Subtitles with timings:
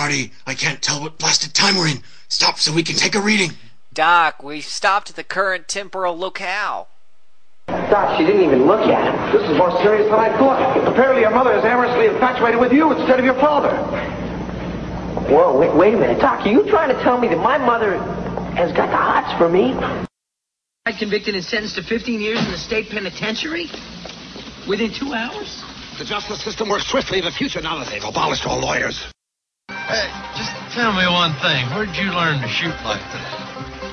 [0.00, 2.00] Marty, I can't tell what blasted time we're in.
[2.28, 3.50] Stop so we can take a reading.
[3.92, 6.88] Doc, we've stopped at the current temporal locale.
[7.66, 9.14] Doc, she didn't even look at him.
[9.30, 10.88] This is more serious than I thought.
[10.88, 13.76] Apparently your mother is amorously infatuated with you instead of your father.
[15.28, 16.18] Whoa, wait, wait a minute.
[16.18, 17.98] Doc, are you trying to tell me that my mother
[18.56, 19.74] has got the hots for me?
[20.86, 23.68] I Convicted and sentenced to 15 years in the state penitentiary?
[24.66, 25.62] Within two hours?
[25.98, 29.12] The justice system works swiftly in the future now that they've abolished all lawyers.
[29.90, 31.66] Hey, just tell me one thing.
[31.74, 33.90] Where'd you learn to shoot like that?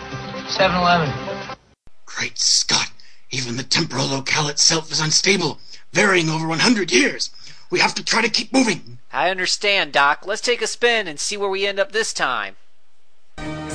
[0.48, 1.58] 7-Eleven.
[2.06, 2.92] Great Scott!
[3.32, 5.58] Even the temporal locale itself is unstable,
[5.94, 7.32] varying over 100 years.
[7.72, 9.00] We have to try to keep moving.
[9.12, 10.22] I understand, Doc.
[10.28, 12.58] Let's take a spin and see where we end up this time.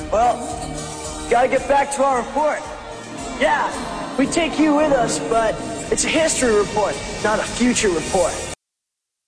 [0.09, 0.39] Well,
[1.29, 2.59] gotta get back to our report.
[3.37, 5.55] Yeah, we take you with us, but
[5.91, 8.52] it's a history report, not a future report.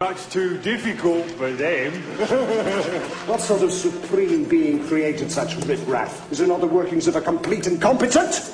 [0.02, 1.94] Much too difficult for them.
[3.28, 6.30] what sort of supreme being created such riffraff?
[6.34, 8.54] Is it not the workings of a complete incompetent?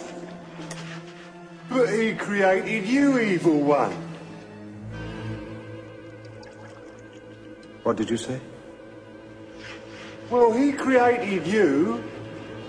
[1.68, 3.92] But he created you, evil one.
[7.82, 8.40] What did you say?
[10.30, 12.04] Well, he created you,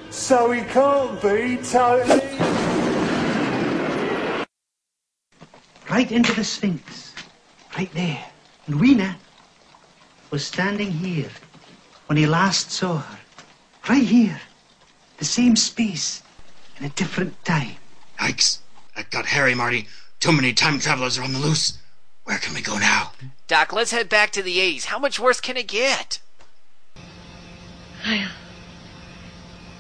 [0.09, 2.23] so he can't be totally.
[5.91, 7.13] Right into the Sphinx.
[7.77, 8.32] Right there.
[8.67, 9.17] And Weena
[10.31, 11.31] was standing here
[12.07, 13.19] when he last saw her.
[13.89, 14.41] Right here.
[15.19, 16.23] The same space
[16.79, 17.77] in a different time.
[18.19, 18.59] Yikes.
[18.97, 19.89] That got hairy, Marty.
[20.21, 21.79] Too many time travelers are on the loose.
[22.25, 23.13] Where can we go now?
[23.49, 24.85] Doc, let's head back to the 80s.
[24.85, 26.21] How much worse can it get?
[28.03, 28.29] Kyle,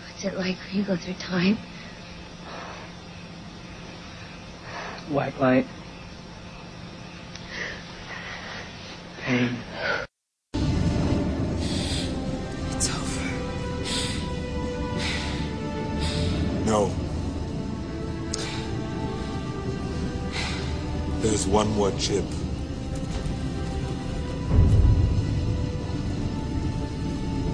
[0.06, 1.56] what's it like when you go through time?
[5.08, 5.66] White light.
[9.24, 9.56] Pain.
[12.72, 13.22] It's over.
[16.66, 16.92] No.
[21.20, 22.24] There's one more chip.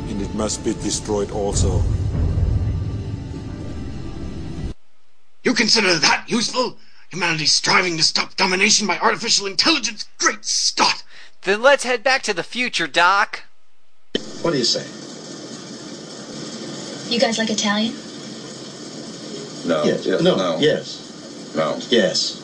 [0.09, 1.83] And it must be destroyed also.
[5.45, 6.79] You consider that useful?
[7.11, 10.07] Humanity's striving to stop domination by artificial intelligence?
[10.17, 11.03] Great Scott!
[11.49, 13.45] Then let's head back to the future, Doc.
[14.43, 14.85] What do you say?
[17.11, 17.95] You guys like Italian?
[19.67, 19.83] No.
[19.83, 20.05] Yes.
[20.05, 20.37] Yeah, no.
[20.37, 20.59] no.
[20.59, 21.55] Yes.
[21.57, 21.79] No.
[21.89, 22.37] Yes.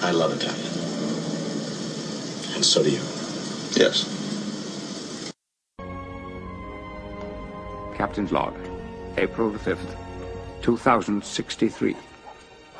[0.00, 0.62] I love Italian.
[2.54, 3.00] And so do you.
[3.74, 4.06] Yes.
[7.96, 8.54] Captain's Log,
[9.16, 9.96] April 5th,
[10.62, 11.96] 2063.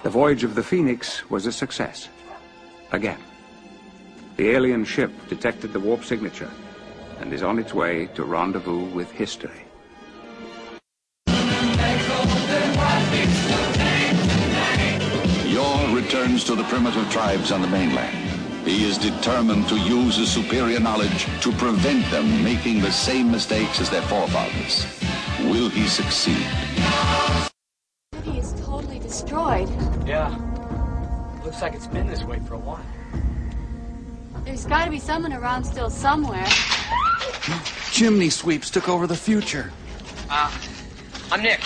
[0.04, 2.08] The voyage of the Phoenix was a success.
[2.92, 3.18] Again.
[4.36, 6.50] The alien ship detected the warp signature
[7.20, 9.62] and is on its way to rendezvous with history.
[15.46, 18.16] Yor returns to the primitive tribes on the mainland.
[18.66, 23.80] He is determined to use his superior knowledge to prevent them making the same mistakes
[23.80, 24.84] as their forefathers.
[25.42, 26.44] Will he succeed?
[28.24, 29.68] He is totally destroyed.
[30.04, 30.34] Yeah.
[31.44, 32.84] Looks like it's been this way for a while.
[34.44, 36.46] There's got to be someone around still somewhere.
[37.90, 39.72] Chimney sweeps took over the future.
[40.28, 40.52] Uh,
[41.32, 41.60] I'm Nick,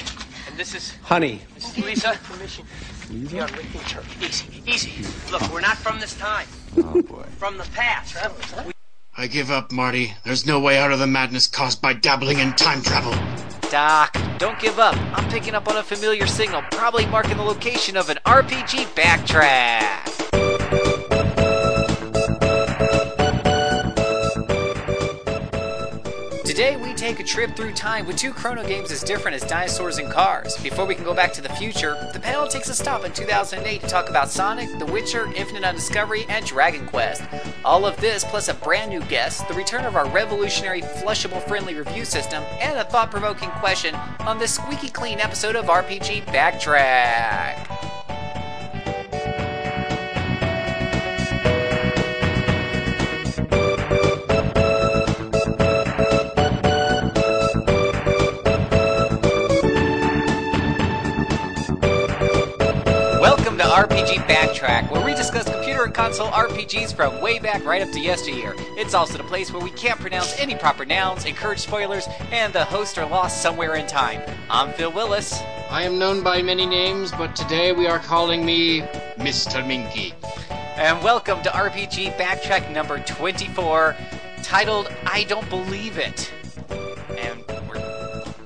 [0.47, 1.43] and this is Honey.
[1.55, 2.65] this is Lisa from Mission.
[3.33, 4.05] We are Lincoln Church.
[4.23, 4.93] Easy, easy.
[5.33, 6.47] Look, we're not from this time.
[6.77, 7.25] Oh boy.
[7.37, 8.17] From the past.
[8.65, 8.73] We
[9.17, 10.15] I give up, Marty.
[10.25, 13.13] There's no way out of the madness caused by dabbling in time travel.
[13.71, 14.97] Doc, don't give up.
[15.19, 20.48] I'm picking up on a familiar signal, probably marking the location of an RPG backtrack.
[26.59, 29.99] Today we take a trip through time with two chrono games as different as dinosaurs
[29.99, 30.57] and cars.
[30.57, 33.81] Before we can go back to the future, the panel takes a stop in 2008
[33.81, 37.23] to talk about Sonic, The Witcher, Infinite Undiscovery, and Dragon Quest.
[37.65, 41.77] All of this plus a brand new guest, the return of our revolutionary flushable friendly
[41.77, 47.88] review system, and a thought provoking question on this squeaky clean episode of RPG Backtrack.
[63.79, 68.01] RPG Backtrack, where we discuss computer and console RPGs from way back right up to
[68.01, 68.57] yesteryear.
[68.77, 72.65] It's also the place where we can't pronounce any proper nouns, encourage spoilers, and the
[72.65, 74.21] hosts are lost somewhere in time.
[74.51, 75.41] I'm Phil Willis.
[75.71, 78.81] I am known by many names, but today we are calling me
[79.17, 79.65] Mr.
[79.65, 80.13] Minky.
[80.51, 83.95] And welcome to RPG Backtrack number 24,
[84.43, 86.33] titled I Don't Believe It.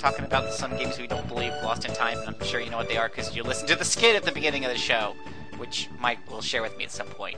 [0.02, 2.76] Talking about some games we don't believe lost in time, and I'm sure you know
[2.76, 5.14] what they are because you listened to the skit at the beginning of the show,
[5.58, 7.36] which Mike will share with me at some point.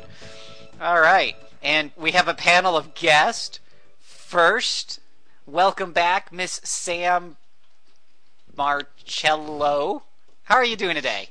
[0.80, 3.60] All right, and we have a panel of guests.
[4.00, 5.00] First,
[5.44, 7.36] welcome back, Miss Sam
[8.56, 10.04] Marcello.
[10.44, 11.28] How are you doing today?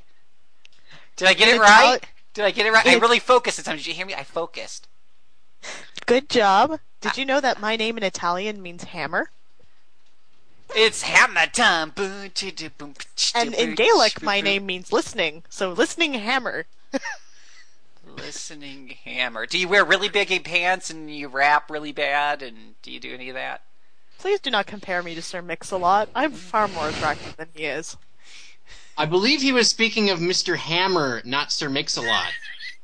[1.16, 1.98] Did I get it right?
[2.34, 2.86] Did I get it right?
[2.86, 3.76] I really focused this time.
[3.76, 4.14] Did you hear me?
[4.14, 4.86] I focused.
[6.06, 6.78] Good job.
[7.00, 9.30] Did you know that my name in Italian means hammer?
[10.74, 11.92] It's hammer time.
[11.96, 15.44] And in Gaelic, my name means listening.
[15.48, 16.66] So listening hammer.
[18.16, 19.44] Listening hammer.
[19.44, 22.42] Do you wear really big pants and you rap really bad?
[22.42, 23.62] And do you do any of that?
[24.18, 26.10] Please do not compare me to Sir Mix-a-Lot.
[26.14, 27.96] I'm far more attractive than he is.
[28.96, 30.56] I believe he was speaking of Mr.
[30.56, 32.32] Hammer, not Sir Mix-a-Lot.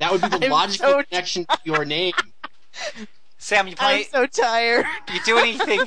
[0.00, 2.14] That would be the I'm logical so connection to your name.
[3.38, 3.98] Sam, you play?
[3.98, 4.84] I'm so tired.
[5.12, 5.80] You do anything?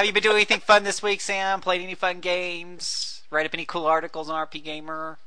[0.00, 1.60] Have you been doing anything fun this week, Sam?
[1.60, 3.22] Played any fun games?
[3.30, 5.18] Write up any cool articles on RP Gamer?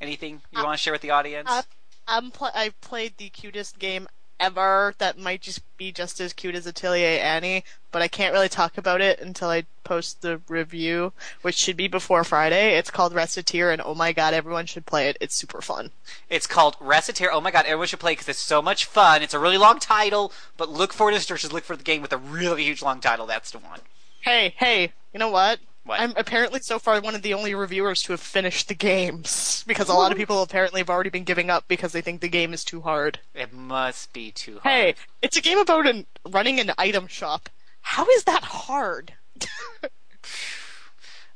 [0.00, 1.48] Anything you want to share with the audience?
[1.48, 1.62] Uh,
[2.08, 4.08] I'm pl- I played the cutest game
[4.40, 8.48] ever that might just be just as cute as Atelier Annie, but I can't really
[8.48, 11.12] talk about it until I post the review,
[11.42, 12.76] which should be before Friday.
[12.76, 15.16] It's called Recettear, and oh my god, everyone should play it.
[15.20, 15.90] It's super fun.
[16.28, 17.28] It's called Recettear.
[17.32, 19.22] Oh my god, everyone should play because it's so much fun.
[19.22, 22.02] It's a really long title, but look for it as just Look for the game
[22.02, 23.26] with a really huge long title.
[23.26, 23.80] That's the one.
[24.20, 25.60] Hey, hey, you know what?
[25.88, 26.00] What?
[26.00, 29.88] I'm apparently so far one of the only reviewers to have finished the games because
[29.88, 32.52] a lot of people apparently have already been giving up because they think the game
[32.52, 33.20] is too hard.
[33.34, 34.64] It must be too hard.
[34.64, 37.48] Hey, it's a game about an, running an item shop.
[37.80, 39.14] How is that hard?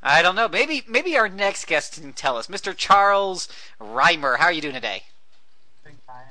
[0.02, 0.48] I don't know.
[0.48, 2.48] Maybe maybe our next guest can tell us.
[2.48, 2.76] Mr.
[2.76, 3.48] Charles
[3.80, 5.04] Reimer, how are you doing today?
[5.82, 6.26] Doing fine.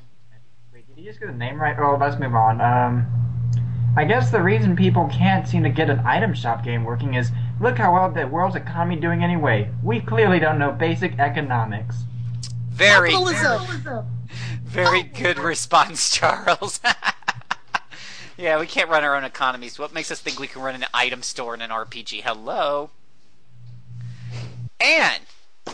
[0.72, 1.76] Wait, did you just get the name right?
[1.80, 2.62] Oh, let's move on.
[2.62, 3.31] Um,
[3.98, 7.30] I guess the reason people can't seem to get an item shop game working is
[7.60, 9.70] look how well the world's economy doing anyway.
[9.84, 11.98] We clearly don't know basic economics.
[12.70, 13.14] Very
[14.64, 16.80] very good response, Charles.
[18.38, 19.78] yeah, we can't run our own economies.
[19.78, 22.22] What makes us think we can run an item store in an RPG?
[22.22, 22.92] Hello.
[24.80, 25.24] And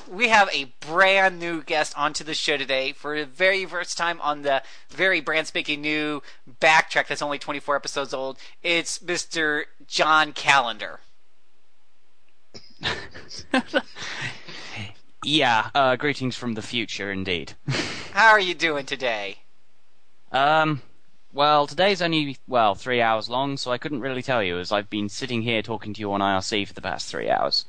[0.10, 4.20] we have a brand new guest onto the show today for the very first time
[4.22, 6.22] on the very brand spanking new
[6.62, 8.38] backtrack that's only 24 episodes old.
[8.64, 9.64] It's Mr.
[9.88, 11.00] John Calendar.
[15.24, 17.54] Yeah, uh, greetings from the future, indeed.
[18.14, 19.40] How are you doing today?
[20.32, 20.82] Um,
[21.34, 24.90] well, today's only, well, three hours long, so I couldn't really tell you, as I've
[24.90, 27.66] been sitting here talking to you on IRC for the past three hours.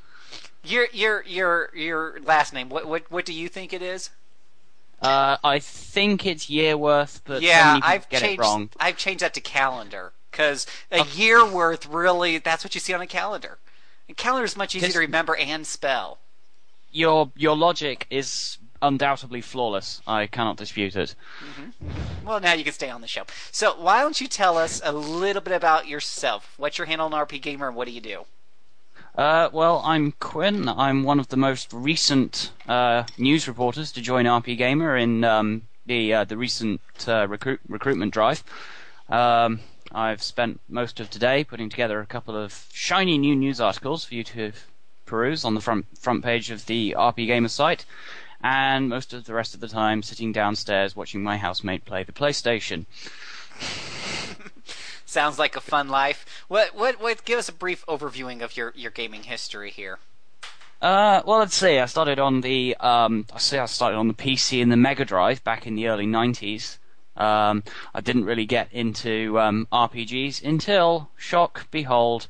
[0.68, 2.68] Your your your your last name.
[2.68, 4.10] What what what do you think it is?
[5.00, 8.40] Uh, I think it's Yearworth, but yeah, I've get changed.
[8.40, 8.70] it wrong.
[8.78, 13.00] I've changed that to calendar because a year worth really that's what you see on
[13.00, 13.58] a calendar.
[14.08, 16.18] And calendar is much easier to remember and spell.
[16.92, 20.02] Your your logic is undoubtedly flawless.
[20.06, 21.14] I cannot dispute it.
[22.24, 23.24] Well, now you can stay on the show.
[23.52, 26.54] So why don't you tell us a little bit about yourself?
[26.56, 28.26] What's your handle on RP Gamer and what do you do?
[29.18, 30.68] Uh, well, I'm Quinn.
[30.68, 35.62] I'm one of the most recent uh, news reporters to join RP Gamer in um,
[35.86, 38.44] the uh, the recent uh, recruit, recruitment drive.
[39.08, 39.58] Um,
[39.90, 44.14] I've spent most of today putting together a couple of shiny new news articles for
[44.14, 44.52] you to
[45.04, 47.84] peruse on the front front page of the RP Gamer site,
[48.40, 52.12] and most of the rest of the time sitting downstairs watching my housemate play the
[52.12, 52.86] PlayStation.
[55.06, 56.24] Sounds like a fun life.
[56.48, 57.24] What what what?
[57.24, 59.98] Give us a brief overviewing of your your gaming history here.
[60.80, 61.78] Uh, well, let's see.
[61.78, 65.04] I started on the um, I say I started on the PC and the Mega
[65.04, 66.78] Drive back in the early '90s.
[67.16, 67.64] Um,
[67.94, 72.28] I didn't really get into um, RPGs until, shock, behold,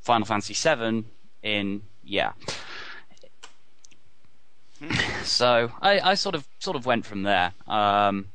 [0.00, 1.04] Final Fantasy VII.
[1.42, 2.32] In yeah.
[5.24, 7.52] so I, I sort of sort of went from there.
[7.66, 8.28] Um,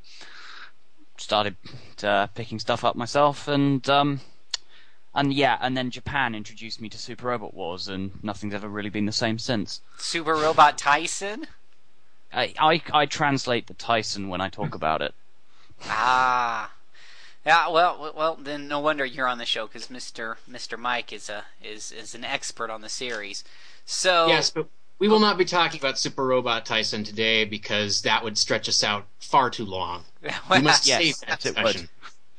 [1.18, 1.56] started
[2.04, 4.20] uh, picking stuff up myself, and um,
[5.18, 8.90] and yeah, and then Japan introduced me to Super Robot Wars, and nothing's ever really
[8.90, 9.82] been the same since.
[9.98, 11.46] Super Robot Taisen.
[12.32, 15.14] I I, I translate the Taisen when I talk about it.
[15.90, 16.72] Ah.
[17.46, 21.30] Yeah, well, well, then no wonder you're on the show because Mister Mister Mike is
[21.30, 23.44] a is is an expert on the series.
[23.86, 24.68] So Yes, but
[25.00, 28.84] we will not be talking about Super Robot Taisen today because that would stretch us
[28.84, 30.04] out far too long.
[30.52, 31.90] we must Yes, save that yes, discussion.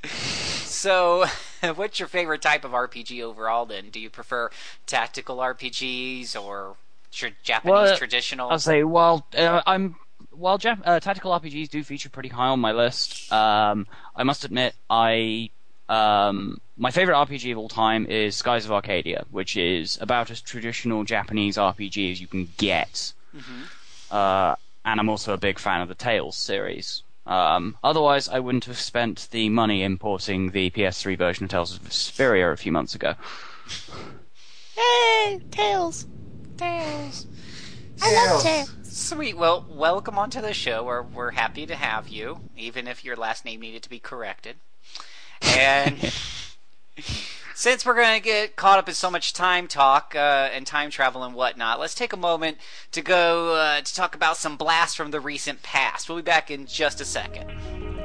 [0.05, 1.27] So,
[1.75, 3.67] what's your favorite type of RPG overall?
[3.67, 4.51] Then, do you prefer
[4.87, 6.77] tactical RPGs or
[7.13, 8.51] tr- Japanese Well, traditional?
[8.51, 9.97] I'll say, well, uh, I'm
[10.31, 13.33] while Jap- uh, tactical RPGs do feature pretty high on my list.
[13.33, 15.51] Um, I must admit, I
[15.89, 20.41] Um, my favorite RPG of all time is Skies of Arcadia, which is about as
[20.43, 23.15] traditional Japanese RPG as you can get.
[24.11, 27.03] Uh, and I'm also a big fan of the Tales series.
[27.29, 31.83] Um, otherwise, I wouldn't have spent the money importing the PS3 version of Tales of
[31.83, 33.15] Vesperia a few months ago.
[34.77, 35.41] Yay!
[35.51, 36.07] Tails!
[36.57, 37.27] Tails!
[38.01, 38.75] I love Tails!
[38.83, 39.37] Sweet.
[39.37, 40.83] Well, welcome onto the show.
[40.83, 44.57] We're we're happy to have you, even if your last name needed to be corrected.
[45.43, 45.99] And
[47.55, 50.91] since we're going to get caught up in so much time talk uh, and time
[50.91, 52.59] travel and whatnot, let's take a moment
[52.93, 56.09] to go uh, to talk about some blasts from the recent past.
[56.09, 57.98] We'll be back in just a second.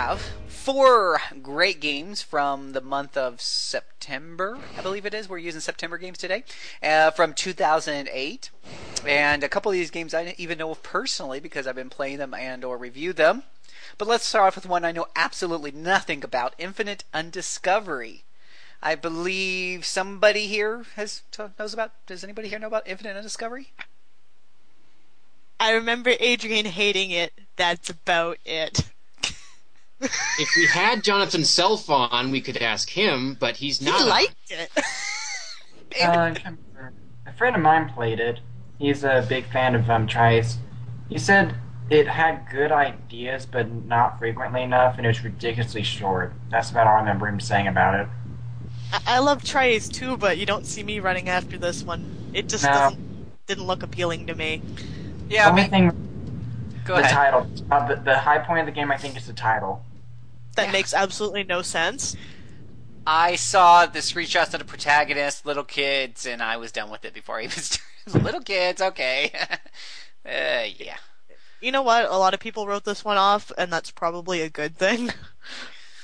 [0.00, 5.28] Have four great games from the month of September, I believe it is.
[5.28, 6.42] We're using September games today,
[6.82, 8.50] uh, from 2008,
[9.06, 11.90] and a couple of these games I didn't even know of personally because I've been
[11.90, 13.42] playing them and or reviewed them.
[13.98, 18.24] But let's start off with one I know absolutely nothing about: Infinite Undiscovery.
[18.82, 21.20] I believe somebody here has
[21.58, 21.92] knows about.
[22.06, 23.72] Does anybody here know about Infinite Undiscovery?
[25.60, 27.34] I remember Adrian hating it.
[27.56, 28.88] That's about it.
[30.00, 34.02] If we had Jonathan Self on, we could ask him, but he's He not.
[34.02, 34.08] on.
[34.08, 34.70] liked it.
[36.00, 36.32] Uh,
[37.26, 38.38] a friend of mine played it.
[38.78, 40.58] He's a big fan of um, Tri-Ace.
[41.08, 41.56] He said
[41.90, 46.32] it had good ideas, but not frequently enough, and it was ridiculously short.
[46.48, 48.06] That's about all I remember him saying about it.
[48.92, 52.30] I, I love Tri-Ace too, but you don't see me running after this one.
[52.32, 52.92] It just No.
[53.48, 54.62] didn't look appealing to me.
[55.28, 55.92] Yeah, the only thing,
[56.84, 57.12] Go the ahead.
[57.12, 57.46] title.
[57.70, 59.84] Uh, the, the high point of the game, I think, is the title.
[60.66, 62.16] That makes absolutely no sense.
[63.06, 67.14] I saw the screenshots of the protagonist, little kids, and I was done with it
[67.14, 67.62] before I even
[68.22, 68.80] little kids.
[68.80, 69.32] Okay,
[70.26, 70.96] uh, yeah.
[71.60, 72.04] You know what?
[72.04, 75.10] A lot of people wrote this one off, and that's probably a good thing.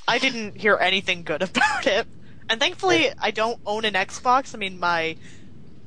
[0.07, 2.07] I didn't hear anything good about it.
[2.49, 4.55] And thankfully, I don't own an Xbox.
[4.55, 5.17] I mean, my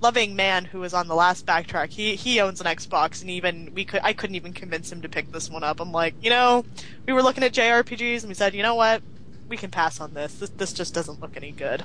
[0.01, 3.71] loving man who was on the last backtrack, he he owns an Xbox, and even
[3.75, 5.81] we could I couldn't even convince him to pick this one up.
[5.81, 6.65] I'm like, you know,
[7.07, 9.03] we were looking at JRPGs, and we said, you know what,
[9.49, 10.35] we can pass on this.
[10.35, 11.85] This this just doesn't look any good.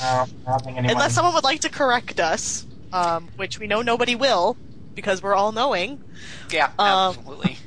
[0.00, 0.96] No, I don't think anyone.
[0.96, 4.56] Unless someone would like to correct us, um, which we know nobody will
[4.94, 5.98] because we're all knowing.
[6.50, 7.58] Yeah, Um, absolutely.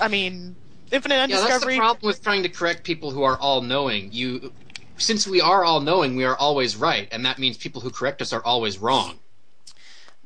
[0.00, 0.56] I mean,
[0.90, 4.10] Infinite Yeah, that's the problem with trying to correct people who are all knowing.
[4.12, 4.52] You,
[4.98, 8.22] since we are all knowing, we are always right, and that means people who correct
[8.22, 9.18] us are always wrong.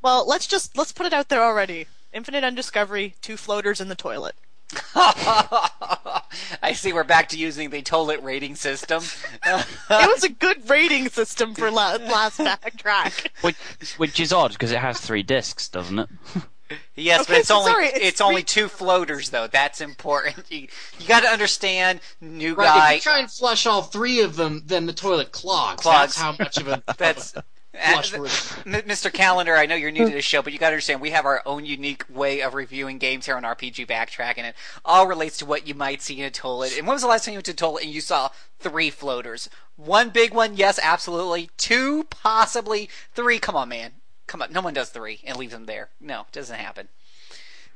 [0.02, 1.86] Well, let's just let's put it out there already.
[2.12, 4.34] Infinite Undiscovery, two floaters in the toilet.
[4.94, 6.92] I see.
[6.92, 9.02] We're back to using the toilet rating system.
[9.46, 13.28] it was a good rating system for la- last backtrack.
[13.42, 13.56] Which,
[13.98, 16.08] which is odd because it has three discs, doesn't it?
[16.94, 19.46] Yes, but it's so only sorry, it's, it's only two floaters though.
[19.46, 20.44] That's important.
[20.50, 22.92] You you got to understand, new Right, guy.
[22.92, 25.82] if you try and flush all three of them, then the toilet clogs.
[25.82, 26.14] Clogs.
[26.14, 28.18] That's how much of a That's flush Uh,
[28.66, 29.10] Mr.
[29.10, 31.24] Calendar, I know you're new to this show, but you got to understand we have
[31.24, 35.38] our own unique way of reviewing games here on RPG Backtrack, and it all relates
[35.38, 36.76] to what you might see in a toilet.
[36.76, 38.90] And when was the last time you went to a toilet and you saw three
[38.90, 39.48] floaters?
[39.76, 41.48] One big one, yes, absolutely.
[41.56, 42.90] Two, possibly.
[43.14, 43.92] Three, come on, man.
[44.26, 45.90] Come on, no one does three and leaves them there.
[46.00, 46.88] No, it doesn't happen.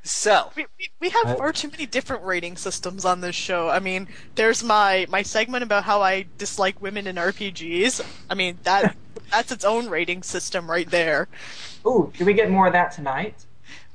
[0.03, 3.69] So, We, we, we have far too many different rating systems on this show.
[3.69, 8.07] I mean, there's my my segment about how I dislike women in RPGs.
[8.31, 8.97] I mean that
[9.33, 11.27] that's its own rating system right there.
[11.85, 13.47] Ooh, do we get more of that tonight?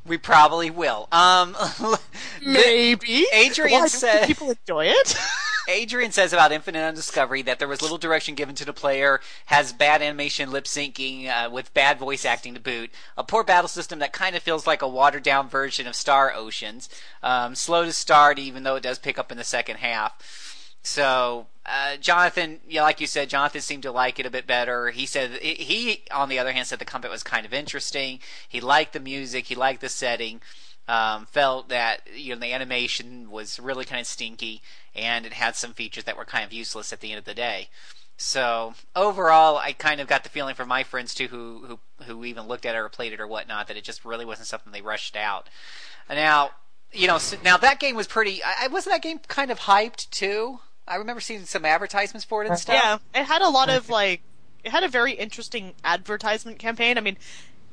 [0.05, 1.07] we probably will.
[1.11, 1.55] Um,
[2.45, 3.27] Maybe.
[3.33, 5.15] Adrian Why, said people enjoy it.
[5.71, 9.73] Adrian says about Infinite Undiscovery that there was little direction given to the player, has
[9.73, 13.99] bad animation lip syncing uh, with bad voice acting to boot, a poor battle system
[13.99, 16.89] that kind of feels like a watered down version of Star Oceans,
[17.23, 20.71] um, slow to start even though it does pick up in the second half.
[20.83, 24.89] So, uh, Jonathan, yeah, like you said, Jonathan seemed to like it a bit better.
[24.89, 28.19] He said he, on the other hand, said the combat was kind of interesting.
[28.49, 30.41] He liked the music, he liked the setting.
[30.87, 34.61] Um, felt that you know the animation was really kind of stinky,
[34.93, 37.33] and it had some features that were kind of useless at the end of the
[37.33, 37.69] day.
[38.17, 42.25] So overall, I kind of got the feeling from my friends too, who who who
[42.25, 44.71] even looked at it or played it or whatnot, that it just really wasn't something
[44.71, 45.47] they rushed out.
[46.09, 46.51] Now,
[46.91, 48.41] you know, so now that game was pretty.
[48.43, 50.59] I, wasn't that game kind of hyped too.
[50.87, 52.75] I remember seeing some advertisements for it and stuff.
[52.75, 54.21] Yeah, it had a lot of like,
[54.63, 56.97] it had a very interesting advertisement campaign.
[56.97, 57.17] I mean,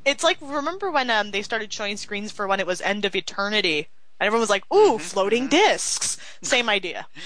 [0.08, 3.14] it's like remember when um they started showing screens for when it was End of
[3.14, 3.88] Eternity,
[4.20, 7.06] and everyone was like, "Ooh, Mm-hmm, floating discs." Same idea.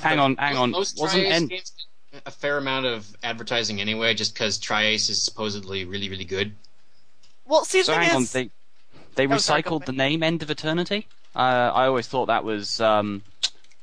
[0.00, 0.70] Hang on, hang on.
[0.70, 1.52] Most Wasn't Tri-Ace End-
[2.24, 6.54] a fair amount of advertising anyway, just because Tri-Ace is supposedly really, really good.
[7.44, 8.50] Well, see, So thing hang on, is, they
[9.14, 11.06] they Oh, sorry, recycled the name End of Eternity.
[11.36, 13.22] Uh, I always thought that was um,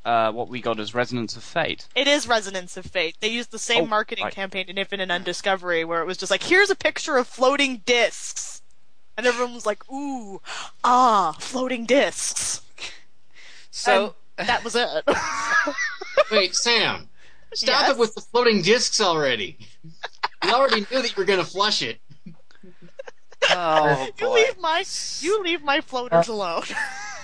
[0.05, 1.87] uh, what we got as Resonance of Fate.
[1.95, 3.17] it is Resonance of Fate.
[3.19, 4.33] They used the same Oh, marketing right.
[4.33, 8.61] campaign in Infinite Undiscovery, where it was just like, "Here's a picture of floating discs,"
[9.17, 10.41] and everyone was like, "Ooh,
[10.83, 12.61] ah, floating discs."
[13.71, 15.03] So And that was it.
[16.31, 17.09] Wait, Sam,
[17.53, 17.91] stop Yes?
[17.91, 19.57] it with the floating discs already.
[20.43, 21.99] We already knew that you were going to flush it.
[23.49, 24.35] Oh you boy.
[24.35, 24.83] leave my
[25.19, 26.63] you leave my floaters alone.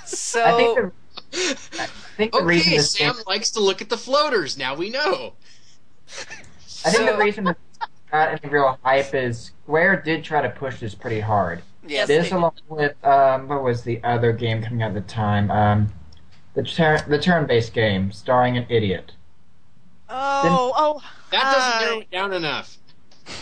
[0.06, 0.92] So
[1.34, 1.86] I think the, I
[2.18, 4.58] think the reason Okay, this Sam game, likes to look at the floaters.
[4.58, 5.34] Now we know.
[6.08, 7.56] I think So- the reason this
[8.12, 11.62] got any real hype is Square did try to push this pretty hard.
[11.88, 15.02] Yes, this they along with um, what was the other game coming out at the
[15.02, 15.50] time?
[15.50, 15.92] Um,
[16.54, 19.14] the turn the turn-based game starring an idiot.
[20.10, 21.02] Oh, oh.
[21.32, 21.82] That doesn't hi.
[21.86, 22.78] narrow it down enough.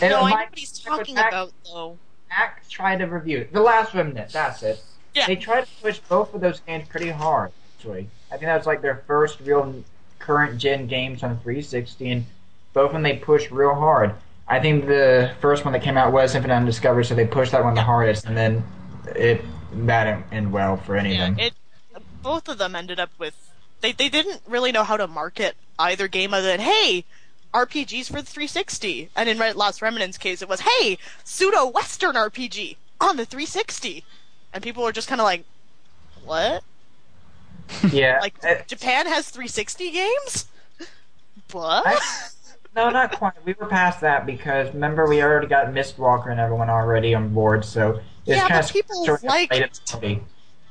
[0.00, 1.98] And No, I know what he's talking Mac- about, though.
[2.28, 3.52] Mac tried to review it.
[3.52, 4.32] The Last Remnant.
[4.32, 4.82] That's it.
[5.14, 5.26] Yeah.
[5.26, 7.50] They tried to push both of those games pretty hard.
[7.80, 9.82] Actually, I think that was like their first real
[10.18, 12.26] current gen games on 360, and
[12.74, 14.12] both of them they pushed real hard.
[14.46, 17.64] I think the first one that came out was Infinite Undiscovered, so they pushed that
[17.64, 18.62] one the hardest, and then
[19.16, 19.42] it
[19.86, 21.46] that didn't end well for any Yeah, of them.
[21.46, 21.54] it.
[22.22, 26.06] Both of them ended up with they they didn't really know how to market either
[26.06, 27.04] game other than hey.
[27.52, 32.76] RPGs for the 360, and in Last Remnant's case, it was hey, pseudo Western RPG
[33.00, 34.04] on the 360,
[34.52, 35.44] and people were just kind of like,
[36.24, 36.62] what?
[37.92, 40.46] yeah, Like uh, Japan has 360 games?
[41.52, 41.86] What?
[41.86, 41.98] I-
[42.76, 43.32] no, not quite.
[43.44, 47.64] We were past that because remember we already got Mistwalker and everyone already on board,
[47.64, 50.22] so it's Yeah, kind but of people sort of liked- late at party.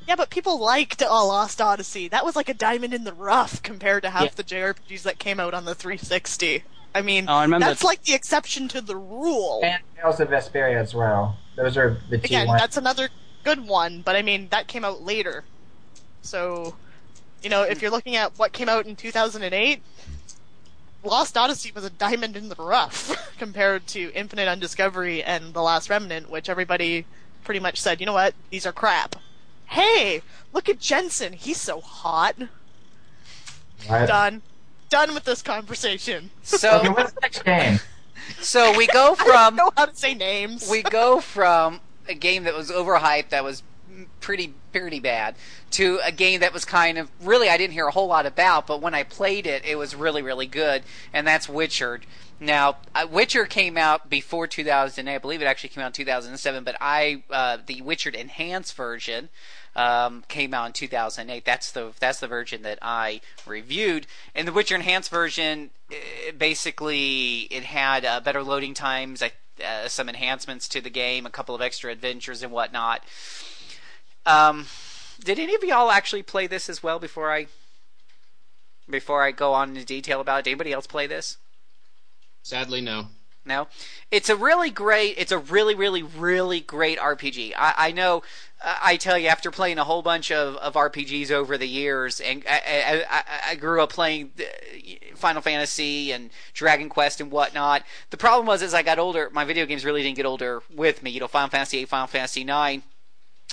[0.08, 2.08] Yeah, but people liked uh, Lost Odyssey.
[2.08, 4.30] That was like a diamond in the rough compared to half Yeah.
[4.38, 6.64] the JRPGs that came out on the 360.
[6.96, 9.60] I mean, Oh, I remember- that's like the exception to the rule.
[9.64, 11.38] And Tales of Vesperia as well.
[11.58, 12.62] Those are the two Again, ones.
[12.62, 13.10] that's another
[13.44, 15.44] good one, but I mean, that came out later.
[16.22, 16.76] So,
[17.44, 19.82] you know, if you're looking at what came out in 2008,
[21.04, 25.90] Lost Odyssey was a diamond in the rough compared to Infinite Undiscovery and The Last
[25.90, 27.06] Remnant, which everybody
[27.44, 29.16] pretty much said, you know what, these are crap.
[29.68, 30.22] Hey,
[30.52, 32.36] look at Jensen, he's so hot.
[33.90, 34.08] Right.
[34.08, 34.42] Done.
[34.90, 36.32] Done with this conversation.
[36.40, 37.80] Okay, so what's the next game?
[38.42, 40.70] so we go I don't from know how to say names.
[40.70, 43.62] we go from a game that was overhyped that was
[44.20, 45.36] pretty pretty bad
[45.72, 48.68] to a game that was kind of really I didn't hear a whole lot about,
[48.68, 52.02] but when I played it, it was really really good, and that's Witcher.
[52.42, 55.14] Now, uh, Witcher came out before 2008.
[55.14, 59.30] I believe it actually came out in 2007, but I uh, the Witcher enhanced version
[59.76, 61.44] um, came out in 2008.
[61.44, 64.08] That's the that's the version that I reviewed.
[64.34, 69.22] And the Witcher enhanced version, eh, basically, it had uh, better loading times.
[69.22, 73.04] Uh, some enhancements to the game, a couple of extra adventures and whatnot.
[74.26, 74.68] Um,
[75.20, 77.48] did any of y'all actually play this as well before I
[78.90, 80.44] before I go on into detail about it?
[80.44, 81.38] Did anybody else play this?
[82.42, 83.08] Sadly, no.
[83.46, 83.68] No,
[84.12, 85.16] it's a really great.
[85.18, 87.54] It's a really, really, really great RPG.
[87.58, 88.22] I, I know.
[88.64, 92.20] uh, I tell you, after playing a whole bunch of, of RPGs over the years,
[92.20, 94.32] and I, I, I, grew up playing
[95.16, 97.84] Final Fantasy and Dragon Quest and whatnot.
[98.12, 101.02] The problem was, as I got older, my video games really didn't get older with
[101.02, 101.10] me.
[101.10, 102.84] You know, Final Fantasy VIII, Final Fantasy IX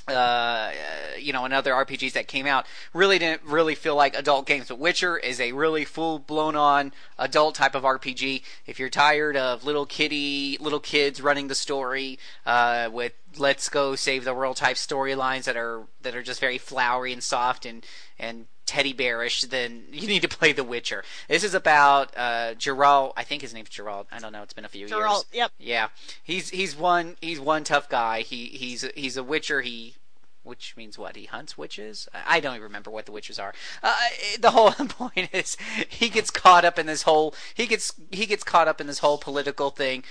[0.09, 0.71] uh,
[1.19, 4.69] you know, and other RPGs that came out really didn't really feel like adult games.
[4.69, 8.43] But Witcher is a really full blown on adult type of RPG.
[8.67, 13.97] If you're tired of little kitty, little kids running the story uh, with let's go
[13.97, 17.85] save the world type storylines that are that are just very flowery and soft and
[18.19, 21.05] and teddy bearish, then you need to play The Witcher.
[21.29, 23.13] This is about uh, Geralt.
[23.17, 24.07] I think his name's Geralt.
[24.13, 24.43] I don't know.
[24.43, 24.91] It's been a few years.
[24.91, 25.53] Geralt, yep.
[25.59, 25.89] Yeah,
[26.23, 28.21] he's he's one he's one tough guy.
[28.21, 29.63] He he's he's a witcher.
[29.63, 29.95] He
[30.43, 31.17] which means what?
[31.17, 32.09] He hunts witches.
[32.13, 33.55] I I don't even remember what the witches are.
[33.83, 33.95] Uh,
[34.39, 35.57] the whole point is
[35.89, 38.99] he gets caught up in this whole he gets he gets caught up in this
[38.99, 40.05] whole political thing.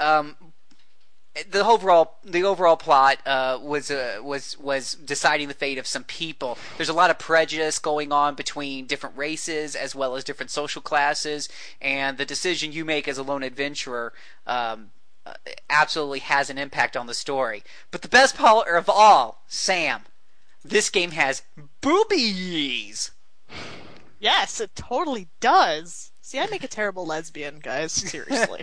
[0.00, 0.36] Um,
[1.50, 6.04] the overall the overall plot uh, was uh, was was deciding the fate of some
[6.04, 6.58] people.
[6.76, 10.82] There's a lot of prejudice going on between different races as well as different social
[10.82, 11.48] classes,
[11.80, 14.12] and the decision you make as a lone adventurer
[14.46, 14.90] um,
[15.24, 15.34] uh,
[15.70, 17.62] absolutely has an impact on the story.
[17.90, 20.02] But the best part of all, Sam,
[20.62, 21.42] this game has
[21.80, 23.10] boobies.
[24.20, 26.12] Yes, it totally does.
[26.20, 27.92] See, I make a terrible lesbian, guys.
[27.92, 28.62] Seriously.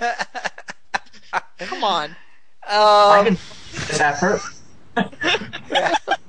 [1.60, 2.16] Come on.
[2.68, 3.38] Um,
[4.00, 4.42] effort.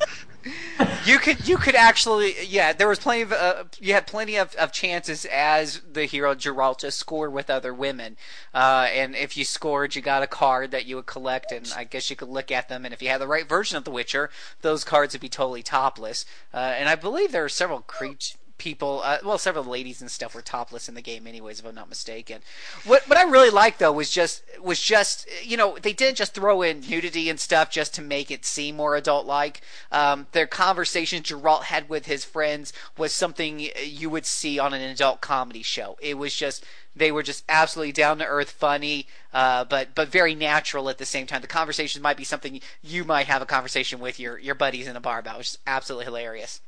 [1.05, 4.55] you could you could actually yeah there was plenty of uh, you had plenty of,
[4.55, 8.17] of chances as the hero Geralt to score with other women
[8.55, 11.85] uh, and if you scored you got a card that you would collect and I
[11.85, 13.91] guess you could look at them and if you had the right version of The
[13.91, 18.37] Witcher those cards would be totally topless uh, and I believe there are several creatures
[18.61, 21.75] people, uh, well, several ladies and stuff were topless in the game, anyways, if I'm
[21.75, 22.43] not mistaken.
[22.85, 26.35] What what I really liked though was just was just you know they didn't just
[26.35, 29.63] throw in nudity and stuff just to make it seem more adult like.
[29.91, 34.83] Um, their conversations Geralt had with his friends was something you would see on an
[34.83, 35.97] adult comedy show.
[36.01, 40.35] It was just they were just absolutely down to earth, funny, uh, but but very
[40.35, 41.41] natural at the same time.
[41.41, 44.97] The conversations might be something you might have a conversation with your your buddies in
[44.97, 46.61] a bar about, which is absolutely hilarious.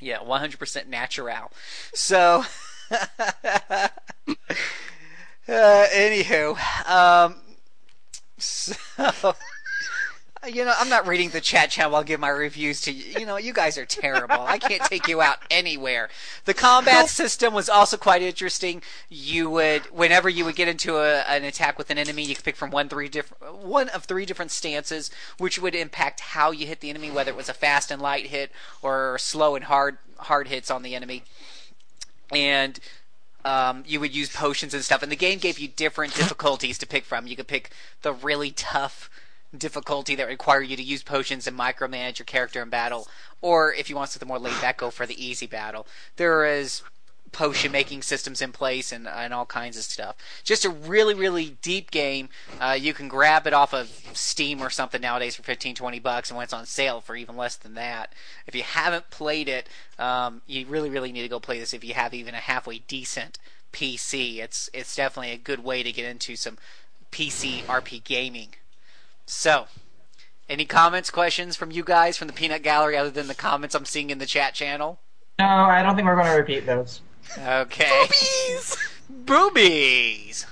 [0.00, 1.50] Yeah, 100% natural.
[1.94, 2.44] So,
[2.90, 3.88] uh,
[5.48, 6.56] anywho,
[6.88, 7.36] um,
[8.38, 8.74] so,
[10.46, 13.20] you know, I'm not reading the chat chat while I give my reviews to you.
[13.20, 14.40] You know, you guys are terrible.
[14.40, 16.08] I can't take you out anywhere.
[16.46, 18.80] The combat system was also quite interesting.
[19.08, 22.44] You would, whenever you would get into a, an attack with an enemy, you could
[22.44, 26.66] pick from one three different, one of three different stances, which would impact how you
[26.66, 29.98] hit the enemy, whether it was a fast and light hit or slow and hard
[30.18, 31.24] hard hits on the enemy.
[32.32, 32.78] And
[33.44, 36.86] um, you would use potions and stuff, and the game gave you different difficulties to
[36.86, 37.26] pick from.
[37.26, 37.70] You could pick
[38.02, 39.10] the really tough
[39.56, 43.08] difficulty that require you to use potions and micromanage your character in battle,
[43.40, 45.86] or if you want something more laid back, go for the easy battle.
[46.16, 46.82] There is
[47.32, 50.16] potion making systems in place and, and all kinds of stuff.
[50.42, 52.28] Just a really, really deep game.
[52.60, 56.30] Uh, you can grab it off of Steam or something nowadays for 15, 20 bucks,
[56.30, 58.12] and when it's on sale for even less than that.
[58.46, 61.84] If you haven't played it, um, you really, really need to go play this if
[61.84, 63.38] you have even a halfway decent
[63.72, 64.38] PC.
[64.38, 66.56] It's it's definitely a good way to get into some
[67.12, 68.48] PC RP gaming.
[69.26, 69.66] So,
[70.48, 73.84] any comments, questions from you guys from the Peanut Gallery other than the comments I'm
[73.84, 75.00] seeing in the chat channel?
[75.38, 77.00] No, I don't think we're going to repeat those.
[77.36, 77.84] Okay.
[77.84, 78.76] Boobies!
[79.24, 80.46] Boobies!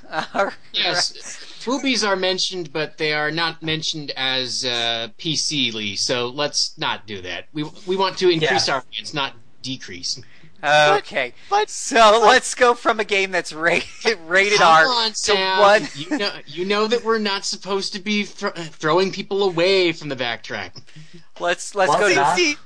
[0.73, 7.07] Yes, boobies are mentioned, but they are not mentioned as uh, PC-ly, so let's not
[7.07, 7.47] do that.
[7.53, 8.75] We we want to increase Yeah.
[8.75, 10.21] our audience, not decrease.
[10.65, 15.59] Okay, but so let's go from a game that's rated rated R on, to Sam.
[15.61, 15.89] one.
[15.97, 19.93] You know, you know that we're not supposed to be thro- uh, throwing people away
[19.93, 20.71] from the backtrack.
[21.39, 22.57] Let's let's Well, go see, to See,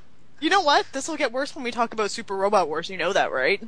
[0.40, 0.86] you know what?
[0.92, 2.88] This will get worse when we talk about Super Robot Wars.
[2.88, 3.62] You know that, right?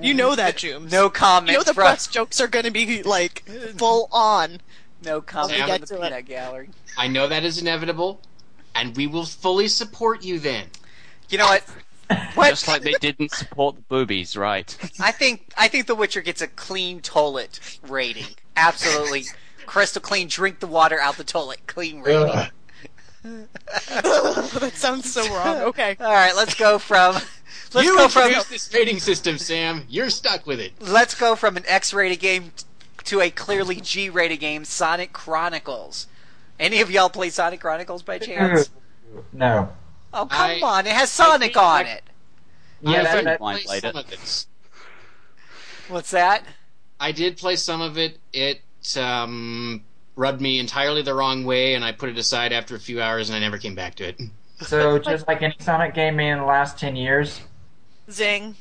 [0.00, 0.92] You know that, Jooms.
[0.92, 1.48] no comment.
[1.50, 3.42] You know comments the from breast jokes are going to be like
[3.76, 4.58] full on.
[5.04, 5.68] no comments Sam.
[5.68, 6.26] from Get the to it.
[6.26, 6.70] Gallery.
[6.96, 8.20] I know that is inevitable,
[8.74, 10.66] and we will fully support you then.
[11.28, 11.64] You know what?
[12.34, 12.50] What?
[12.50, 14.74] Just like they didn't support the boobies, right?
[14.98, 18.34] I think I think The Witcher gets a clean toilet rating.
[18.56, 19.24] Absolutely,
[19.66, 20.28] crystal clean.
[20.28, 21.66] Drink the water out the toilet.
[21.66, 22.30] Clean rating.
[22.30, 22.50] Ugh.
[23.24, 25.56] that sounds so wrong.
[25.62, 25.96] Okay.
[26.00, 27.14] All right, let's go from
[27.74, 29.84] let's you go from this rating system, Sam.
[29.88, 30.72] You're stuck with it.
[30.80, 32.52] let's go from an X-rated game
[33.04, 36.06] to a clearly G-rated game, Sonic Chronicles.
[36.58, 38.70] Any of y'all play Sonic Chronicles by chance?
[39.32, 39.72] No.
[40.12, 40.86] Oh come I- on!
[40.86, 42.02] It has Sonic on it.
[42.80, 44.06] Yeah, I that, think that, mine Play played some it.
[44.06, 44.46] of it.
[45.88, 46.44] What's that?
[47.00, 48.18] I did play some of it.
[48.32, 48.60] It
[48.96, 49.82] um,
[50.16, 53.28] rubbed me entirely the wrong way, and I put it aside after a few hours,
[53.28, 54.20] and I never came back to it.
[54.60, 57.40] so just like any Sonic game made in the last ten years.
[58.10, 58.54] Zing.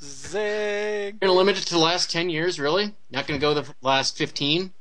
[0.00, 1.18] Zing.
[1.20, 2.94] You're gonna limit it to the last ten years, really?
[3.10, 4.72] Not gonna go the last fifteen?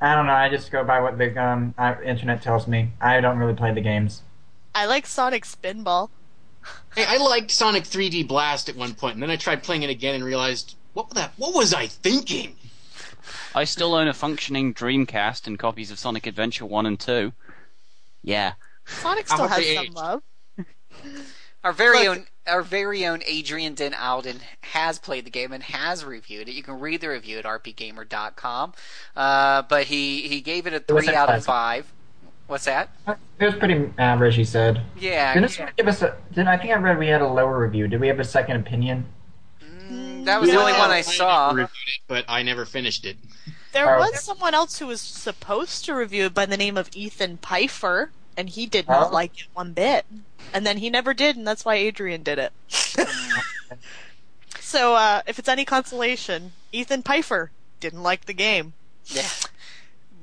[0.00, 0.32] I don't know.
[0.32, 2.90] I just go by what the um, uh, internet tells me.
[3.00, 4.22] I don't really play the games.
[4.76, 6.10] I like Sonic Spinball.
[6.94, 9.90] Hey, I liked Sonic 3D Blast at one point, and then I tried playing it
[9.90, 12.56] again and realized what that what was I thinking?
[13.54, 17.32] I still own a functioning Dreamcast and copies of Sonic Adventure 1 and 2.
[18.22, 18.52] Yeah.
[18.84, 19.94] Sonic still has some aged?
[19.94, 20.22] love.
[21.64, 25.62] Our very Look- own, our very own Adrian Den Ouden has played the game and
[25.62, 26.52] has reviewed it.
[26.52, 28.74] You can read the review at rpgamer.com.
[29.16, 31.90] Uh, but he, he gave it a three a out of five.
[32.46, 32.90] What's that?
[33.38, 34.80] It was pretty average, he said.
[34.98, 36.16] Yeah, Didn't someone give us a?
[36.30, 37.88] Didn't I think I read we had a lower review?
[37.88, 39.04] Did we have a second opinion?
[40.24, 41.50] that was the only one I saw.
[41.50, 43.16] reviewed it, but I never finished it.
[43.72, 43.98] There Oh.
[44.00, 48.10] was someone else who was supposed to review it by the name of Ethan Pfeiffer,
[48.36, 49.14] and he did not Oh.
[49.14, 50.06] like it one bit.
[50.54, 52.52] And then he never did, and that's why Adrian did it.
[54.60, 58.72] so, uh, if it's any consolation, Ethan Pfeiffer didn't like the game.
[59.06, 59.28] Yeah.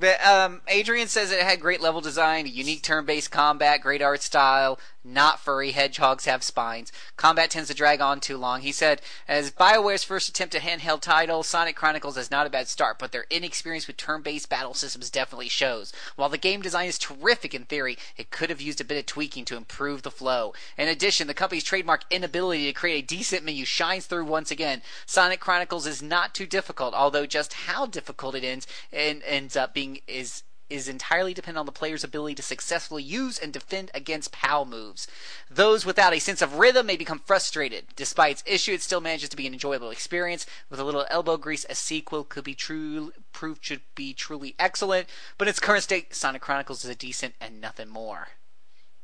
[0.03, 4.77] But um, Adrian says it had great level design, unique turn-based combat, great art style.
[5.05, 6.89] Not furry hedgehogs have spines.
[7.17, 8.61] Combat tends to drag on too long.
[8.61, 12.69] He said, as BioWare's first attempt at handheld title, Sonic Chronicles is not a bad
[12.69, 15.91] start, but their inexperience with turn-based battle systems definitely shows.
[16.15, 19.05] While the game design is terrific in theory, it could have used a bit of
[19.05, 20.53] tweaking to improve the flow.
[20.77, 24.81] In addition, the company's trademark inability to create a decent menu shines through once again.
[25.05, 29.73] Sonic Chronicles is not too difficult, although just how difficult it ends and ends up
[29.73, 34.31] being is is entirely dependent on the player's ability to successfully use and defend against
[34.31, 35.07] POW moves.
[35.49, 37.85] Those without a sense of rhythm may become frustrated.
[37.95, 40.47] Despite its issue, it still manages to be an enjoyable experience.
[40.69, 45.07] With a little elbow grease, a sequel could be true proved to be truly excellent.
[45.37, 48.29] But in its current state, Sonic Chronicles is a decent and nothing more.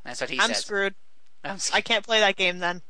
[0.03, 0.43] That's what he said.
[0.43, 0.65] I'm says.
[0.65, 0.95] screwed.
[1.43, 2.82] I'm I can't play that game then.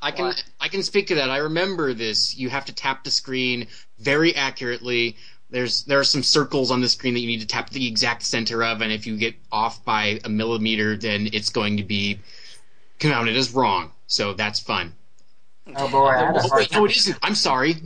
[0.00, 0.44] I can What?
[0.60, 1.30] I can speak to that.
[1.30, 2.36] I remember this.
[2.36, 3.66] You have to tap the screen
[3.98, 5.16] very accurately.
[5.54, 8.24] There's there are some circles on the screen that you need to tap the exact
[8.24, 12.18] center of, and if you get off by a millimeter, then it's going to be
[12.98, 13.92] counted as wrong.
[14.08, 14.94] So that's fun.
[15.76, 17.16] Oh boy, I had a hard wait, no, it isn't.
[17.22, 17.76] I'm sorry.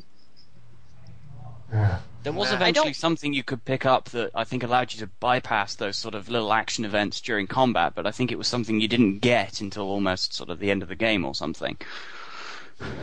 [2.25, 5.77] There was eventually something you could pick up that I think allowed you to bypass
[5.77, 8.89] those sort of little action events during combat, but I think it was something you
[8.89, 11.77] didn't get until almost sort of the end of the game or something.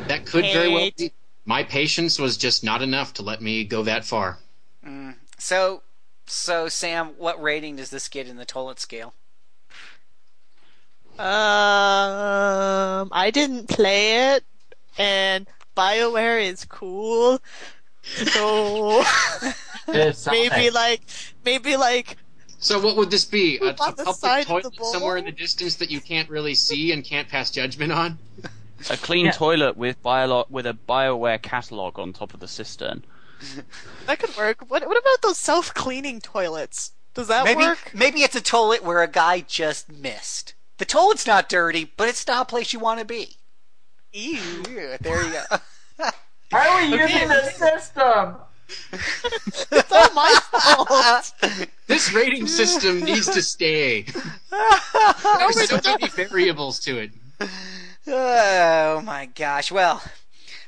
[0.09, 1.11] That could very well be.
[1.45, 4.37] My patience was just not enough to let me go that far.
[4.85, 5.15] Mm.
[5.37, 5.81] So,
[6.27, 9.13] so Sam, what rating does this get in the toilet scale?
[11.17, 14.43] Um, I didn't play it,
[14.97, 17.39] and BioWare is cool.
[18.03, 19.03] So
[19.87, 21.01] maybe like
[21.43, 22.17] maybe like
[22.59, 23.57] So what would this be?
[23.61, 27.27] A, a public toilet somewhere in the distance that you can't really see and can't
[27.29, 28.19] pass judgment on?
[28.89, 29.31] A clean Yeah.
[29.31, 33.03] toilet with bio- with a BioWare catalog on top of the cistern.
[34.05, 34.69] that could work.
[34.69, 36.91] What what about those self cleaning toilets?
[37.13, 37.91] Does that maybe, work?
[37.93, 40.53] maybe it's a toilet where a guy just missed.
[40.77, 43.37] The toilet's not dirty, but it's not a place you want to be.
[44.11, 44.39] Ew.
[44.69, 45.57] Ew, there you go.
[46.51, 48.35] How are we using the system?
[49.71, 51.33] It's all my fault.
[51.85, 54.05] This rating system needs to stay.
[54.49, 57.11] There's so many variables to it.
[58.07, 59.71] Oh my gosh.
[59.71, 60.01] Well,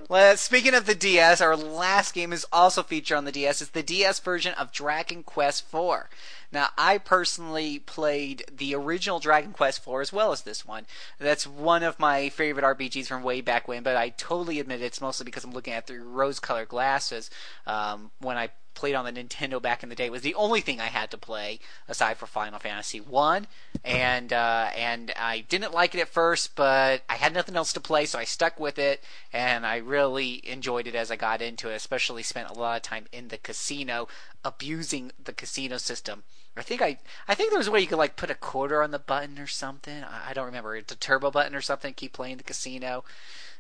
[0.10, 3.62] well, speaking of the DS, our last game is also featured on the DS.
[3.62, 6.08] It's the DS version of Dragon Quest IV.
[6.52, 10.86] Now, I personally played the original Dragon Quest IV as well as this one.
[11.20, 15.02] That's one of my favorite RPGs from way back when, but I totally admit it's
[15.02, 17.30] mostly because I'm looking at it through rose-colored glasses.
[17.65, 20.80] Um, when I played on the Nintendo back in the day was the only thing
[20.80, 23.48] I had to play aside for Final Fantasy One,
[23.84, 27.82] and uh, and I didn't like it at first, but I had nothing else to
[27.82, 31.72] play, so I stuck with it, and I really enjoyed it as I got into
[31.72, 31.76] it.
[31.76, 34.08] Especially spent a lot of time in the casino,
[34.46, 36.24] abusing the casino system.
[36.56, 38.84] I think I I think there was a way you could like put a quarter
[38.84, 40.04] on the button or something.
[40.04, 40.76] I, I don't remember.
[40.76, 41.96] It's a turbo button or something.
[41.96, 43.04] Keep playing the casino,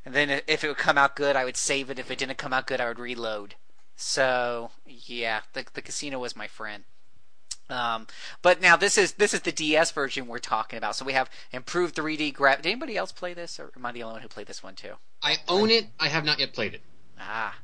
[0.05, 1.97] and then if it would come out good, I would save it.
[1.97, 3.55] If it didn't come out good, I would reload.
[3.97, 6.83] So yeah, the the casino was my friend.
[7.69, 8.07] Um,
[8.41, 10.95] but now this is this is the DS version we're talking about.
[10.95, 12.61] So we have improved 3D graph.
[12.61, 14.75] Did anybody else play this, or am I the only one who played this one
[14.75, 14.93] too?
[15.21, 15.87] I own it.
[15.99, 16.81] I have not yet played it.
[17.19, 17.55] Ah,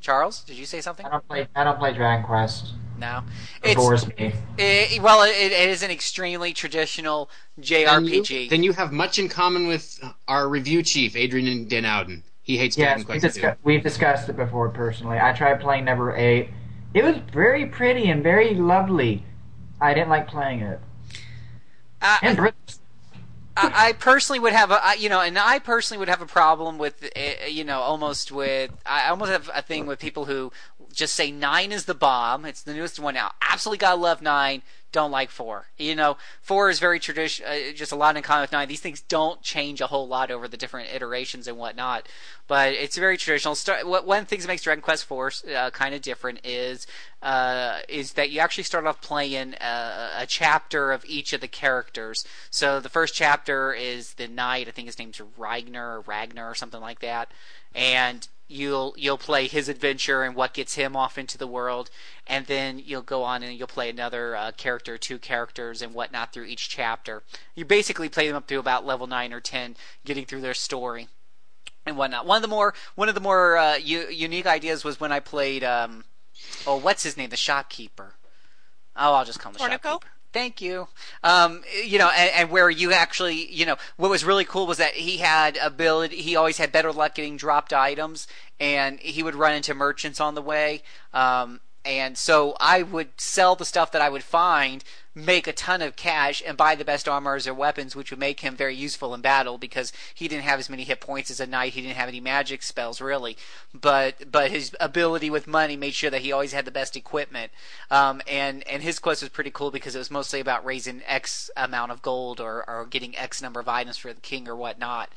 [0.00, 1.04] Charles, did you say something?
[1.04, 1.48] I don't play.
[1.54, 2.74] I don't play Dragon Quest.
[2.96, 3.24] No,
[3.64, 4.32] It bores me.
[4.58, 8.48] It, well, it, it is an extremely traditional Then you, JRPG.
[8.48, 12.22] then you have much in common with our review chief, Adrian Den Ouden.
[12.42, 13.28] He hates Yes, Dragon we Quest II.
[13.30, 15.18] discuss, we've discussed it before personally.
[15.18, 16.50] I tried playing number eight.
[16.94, 19.24] It was very pretty and very lovely.
[19.80, 20.80] I didn't like playing it.
[22.00, 22.54] Uh, and Brit-
[23.56, 26.78] I, I personally would have a you know, and I personally would have a problem
[26.78, 30.50] with, uh, you know, almost with, I almost have a thing with people who
[30.92, 32.44] just say nine is the bomb.
[32.44, 33.32] It's the newest one now.
[33.40, 34.62] Absolutely gotta love nine.
[34.92, 35.68] Don't like four.
[35.78, 38.68] You know, four is very traditional, uh, just a lot in common with nine.
[38.68, 42.06] These things don't change a whole lot over the different iterations and whatnot,
[42.46, 43.56] but it's very traditional.
[43.88, 46.86] What, one of the things that makes Dragon Quest IV uh, kind of different is
[47.22, 51.48] uh, is that you actually start off playing a, a chapter of each of the
[51.48, 52.26] characters.
[52.50, 54.68] So the first chapter is the knight.
[54.68, 57.30] I think his name's Ragnar or Ragnar or something like that,
[57.74, 61.90] and you'll you'll play his adventure and what gets him off into the world,
[62.26, 66.32] and then you'll go on and you'll play another uh, character, two characters, and whatnot
[66.32, 67.22] through each chapter.
[67.54, 71.08] You basically play them up to about level nine or ten, getting through their story
[71.86, 72.26] and whatnot.
[72.26, 75.20] One of the more one of the more uh, u- unique ideas was when I
[75.20, 76.04] played um,
[76.66, 77.30] oh, what's his name?
[77.30, 78.14] The shopkeeper.
[78.94, 79.82] Oh, I'll just call him the Torneko?
[79.82, 80.12] shopkeeper.
[80.32, 80.88] Thank you.
[81.22, 84.78] Um, you know, and, and where you actually, you know, what was really cool was
[84.78, 86.16] that he had ability.
[86.16, 88.26] He always had better luck getting dropped items,
[88.58, 90.82] and he would run into merchants on the way.
[91.12, 94.82] Um, and so I would sell the stuff that I would find,
[95.14, 98.40] make a ton of cash, and buy the best armors or weapons, which would make
[98.40, 101.46] him very useful in battle because he didn't have as many hit points as a
[101.46, 101.74] knight.
[101.74, 103.36] He didn't have any magic spells really,
[103.74, 107.52] but but his ability with money made sure that he always had the best equipment.
[107.90, 111.50] Um, and and his quest was pretty cool because it was mostly about raising X
[111.56, 115.10] amount of gold or or getting X number of items for the king or whatnot.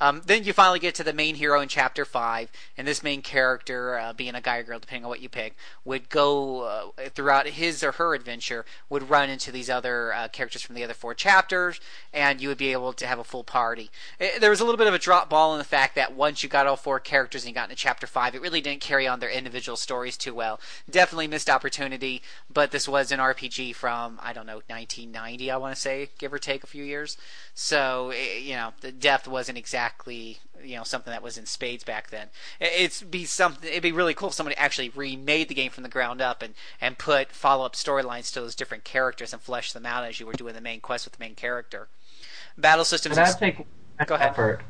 [0.00, 3.22] Um, then you finally get to the main hero in chapter five, and this main
[3.22, 7.08] character, uh, being a guy or girl, depending on what you pick, would go uh,
[7.14, 10.94] throughout his or her adventure, would run into these other uh, characters from the other
[10.94, 11.80] four chapters,
[12.12, 13.90] and you would be able to have a full party.
[14.20, 16.42] Eh, there was a little bit of a drop ball in the fact that once
[16.42, 19.08] you got all four characters and you got into chapter five, it really didn't carry
[19.08, 20.60] on their individual stories too well.
[20.88, 25.74] Definitely missed opportunity, but this was an RPG from I don't know 1990, I want
[25.74, 27.16] to say, give or take a few years.
[27.54, 31.84] So eh, you know the depth wasn't exactly you know something that was in spades
[31.84, 32.28] back then.
[32.60, 33.68] I- It's be something.
[33.68, 36.54] It'd be really cool if somebody actually remade the game from the ground up and
[36.80, 40.26] and put follow up storylines to those different characters and flesh them out as you
[40.26, 41.88] were doing the main quest with the main character.
[42.56, 43.16] Battle systems.
[43.16, 43.66] That'd take
[44.06, 44.30] Go ahead.
[44.30, 44.62] effort.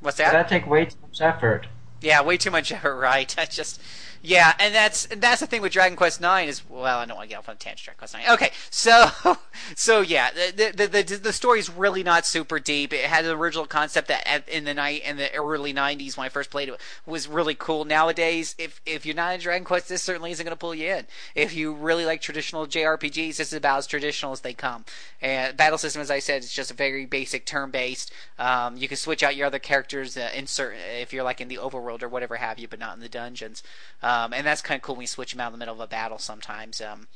[0.00, 0.32] What's that?
[0.32, 1.66] That'd take way too much effort.
[2.00, 3.34] Yeah, way too much effort, right?
[3.38, 3.80] I just
[4.22, 7.28] yeah, and that's that's the thing with Dragon Quest Nine is well, I don't want
[7.28, 7.84] to get off on a tangent.
[7.84, 8.24] Dragon Quest Nine.
[8.30, 9.10] Okay, so
[9.76, 12.92] so yeah, the the the, the story's really not super deep.
[12.92, 16.28] It had an original concept that in the night in the early '90s when I
[16.28, 17.84] first played it was really cool.
[17.84, 20.88] Nowadays, if if you're not in Dragon Quest, this certainly isn't going to pull you
[20.88, 21.06] in.
[21.34, 24.84] If you really like traditional JRPGs, this is about as traditional as they come.
[25.20, 28.12] And battle system, as I said, is just a very basic turn based.
[28.38, 31.48] Um, you can switch out your other characters uh, in certain if you're like in
[31.48, 33.62] the overworld or whatever have you, but not in the dungeons.
[34.08, 35.86] And that's kind of cool when you switch them out in the middle of a
[35.86, 36.80] battle sometimes.
[36.80, 37.08] Um,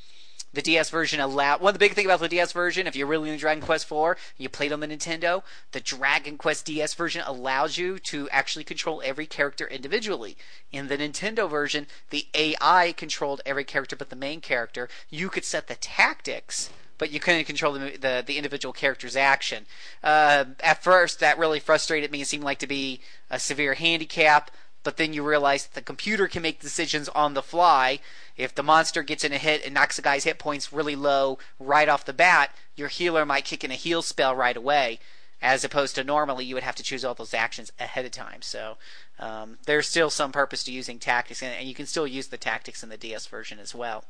[0.52, 3.06] the DS version allow one of the big thing about the DS version, if you're
[3.06, 7.22] really into Dragon Quest IV, you played on the Nintendo, the Dragon Quest DS version
[7.26, 10.36] allows you to actually control every character individually.
[10.70, 14.90] In the Nintendo version, the AI controlled every character but the main character.
[15.08, 19.66] You could set the tactics but you couldn't control the the, the individual character's action.
[20.04, 22.20] Uh, at first, that really frustrated me.
[22.20, 24.52] It seemed like to be a severe handicap.
[24.82, 28.00] But then you realize that the computer can make decisions on the fly.
[28.36, 31.38] If the monster gets in a hit and knocks the guy's hit points really low
[31.58, 34.98] right off the bat, your healer might kick in a heal spell right away,
[35.40, 38.42] as opposed to normally you would have to choose all those actions ahead of time.
[38.42, 38.76] So
[39.18, 42.36] um, there's still some purpose to using tactics, and, and you can still use the
[42.36, 44.04] tactics in the DS version as well.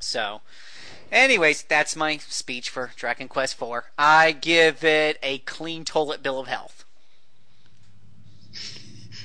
[0.00, 0.42] So,
[1.10, 3.84] anyways, that's my speech for Dragon Quest IV.
[3.96, 6.83] I give it a clean toilet bill of health.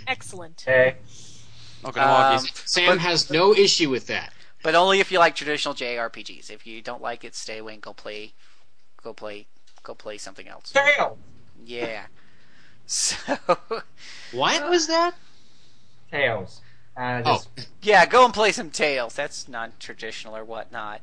[0.10, 0.66] Excellent.
[0.68, 2.00] Okay.
[2.02, 4.34] Um, Sam has no issue with that.
[4.64, 6.50] But only if you like traditional JRPGs.
[6.50, 8.34] If you don't like it, stay away and go play,
[9.02, 9.48] go play,
[9.84, 10.72] go play something else.
[10.74, 11.18] Tail.
[11.64, 12.08] Yeah.
[12.92, 13.16] So.
[14.32, 15.14] What was that?
[16.12, 16.62] Tails.
[16.98, 17.44] Uh, Oh.
[17.84, 19.14] Yeah, go and play some Tails.
[19.14, 21.02] That's non-traditional or whatnot.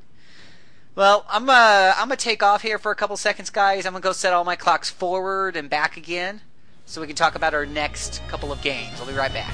[0.97, 3.87] Well, I'm uh I'm gonna take off here for a couple seconds, guys.
[3.87, 6.41] I'm gonna go set all my clocks forward and back again,
[6.87, 8.99] so we can talk about our next couple of games.
[9.01, 9.53] I'll be right back.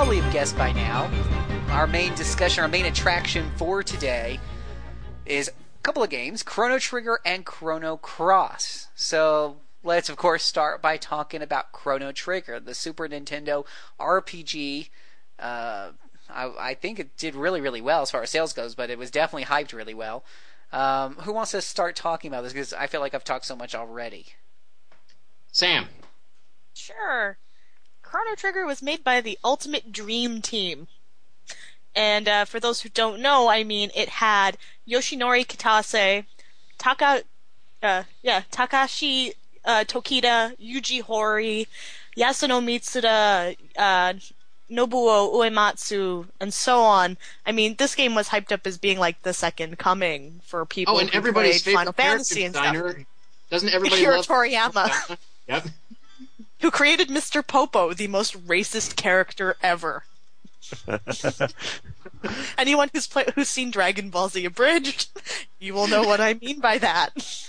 [0.00, 1.10] Probably have guessed by now,
[1.72, 4.40] our main discussion, our main attraction for today
[5.26, 8.88] is a couple of games, Chrono Trigger and Chrono Cross.
[8.94, 13.66] So let's of course start by talking about Chrono Trigger, the Super Nintendo
[14.00, 14.88] RPG.
[15.38, 15.90] Uh,
[16.30, 18.96] I, I think it did really, really well as far as sales goes, but it
[18.96, 20.24] was definitely hyped really well.
[20.72, 22.54] Um, who wants to start talking about this?
[22.54, 24.28] Because I feel like I've talked so much already.
[25.52, 25.88] Sam.
[26.72, 27.36] Sure.
[28.10, 30.88] Chrono Trigger was made by the Ultimate Dream Team.
[31.94, 34.58] And uh, for those who don't know, I mean, it had
[34.88, 36.24] Yoshinori Kitase,
[36.76, 37.22] Taka,
[37.84, 39.34] uh, yeah, Takashi
[39.64, 41.68] uh, Tokita, Yuji Horii,
[42.16, 44.14] Yasunori Mitsuda, uh,
[44.68, 47.16] Nobuo Uematsu, and so on.
[47.46, 50.96] I mean, this game was hyped up as being like the second coming for people
[50.96, 52.96] Oh, and who everybody's played favorite Final Fantasy and stuff.
[53.50, 55.66] Doesn't everybody Akira love Toriyama, Yep.
[56.60, 57.46] Who created Mr.
[57.46, 60.04] Popo, the most racist character ever.
[62.58, 65.08] Anyone who's play- who's seen Dragon Ball Z abridged,
[65.58, 67.10] you will know what I mean by that.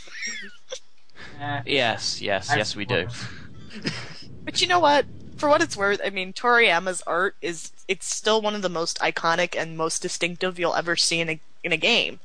[1.66, 3.08] Yes, yes, yes, we do.
[4.44, 5.06] But you know what?
[5.38, 9.00] For what it's worth, I mean, Toriyama's art is it's still one of the most
[9.00, 12.20] iconic and most distinctive you'll ever see in a in a game.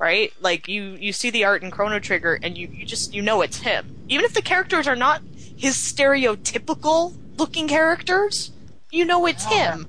[0.00, 0.32] Right?
[0.40, 3.40] Like you you see the art in Chrono Trigger and you, you just you know
[3.40, 3.94] it's him.
[4.08, 5.22] Even if the characters are not
[5.56, 8.52] his stereotypical looking characters,
[8.90, 9.86] you know it's him.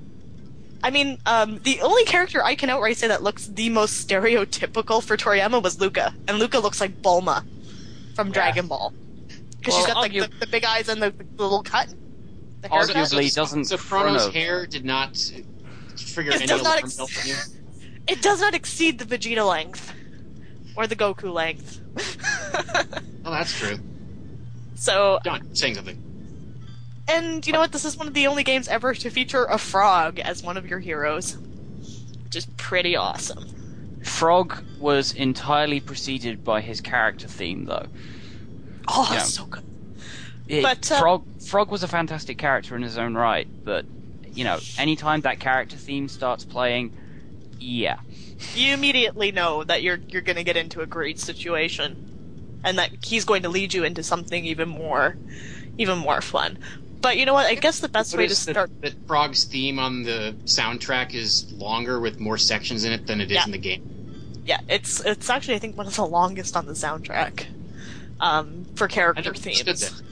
[0.82, 5.02] I mean, um, the only character I can outright say that looks the most stereotypical
[5.02, 7.44] for Toriyama was Lucca, and Lucca looks like Bulma
[8.14, 8.92] from Dragon Ball
[9.58, 11.88] because she's got like the, the big eyes and the, the little cut.
[12.60, 12.96] The haircut.
[12.96, 15.14] Arguably, doesn't So Chrono's hair did not
[15.96, 17.36] trigger It any does not ex- bells in you.
[18.08, 19.92] It does not exceed the Vegeta length
[20.76, 21.80] or the Goku length.
[23.24, 23.76] Oh, that's true.
[24.78, 25.98] So, John, saying something.
[27.08, 27.72] and you know what?
[27.72, 30.66] This is one of the only games ever to feature a frog as one of
[30.66, 31.36] your heroes,
[32.24, 33.44] which is pretty awesome.
[34.04, 37.86] Frog was entirely preceded by his character theme, though.
[38.86, 39.18] Oh, Yeah.
[39.18, 39.64] that's so good.
[40.46, 43.84] It- But, uh, Frog Frog was a fantastic character in his own right, but
[44.34, 46.92] you know, anytime that character theme starts playing,
[47.58, 47.96] yeah,
[48.54, 52.07] You immediately know that you're you're going to get into a great situation,
[52.64, 55.16] and that he's going to lead you into something even more,
[55.76, 56.58] even more fun.
[57.00, 57.46] But you know what?
[57.46, 58.70] I guess the best way to that- start.
[58.80, 63.30] that, Frog's theme on the soundtrack is longer with more sections in it than it
[63.30, 63.44] is Yeah.
[63.44, 63.82] in the game.
[64.44, 67.46] Yeah, it's it's actually I think one of the longest on the soundtrack
[68.18, 70.02] um, for character themes.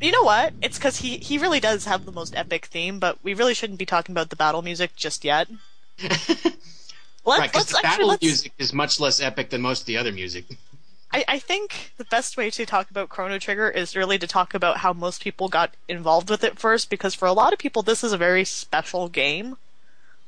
[0.00, 0.52] You know what?
[0.60, 3.78] It's because he he really does have the most epic theme, but we really shouldn't
[3.78, 5.48] be talking about the battle music just yet.
[6.02, 6.58] let's
[7.24, 10.44] right, because the battle music is much less epic than most of the other music.
[11.14, 14.52] I, I think the best way to talk about Chrono Trigger is really to talk
[14.52, 17.82] about how most people got involved with it first, because for a lot of people,
[17.82, 19.56] this is a very special game.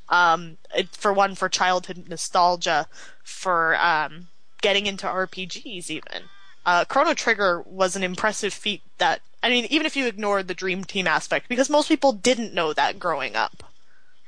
[0.08, 2.86] Um, it, for one, for childhood nostalgia,
[3.24, 4.28] for um,
[4.62, 6.22] getting into RPGs, even.
[6.64, 10.54] Uh, Chrono Trigger was an impressive feat that, I mean, even if you ignored the
[10.54, 13.64] Dream Team aspect, because most people didn't know that growing up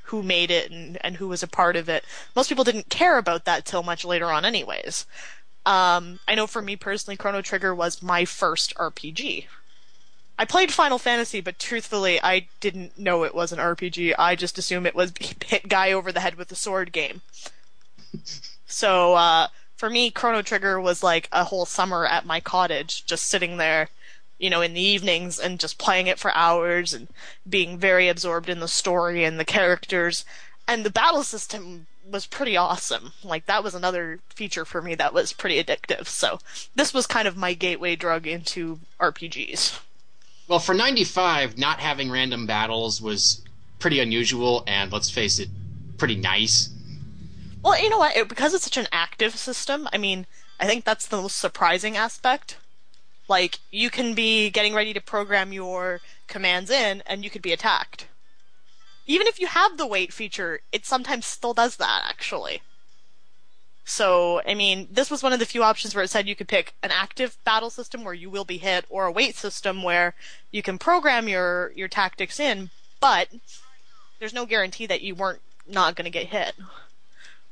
[0.03, 2.03] who made it and, and who was a part of it.
[2.35, 5.05] Most people didn't care about that till much later on, anyways.
[5.69, 9.45] Um, I know for me personally, Chrono Trigger was my first RPG.
[10.39, 14.15] I played Final Fantasy, but truthfully, I didn't know it was an RPG.
[14.17, 15.13] I just assumed it was
[15.45, 17.21] hit guy over the head with a sword game.
[18.65, 23.27] so, uh, for me, Chrono Trigger was like a whole summer at my cottage, just
[23.27, 23.89] sitting there,
[24.39, 27.09] you know, in the evenings and just playing it for hours and
[27.47, 30.25] being very absorbed in the story and the characters.
[30.67, 33.13] And the battle system was pretty awesome.
[33.23, 36.07] Like, that was another feature for me that was pretty addictive.
[36.07, 36.39] So,
[36.75, 39.79] this was kind of my gateway drug into RPGs.
[40.47, 43.43] Well, for 95, not having random battles was
[43.77, 45.49] pretty unusual, and let's face it,
[45.97, 46.69] pretty nice.
[47.63, 48.15] Well, you know what?
[48.15, 50.25] It, because it's such an active system, I mean,
[50.59, 52.57] I think that's the most surprising aspect.
[53.27, 57.53] Like, you can be getting ready to program your commands in, and you could be
[57.53, 58.07] attacked.
[59.09, 62.61] Even if you have the wait feature, it sometimes still does that, actually.
[63.83, 66.47] So, I mean, this was one of the few options where it said you could
[66.47, 70.13] pick an active battle system where you will be hit, or a wait system where
[70.51, 73.29] you can program your, your tactics in, but
[74.19, 76.53] there's no guarantee that you weren't not going to get hit.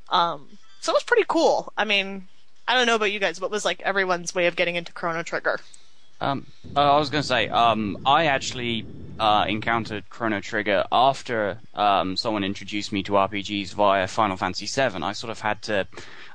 [0.09, 1.73] Um, so it was pretty cool.
[1.75, 2.27] I mean,
[2.67, 5.23] I don't know about you guys, what was like everyone's way of getting into Chrono
[5.23, 5.59] Trigger?
[6.19, 8.85] Um, uh, I was going to say, um, I actually
[9.19, 15.03] uh, encountered Chrono Trigger after um, someone introduced me to RPGs via Final Fantasy VII.
[15.03, 15.87] I sort of had to.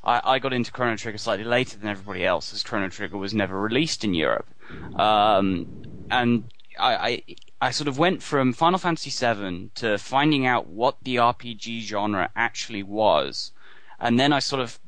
[0.04, 3.34] I, I got into Chrono Trigger slightly later than everybody else, as Chrono Trigger was
[3.34, 4.46] never released in Europe.
[4.98, 6.44] Um, and
[6.78, 7.22] I, I,
[7.60, 12.30] I sort of went from Final Fantasy VII to finding out what the RPG genre
[12.34, 13.52] actually was,
[14.00, 14.80] and then I sort of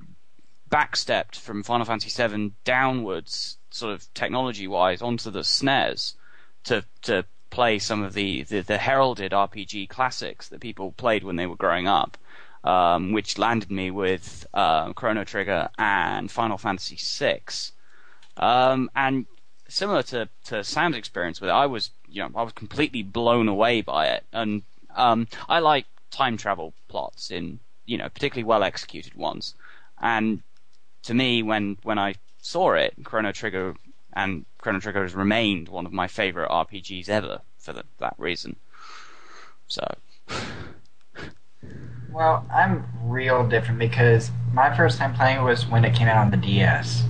[0.70, 6.14] backstepped from Final Fantasy VII downwards, sort of technology wise, onto the SNES
[6.64, 11.36] to to play some of the, the, the heralded RPG classics that people played when
[11.36, 12.16] they were growing up,
[12.64, 17.42] um, which landed me with uh, Chrono Trigger and Final Fantasy VI.
[18.36, 19.26] Um, and
[19.68, 23.48] similar to, to Sam's experience with it, I was you know I was completely blown
[23.48, 24.62] away by it, and
[24.94, 29.54] um, I like time travel plots in you know particularly well executed ones,
[30.00, 30.42] and
[31.02, 32.14] to me when when I
[32.44, 33.74] saw it, Chrono Trigger
[34.12, 38.56] and Chrono Trigger has remained one of my favorite RPGs ever for the, that reason.
[39.66, 39.82] So,
[42.12, 46.30] Well, I'm real different because my first time playing was when it came out on
[46.30, 47.04] the DS.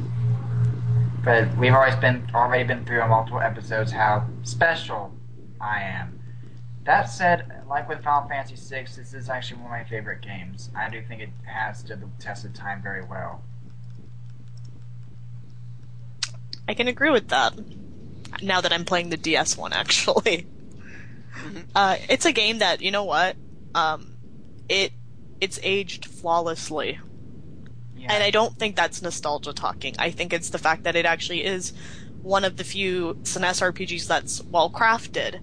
[1.24, 5.12] But we've always been already been through on multiple episodes how special
[5.61, 6.20] I am.
[6.85, 10.70] That said, like with Final Fantasy VI, this is actually one of my favorite games.
[10.76, 13.43] I do think it has stood the test of time very well.
[16.69, 17.55] I can agree with that.
[18.43, 20.47] Now that I'm playing the DS one, actually,
[21.75, 23.37] uh, it's a game that you know what,
[23.75, 24.17] um,
[24.69, 24.93] it
[25.41, 26.99] it's aged flawlessly,
[28.09, 29.95] and I don't think that's nostalgia talking.
[29.99, 31.73] I think it's the fact that it actually is
[32.23, 35.41] one of the few SNES RPGs that's well crafted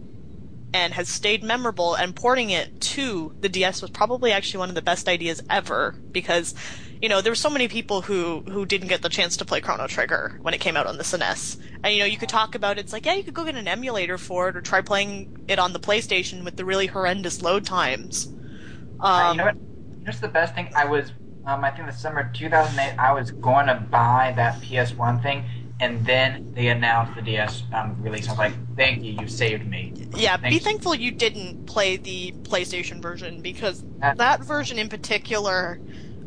[0.74, 1.93] and has stayed memorable.
[1.95, 5.95] And porting it to the DS was probably actually one of the best ideas ever
[6.11, 6.55] because
[7.02, 9.60] you know, there were so many people who who didn't get the chance to play
[9.60, 11.58] Chrono Trigger when it came out on the SNES.
[11.84, 13.56] And you know, you could talk about it, it's like, yeah, you could go get
[13.56, 17.41] an emulator for it or try playing it on the PlayStation with the really horrendous
[17.41, 18.28] load times.
[18.28, 19.56] Um, Uh, you know what?
[20.04, 20.72] Here's the best thing.
[20.76, 21.12] I was,
[21.45, 25.43] um, I think the summer 2008, I was going to buy that PS1 thing,
[25.80, 28.28] and then they announced the DS um, release.
[28.28, 29.93] I was like, thank you, you saved me.
[30.16, 35.80] Yeah, be thankful you didn't play the PlayStation version because that version in particular,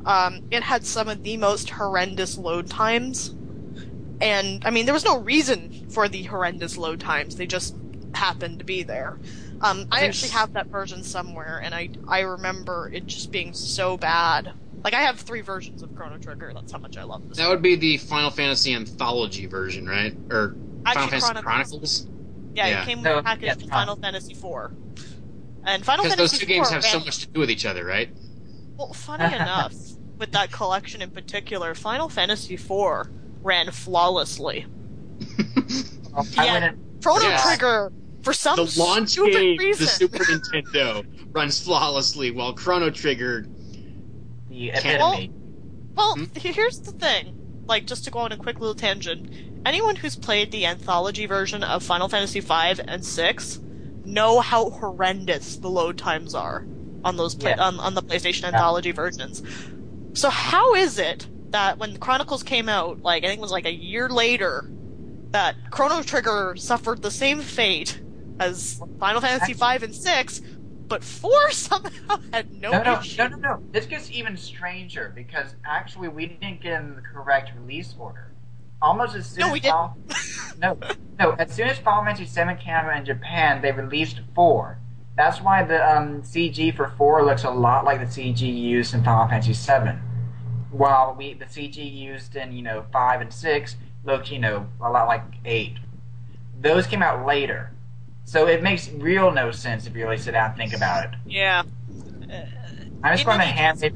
[0.04, 3.34] um, it had some of the most horrendous load times.
[4.20, 7.76] And I mean, there was no reason for the horrendous load times; they just
[8.14, 9.18] happened to be there.
[9.60, 13.96] Um, I actually have that version somewhere, and I I remember it just being so
[13.96, 14.52] bad.
[14.82, 16.52] Like I have three versions of Chrono Trigger.
[16.54, 17.38] That's how much I love this.
[17.38, 20.14] That would be the Final Fantasy Anthology version, right?
[20.30, 21.42] Or Final Fantasy Chronicles.
[21.42, 22.06] Chronicles?
[22.54, 22.82] Yeah, Yeah.
[22.82, 24.44] it came No, with a package yeah, with Final Fantasy IV.
[25.64, 27.64] And Final Because Fantasy those two games IV have so much to do with each
[27.64, 28.10] other, right?
[28.76, 29.72] Well, funny enough,
[30.18, 33.08] with that collection in particular, Final Fantasy IV
[33.42, 34.66] ran flawlessly.
[36.36, 37.42] yeah, Chrono Yes.
[37.46, 37.92] Trigger
[38.22, 39.84] for some the launch stupid game, reason.
[39.84, 41.04] the Super Nintendo,
[41.34, 43.46] runs flawlessly, while Chrono Trigger.
[44.48, 45.32] The epitome.
[45.94, 46.24] Well, Hmm?
[46.36, 47.38] here's the thing.
[47.66, 49.30] Like, just to go on a quick little tangent,
[49.66, 52.52] anyone who's played the anthology version of Final Fantasy V
[52.86, 53.36] and VI
[54.04, 56.66] know how horrendous the load times are
[57.04, 57.64] on those play- Yeah.
[57.66, 59.42] on, on the PlayStation anthology versions.
[60.14, 63.66] So how is it that when Chronicles came out, like I think it was like
[63.66, 64.70] a year later,
[65.30, 68.00] that Chrono Trigger suffered the same fate
[68.38, 70.26] as Final Fantasy V and VI,
[70.86, 73.22] but four somehow had no, No, no, issue.
[73.22, 73.62] no, no, no.
[73.72, 78.30] This gets even stranger because actually we didn't get in the correct release order.
[78.82, 79.74] Almost as soon No, as we didn't.
[79.74, 79.96] Final-
[80.60, 80.78] no,
[81.18, 81.30] no.
[81.32, 84.78] As soon as Final Fantasy VII came out in Japan, they released four.
[85.16, 89.04] That's why the um, CG for four looks a lot like the CG used in
[89.04, 89.98] Final Fantasy VII,
[90.70, 94.90] while we the CG used in you know five and six looked you know a
[94.90, 95.76] lot like eight.
[96.60, 97.70] Those came out later,
[98.24, 101.10] so it makes real no sense if you really sit down and think about it.
[101.26, 101.62] Yeah.
[103.04, 103.92] I'm just In going to hand it.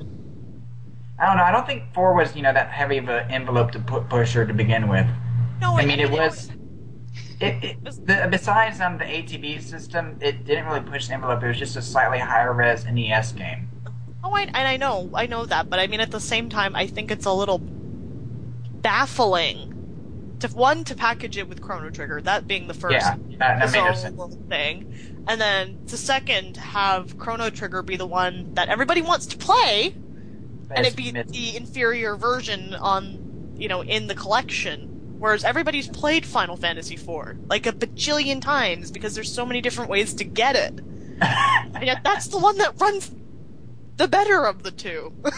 [1.19, 1.43] I don't know.
[1.43, 4.47] I don't think four was you know that heavy of an envelope to put pusher
[4.47, 5.07] to begin with.
[5.61, 6.51] No, I mean it mean, it was.
[7.41, 11.43] It, it, the, besides um, the ATB system, it didn't really push the envelope.
[11.43, 13.69] It was just a slightly higher res NES game.
[14.25, 16.75] Oh, I, and I know, I know that, but I mean, at the same time,
[16.75, 17.59] I think it's a little
[18.83, 23.73] baffling to one to package it with Chrono Trigger, that being the first Yeah, that-
[23.73, 29.27] that thing, and then to second have Chrono Trigger be the one that everybody wants
[29.27, 29.95] to play,
[30.71, 34.95] and it be the inferior version on, you know, in the collection.
[35.19, 39.91] Whereas everybody's played Final Fantasy IV like a bajillion times because there's so many different
[39.91, 40.81] ways to get it.
[41.21, 43.11] and yet that's the one that runs
[43.97, 45.13] the better of the two.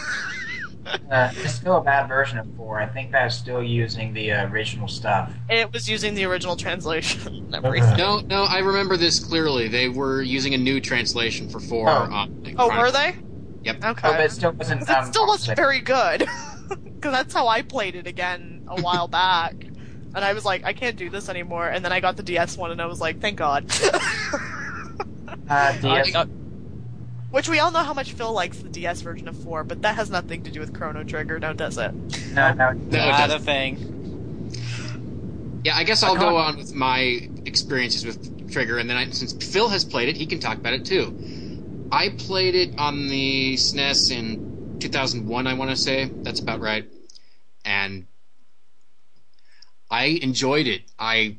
[1.11, 2.81] Uh, it's still a bad version of four.
[2.81, 5.31] I think that's still using the uh, original stuff.
[5.47, 7.47] it was using the original translation.
[7.51, 9.67] No, no, I remember this clearly.
[9.67, 11.87] They were using a new translation for four.
[11.87, 11.93] Oh.
[12.11, 13.15] on Oh, were they?
[13.63, 13.83] Yep.
[13.85, 14.07] Okay.
[14.07, 14.81] Oh, but it still wasn't.
[14.81, 16.27] it Um, still wasn't very good.
[16.69, 19.55] Because that's how I played it again a while back.
[20.13, 21.67] And I was like, I can't do this anymore.
[21.67, 23.65] And then I got the DS one and I was like, thank God.
[25.49, 26.27] Uh, DS,
[27.29, 29.95] Which we all know how much Phil likes the DS version of 4, but that
[29.95, 31.93] has nothing to do with Chrono Trigger, now does it?
[32.33, 34.51] no, no, No, it Not a thing.
[35.63, 39.33] Yeah, I guess I'll go on with my experiences with Trigger, and then I, since
[39.33, 41.15] Phil has played it, he can talk about it too.
[41.91, 46.05] I played it on the SNES in 2001, I want to say.
[46.05, 46.85] That's about right.
[47.63, 48.07] And
[49.91, 50.83] I enjoyed it.
[50.97, 51.37] I.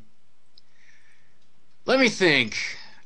[1.86, 2.56] Let me think.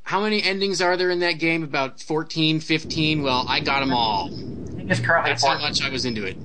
[0.03, 1.63] How many endings are there in that game?
[1.65, 3.23] About 14, 15?
[3.23, 4.31] Well, I got them all.
[4.89, 6.37] It's currently That's how much I was into it.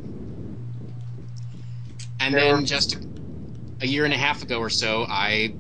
[2.20, 2.98] And There then were- just
[3.82, 5.56] a year and a half ago or so, I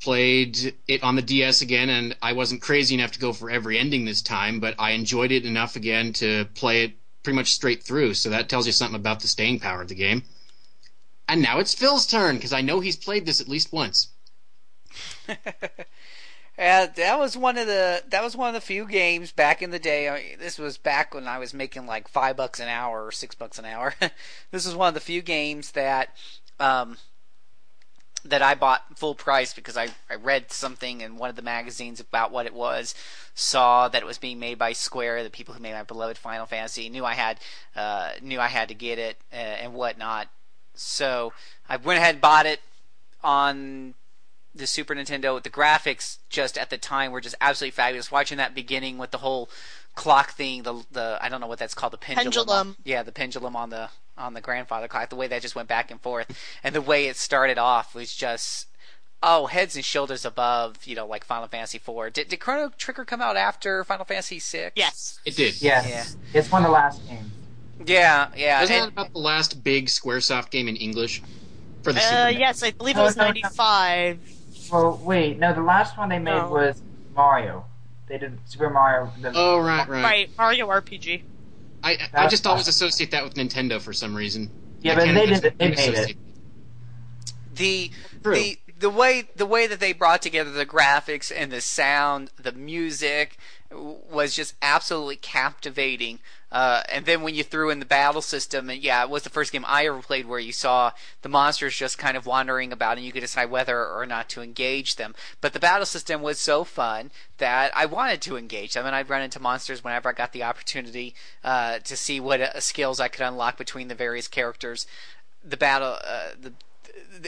[0.00, 3.78] played it on the DS again, and I wasn't crazy enough to go for every
[3.78, 6.92] ending this time, but I enjoyed it enough again to play it
[7.22, 8.14] pretty much straight through.
[8.14, 10.22] So that tells you something about the staying power of the game.
[11.28, 14.08] And now it's Phil's turn because I know he's played this at least once.
[16.56, 19.78] That was one of the that was one of the few games back in the
[19.78, 20.08] day.
[20.08, 23.10] I mean, this was back when I was making like five bucks an hour or
[23.10, 23.94] six bucks an hour.
[24.50, 26.10] this was one of the few games that
[26.60, 26.98] um,
[28.24, 32.00] that I bought full price because I, I read something in one of the magazines
[32.00, 32.94] about what it was,
[33.34, 36.46] saw that it was being made by Square, the people who made my beloved Final
[36.46, 37.40] Fantasy, knew I had
[37.74, 40.28] uh, knew I had to get it uh, and whatnot.
[40.74, 41.32] So
[41.68, 42.60] I went ahead and bought it
[43.22, 43.94] on
[44.54, 45.42] the Super Nintendo.
[45.42, 48.10] The graphics just at the time were just absolutely fabulous.
[48.10, 49.48] Watching that beginning with the whole
[49.94, 52.24] clock thing, the the I don't know what that's called, the pendulum.
[52.32, 52.76] Pendulum.
[52.84, 55.10] Yeah, the pendulum on the on the grandfather clock.
[55.10, 56.30] The way that just went back and forth,
[56.62, 58.66] and the way it started off was just
[59.26, 62.12] oh heads and shoulders above you know like Final Fantasy IV.
[62.12, 64.72] Did, did Chrono Trigger come out after Final Fantasy VI?
[64.76, 65.60] Yes, It did.
[65.62, 65.88] Yes.
[65.88, 66.38] Yeah.
[66.38, 67.30] It's one of the last games.
[67.86, 68.60] Yeah, yeah.
[68.60, 71.22] Wasn't and- that about the last big SquareSoft game in English
[71.82, 72.38] for the Uh, Super?
[72.40, 73.34] yes, I believe it was No, no, no.
[73.34, 74.18] 95.
[74.72, 76.48] Well, wait, no, the last one they made No.
[76.48, 76.80] was
[77.14, 77.66] Mario.
[78.08, 79.12] They did Super Mario.
[79.20, 80.02] The, Oh right, right.
[80.02, 81.22] Right, Mario RPG.
[81.82, 84.50] I I just always associate that with Nintendo for some reason.
[84.80, 86.16] Yeah, but they just did- they made it.
[87.54, 87.90] the
[88.22, 88.34] True.
[88.34, 92.52] the the way the way that they brought together the graphics and the sound, the
[92.52, 93.36] music
[93.70, 96.20] was just absolutely captivating.
[96.54, 99.28] Uh, and then when you threw in the battle system, and yeah, it was the
[99.28, 100.92] first game I ever played where you saw
[101.22, 104.40] the monsters just kind of wandering about, and you could decide whether or not to
[104.40, 105.16] engage them.
[105.40, 109.10] But the battle system was so fun that I wanted to engage them, and I'd
[109.10, 113.08] run into monsters whenever I got the opportunity uh, to see what uh, skills I
[113.08, 114.86] could unlock between the various characters.
[115.44, 116.52] The battle, uh, the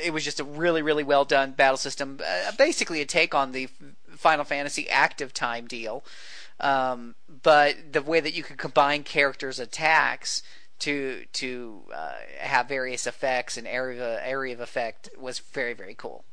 [0.00, 3.52] it was just a really really well done battle system uh, basically a take on
[3.52, 3.68] the
[4.16, 6.04] final fantasy active time deal
[6.60, 10.42] um, but the way that you could combine characters attacks
[10.80, 16.24] to to uh, have various effects and area area of effect was very very cool.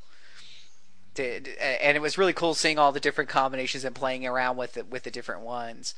[1.16, 1.48] And
[1.96, 5.04] it was really cool seeing all the different combinations and playing around with it with
[5.04, 5.94] the different ones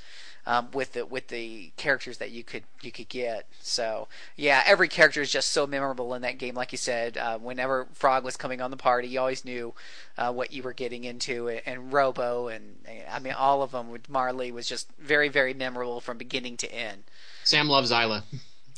[0.48, 3.48] um, with the with the characters that you could you could get.
[3.62, 6.56] So yeah, every character is just so memorable in that game.
[6.56, 9.74] Like you said, uh, whenever Frog was coming on the party, you always knew
[10.18, 11.50] uh, what you were getting into.
[11.50, 12.78] And Robo and
[13.12, 13.90] I mean all of them.
[13.90, 17.04] With Marley was just very very memorable from beginning to end.
[17.44, 18.24] Sam loves Ayla.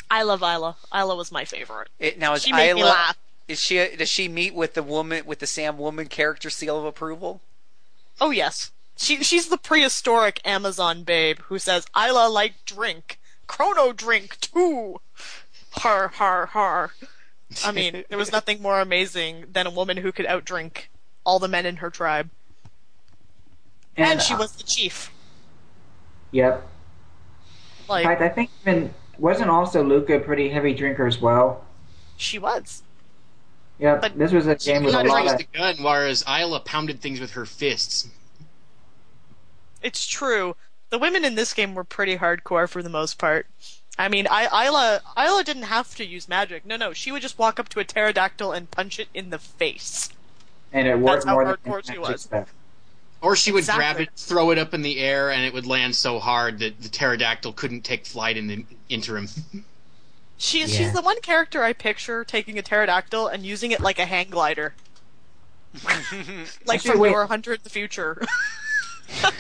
[0.10, 0.76] I love Ayla.
[0.94, 1.90] Ayla was my favorite.
[2.00, 3.18] It, now is She made me Ayla laugh.
[3.50, 6.86] is she does she meet with the woman with the Sam woman character seal of
[6.86, 7.42] approval?
[8.22, 14.40] Oh yes, she she's the prehistoric Amazon babe who says Ayla like drink, Chrono drink
[14.42, 15.00] too.
[15.72, 16.92] Har har har.
[17.64, 20.88] I mean, there was nothing more amazing than a woman who could outdrink
[21.26, 22.30] all the men in her tribe,
[23.96, 25.12] and, And, she uh, was the chief.
[26.32, 26.72] Yep.
[27.88, 31.66] In Like fact, I think even wasn't also Lucca a pretty heavy drinker as well.
[32.16, 32.84] she was.
[33.80, 34.02] Yep.
[34.02, 35.38] But this was a She game with a used lot of.
[35.38, 38.10] the gun, whereas Ayla pounded things with her fists.
[39.88, 40.58] It's true.
[40.90, 43.48] The women in this game were pretty hardcore for the most part.
[43.98, 46.66] I mean, I, Ayla Ayla didn't have to use magic.
[46.66, 49.40] No, no, she would just walk up to a pterodactyl and punch it in the
[49.40, 50.10] face.
[50.74, 52.24] And it That's worked how more than hardcore she was.
[52.24, 52.54] stuff.
[53.22, 55.96] Or she would grab it, throw it up in the air, and it would land
[55.96, 59.28] so hard that the pterodactyl couldn't take flight in the interim.
[60.38, 60.66] She Yeah.
[60.68, 64.30] she's the one character I picture taking a pterodactyl and using it like a hang
[64.30, 64.76] glider.
[65.84, 67.12] like Actually, from wait.
[67.12, 68.22] Your Hunter in the Future.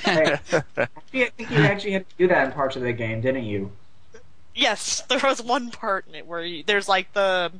[0.05, 3.45] Actually, I think you actually had to do that in parts of the game, didn't
[3.45, 3.71] you?
[4.55, 7.51] yes, there was one part in it where you, there's like the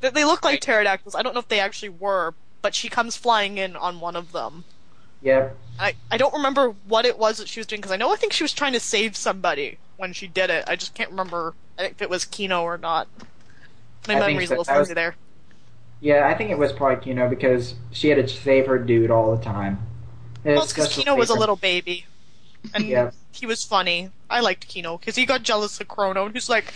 [0.00, 1.14] they- they look like pterodactyls.
[1.14, 4.32] I don't know if they actually were, but she comes flying in on one of
[4.32, 4.64] them.
[5.22, 5.56] Yep.
[5.78, 8.16] I, I don't remember what it was that she was doing because I know I
[8.16, 10.64] think she was trying to save somebody when she did it.
[10.68, 13.08] I just can't remember if it was Kino or not.
[14.06, 14.54] My I memory's so.
[14.56, 15.16] a little fuzzy there.
[16.00, 19.34] Yeah, I think it was probably Kino because she had to save her dude all
[19.36, 19.87] the time.
[20.44, 22.06] Well, it's because Especially Kino was a little baby,
[22.74, 23.14] and Yep.
[23.32, 24.10] he was funny.
[24.30, 26.72] I liked Kino because he got jealous of Chrono, and he's like,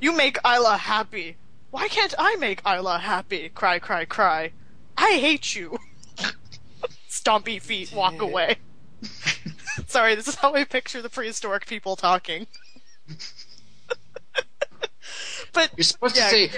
[0.00, 1.36] "You make Ayla happy.
[1.70, 3.48] Why can't I make Ayla happy?
[3.50, 4.52] Cry, cry, cry.
[4.96, 5.78] I hate you."
[7.08, 8.56] Stompy feet, walk away.
[9.86, 12.46] Sorry, this is how I picture the prehistoric people talking.
[15.52, 16.50] but You're supposed yeah, to say,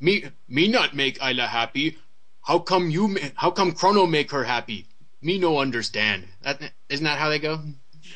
[0.00, 1.98] "Me, me not make Ayla happy.
[2.42, 3.08] How come you?
[3.08, 4.86] Ma- how come Chrono make her happy?
[5.20, 7.60] Me no understand." That isn't that how they go?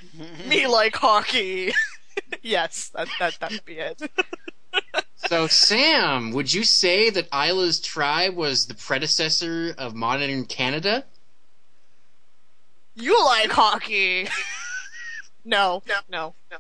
[0.47, 1.73] me like hockey.
[2.43, 4.03] yes, that that that would be it.
[5.29, 11.05] So, Sam, would you say that Ayla's tribe was the predecessor of modern Canada?
[12.95, 14.29] You like hockey?
[15.45, 16.57] no, no, no, no.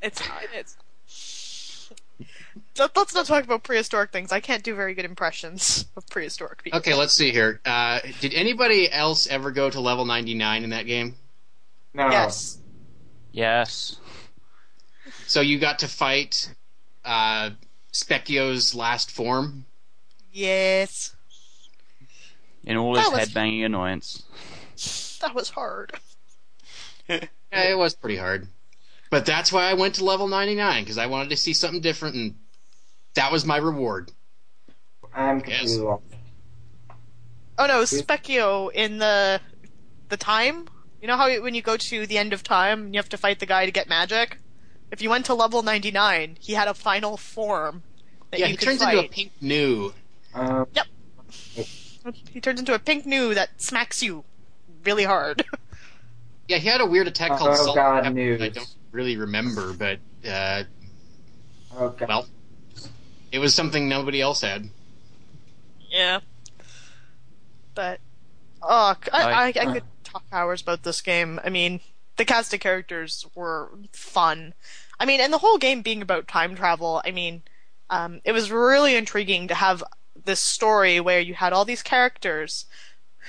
[0.00, 0.42] It's not.
[0.54, 0.76] It's.
[2.78, 4.32] Let- Let's not talk about prehistoric things.
[4.32, 6.78] I can't do very good impressions of prehistoric people.
[6.80, 7.60] Okay, let's see here.
[7.64, 11.14] Uh, did anybody else ever go to level 99 in that game?
[11.92, 12.08] No.
[12.10, 12.58] Yes.
[13.32, 13.96] Yes.
[15.26, 16.52] So you got to fight
[17.04, 17.50] uh,
[17.92, 19.66] Spekkio's last form?
[20.32, 21.14] Yes.
[22.64, 24.22] In all his That was- headbanging annoyance.
[25.20, 25.92] That was hard.
[27.08, 28.48] Yeah, it was pretty hard.
[29.10, 32.14] But that's why I went to level 99, because I wanted to see something different,
[32.16, 32.34] and
[33.14, 34.12] that was my reward.
[35.14, 35.76] I'm Yes.
[37.56, 39.40] Oh no, Spekkio in the
[40.08, 40.66] the time.
[41.00, 43.38] You know how when you go to the end of time, you have to fight
[43.38, 44.38] the guy to get magic.
[44.90, 47.82] If you went to level ninety nine, he had a final form
[48.30, 48.96] that yeah, you he could turns fight.
[48.96, 49.92] into a pink Nu.
[50.34, 50.86] Uh, Yep.
[52.30, 54.24] He turns into a pink Nu that smacks you
[54.84, 55.44] really hard.
[56.46, 58.42] Yeah, he had a weird attack called Oh, Salt God, Pepper news.
[58.42, 59.98] I don't really remember, but,
[60.28, 60.64] uh,
[61.74, 62.04] okay.
[62.06, 62.26] well,
[63.34, 64.68] it was something nobody else had.
[65.90, 66.20] yeah.
[67.74, 67.98] But
[68.62, 71.40] oh, I, I, I- I could talk hours about this game.
[71.44, 71.80] I mean,
[72.16, 74.54] the cast of characters were fun.
[75.00, 77.02] I mean, and the whole game being about time travel.
[77.04, 77.42] I mean,
[77.90, 79.82] um, it was really intriguing to have
[80.24, 82.66] this story where you had all these characters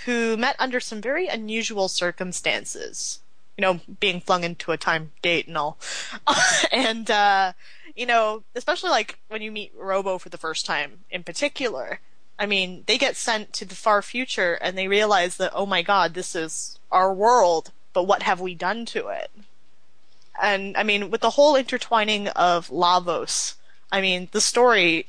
[0.05, 3.19] who met under some very unusual circumstances.
[3.57, 5.79] You know, being flung into a time gate and all.
[6.71, 7.53] and, uh,
[7.95, 11.99] you know, especially like when you meet Robo for the first time in particular.
[12.37, 15.81] I mean, they get sent to the far future and they realize that, oh my
[15.81, 19.31] god, this is our world, but what have we done to it?
[20.41, 23.55] And, I mean, with the whole intertwining of Lavos,
[23.89, 25.05] I mean, the story,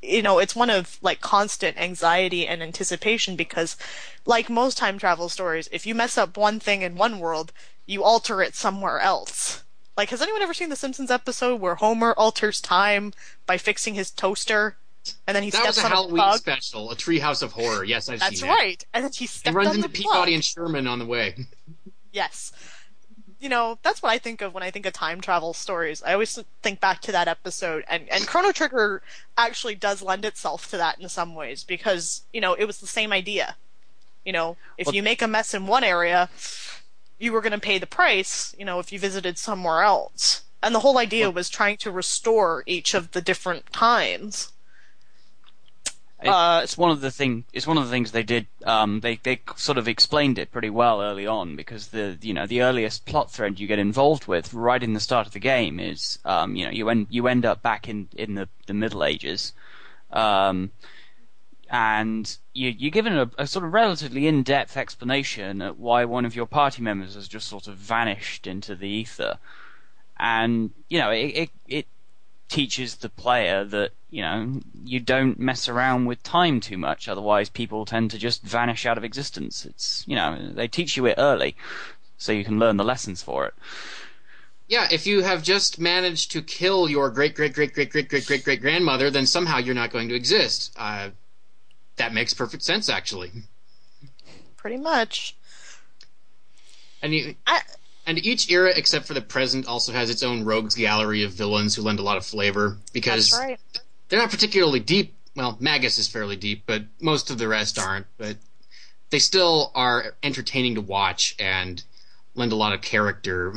[0.00, 3.76] you know, it's one of, like, constant anxiety and anticipation because,
[4.24, 7.52] like most time travel stories, if you mess up one thing in one world,
[7.84, 9.63] you alter it somewhere else.
[9.96, 13.12] Like, has anyone ever seen the Simpsons episode where Homer alters time
[13.46, 14.76] by fixing his toaster?
[15.26, 16.38] And then he that was steps a on Halloween a bug.
[16.38, 17.84] special, a Treehouse of Horror.
[17.84, 18.54] Yes, I've That's seen that.
[18.54, 18.84] right.
[18.94, 20.28] And then he He stepped runs on into the Peabody bug.
[20.34, 21.34] and Sherman on the way.
[22.12, 22.52] Yes.
[23.40, 26.00] You know, that's what I think of when I think of time travel stories.
[26.02, 29.02] I always think back to that episode, and, and Chrono Trigger
[29.36, 32.86] actually does lend itself to that in some ways because, you know, it was the
[32.86, 33.56] same idea.
[34.24, 36.30] You know, if Well- you make a mess in one area,
[37.18, 40.42] you were going to pay the price, you know, if you visited somewhere else.
[40.62, 44.52] And the whole idea was trying to restore each of the different times.
[46.26, 47.44] Uh, it's one of the thing.
[47.52, 48.46] It's one of the things they did.
[48.64, 52.46] Um, they they sort of explained it pretty well early on because the you know
[52.46, 55.78] the earliest plot thread you get involved with right in the start of the game
[55.78, 59.04] is um, you know you end you end up back in in the the Middle
[59.04, 59.52] Ages,
[60.12, 60.70] um,
[61.74, 66.24] and you you're given a, a sort of relatively in depth explanation at why one
[66.24, 69.38] of your party members has just sort of vanished into the ether,
[70.16, 71.86] and you know it it, it
[72.48, 77.48] teaches the player that you know you don't mess around with time too much otherwise
[77.48, 79.66] people tend to just vanish out of existence.
[79.66, 81.56] It's you know they teach you it early
[82.16, 83.54] so you can learn the lessons for it.
[84.68, 88.26] Yeah, if you have just managed to kill your great great great great great great
[88.26, 90.72] great great grandmother, then somehow you're not going to exist.
[90.76, 91.10] Uh,
[91.96, 93.30] that makes perfect sense, actually.
[94.56, 95.36] pretty much.
[97.02, 97.60] And you, I,
[98.06, 101.74] and each era, except for the present, also has its own rogues gallery of villains
[101.74, 103.60] who lend a lot of flavor because that's right.
[104.08, 105.14] they're not particularly deep.
[105.36, 108.06] Well, Magus is fairly deep, but most of the rest aren't.
[108.18, 108.36] But
[109.10, 111.82] they still are entertaining to watch and
[112.34, 113.54] lend a lot of character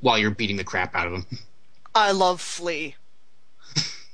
[0.00, 1.26] while you're beating the crap out of them.
[1.94, 2.96] I love Flea.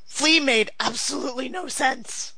[0.07, 2.35] Flea made absolutely no sense,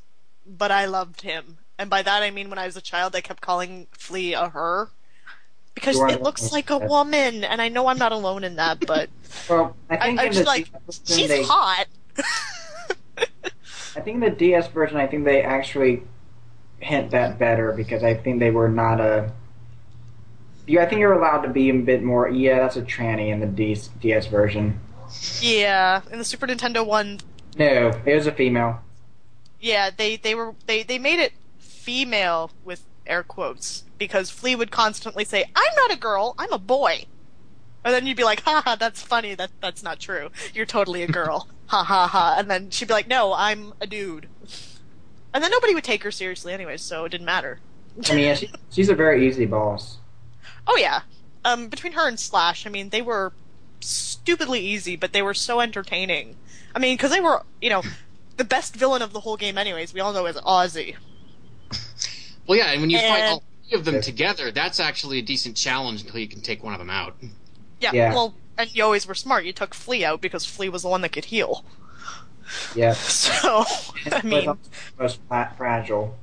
[0.46, 1.58] but I loved him.
[1.78, 4.48] And by that I mean when I was a child, I kept calling Flea a
[4.48, 4.90] her.
[5.74, 9.10] Because it looks like a woman, and I know I'm not alone in that, but
[9.50, 10.68] Well, I I, think I was the like,
[11.04, 11.86] she's they, hot.
[13.96, 16.02] I think in the DS version, I think they actually
[16.78, 19.32] hint that better because I think they were not a.
[20.66, 22.28] Yeah, I think you're allowed to be a bit more.
[22.28, 24.78] Yeah, that's a tranny in the DS, DS version.
[25.40, 27.20] Yeah, in the Super Nintendo one,
[27.58, 28.80] No, it was a female.
[29.64, 34.70] Yeah, they they were they they made it female with air quotes because Flea would
[34.70, 37.06] constantly say, "I'm not a girl, I'm a boy,"
[37.82, 39.34] and then you'd be like, "Ha ha, that's funny.
[39.34, 40.30] That that's not true.
[40.52, 42.36] You're totally a girl." ha ha ha.
[42.38, 44.28] And then she'd be like, "No, I'm a dude,"
[45.32, 47.60] and then nobody would take her seriously anyway, so it didn't matter.
[48.10, 49.96] I mean, yeah, she, she's a very easy boss.
[50.66, 51.02] Oh yeah,
[51.42, 53.32] um, between her and Slash, I mean, they were
[53.80, 56.36] stupidly easy, but they were so entertaining.
[56.74, 57.82] I mean, because they were, you know,
[58.36, 59.92] the best villain of the whole game, anyways.
[59.94, 60.96] We all know is Ozzie.
[62.46, 65.56] Well, yeah, and when you fight all three of them together, that's actually a decent
[65.56, 67.16] challenge until you can take one of them out.
[67.80, 68.12] Yeah, Yeah.
[68.14, 69.44] Well, and you always were smart.
[69.44, 71.64] You took Flea out because Flea was the one that could heal.
[72.74, 72.92] Yeah.
[72.94, 73.64] So,
[74.12, 74.58] I mean,
[74.98, 75.18] most
[75.56, 76.16] fragile.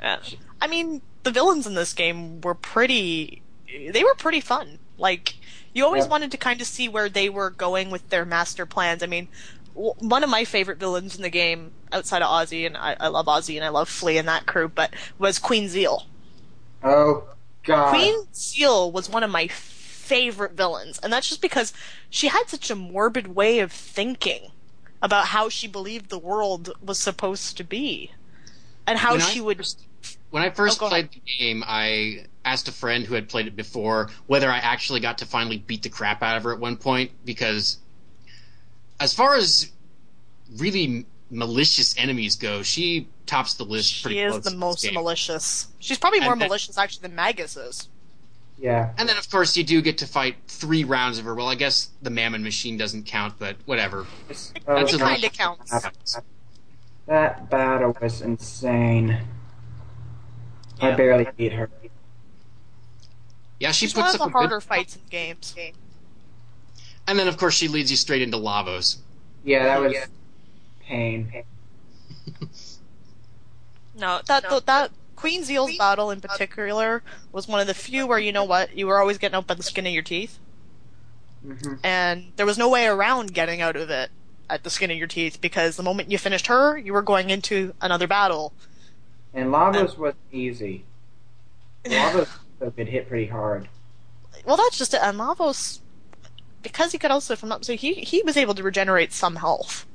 [0.00, 0.20] Yeah.
[0.60, 3.42] I mean, the villains in this game were pretty.
[3.90, 4.78] They were pretty fun.
[4.96, 5.34] Like,
[5.74, 6.10] you always Yeah.
[6.10, 9.02] wanted to kind of see where they were going with their master plans.
[9.02, 12.76] I mean, w- one of my favorite villains in the game, outside of Ozzie, and
[12.76, 16.06] I, I love Ozzie and I love Flea and that crew, but was Queen Zeal.
[16.82, 17.24] Oh
[17.64, 17.90] God.
[17.90, 21.72] Queen Zeal was one of my favorite villains, and that's just because
[22.10, 24.50] she had such a morbid way of thinking
[25.02, 28.12] about how she believed the world was supposed to be,
[28.86, 29.66] and how When I she would.
[30.30, 33.46] When I first Oh, go played the game, I asked a friend who had played
[33.46, 36.58] it before whether I actually got to finally beat the crap out of her at
[36.58, 37.78] one point because,
[39.00, 39.70] as far as
[40.56, 44.94] really malicious enemies go, she tops the list pretty She is the most game.
[44.94, 45.68] malicious.
[45.78, 47.88] She's probably more And then- malicious actually than Magus is.
[48.60, 48.90] Yeah.
[48.98, 51.34] And then, of course, you do get to fight three rounds of her.
[51.34, 54.00] Well, I guess the Mammon Machine doesn't count, but whatever.
[54.00, 54.52] Oh, That's
[54.94, 56.16] it kind of counts.
[57.06, 59.20] That battle was insane.
[60.80, 61.70] I barely beat her.
[63.60, 65.54] Yeah, she She's one puts of up the a good- harder fights in games.
[67.08, 68.98] And then, of course, she leads you straight into Lavos.
[69.42, 69.96] Yeah, that was
[70.80, 71.32] pain.
[73.94, 77.02] No, that th- that Queen Zeal's battle in particular
[77.32, 79.54] was one of the few where you know what you were always getting out by
[79.54, 80.38] the skin of your teeth,
[81.42, 84.10] hmm and there was no way around getting out of it
[84.50, 87.30] at the skin of your teeth because the moment you finished her, you were going
[87.30, 88.54] into another battle.
[89.32, 90.86] And Lavos was easy.
[91.84, 92.28] Lavos
[92.76, 93.68] could hit pretty hard.
[94.44, 95.00] Well, that's just it.
[95.02, 95.80] And Lavos,
[96.68, 99.36] because he could also, if I'm not mistaken, he he was able to regenerate some
[99.36, 99.86] health.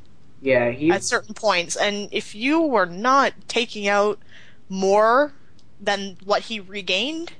[0.42, 0.92] Yeah, he.
[0.92, 4.20] at certain points, and if you were not taking out
[4.68, 5.34] more
[5.80, 7.34] than what he regained,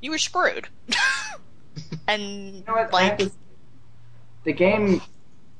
[0.00, 0.68] you were screwed.
[2.08, 3.30] and like,
[4.44, 5.00] the game,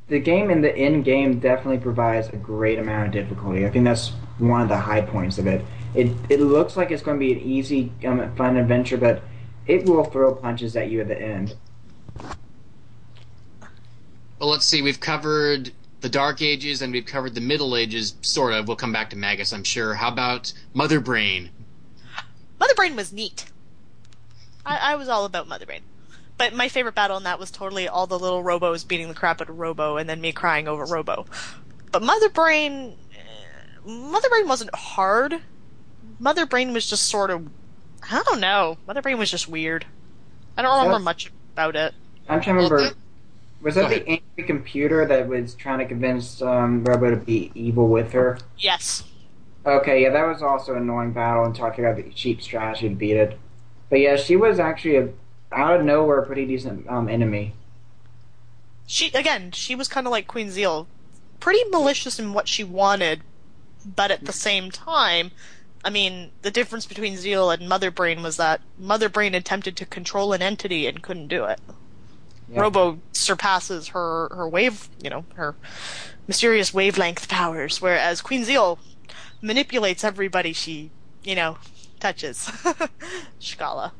[0.08, 3.64] the game in the end game definitely provides a great amount of difficulty.
[3.64, 5.64] I think that's one of the high points of it.
[5.94, 9.22] It it looks like it's going to be an easy, um, fun adventure, but
[9.66, 11.54] it will throw punches at you at the end.
[14.38, 14.82] Well, let's see.
[14.82, 18.66] We've covered the Dark Ages and we've covered the Middle Ages, sort of.
[18.68, 19.94] We'll come back to Magus, I'm sure.
[19.94, 21.50] How about Mother Brain?
[22.58, 23.46] Mother Brain was neat.
[24.66, 25.82] I, I was all about Mother Brain.
[26.36, 29.40] But my favorite battle in that was totally all the little robos beating the crap
[29.40, 31.26] out of Robo and then me crying over Robo.
[31.92, 32.96] But Mother Brain.
[33.14, 35.40] eh, Mother Brain wasn't hard.
[36.18, 37.48] Mother Brain was just sort of.
[38.10, 38.78] I don't know.
[38.86, 39.86] Mother Brain was just weird.
[40.56, 41.94] I don't remember much about it.
[42.28, 42.96] I'm trying to remember.
[43.64, 47.88] Was that the angry computer that was trying to convince um, Robo to be evil
[47.88, 48.38] with her?
[48.58, 49.04] Yes.
[49.64, 52.94] Okay, yeah, that was also an annoying battle and talking about the cheap strategy to
[52.94, 53.38] beat it.
[53.88, 55.08] But yeah, she was actually a,
[55.50, 57.54] out of nowhere a pretty decent um, enemy.
[58.86, 60.86] She again, she was kind of like Queen Zeal,
[61.40, 63.22] pretty malicious in what she wanted,
[63.96, 65.30] but at the same time,
[65.82, 69.86] I mean, the difference between Zeal and Mother Brain was that Mother Brain attempted to
[69.86, 71.60] control an entity and couldn't do it.
[72.54, 72.60] Yeah.
[72.60, 75.56] Robo surpasses her her wave, you know, her
[76.26, 78.78] mysterious wavelength powers, whereas Queen Zeal
[79.42, 80.90] manipulates everybody she,
[81.22, 81.58] you know,
[82.00, 82.38] touches.
[83.40, 83.92] Shkala.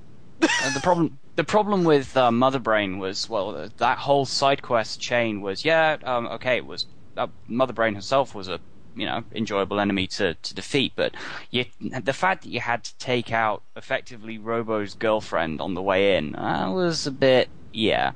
[0.43, 4.63] Uh, the problem the problem with uh, Mother Brain was well uh, that whole side
[4.63, 6.87] quest chain was yeah um, okay it was
[7.17, 8.61] uh, Mother Brain herself was a
[8.97, 11.15] you know enjoyable enemy to, to defeat but
[11.51, 16.17] you, the fact that you had to take out effectively Robo's girlfriend on the way
[16.17, 18.13] in that was a bit yeah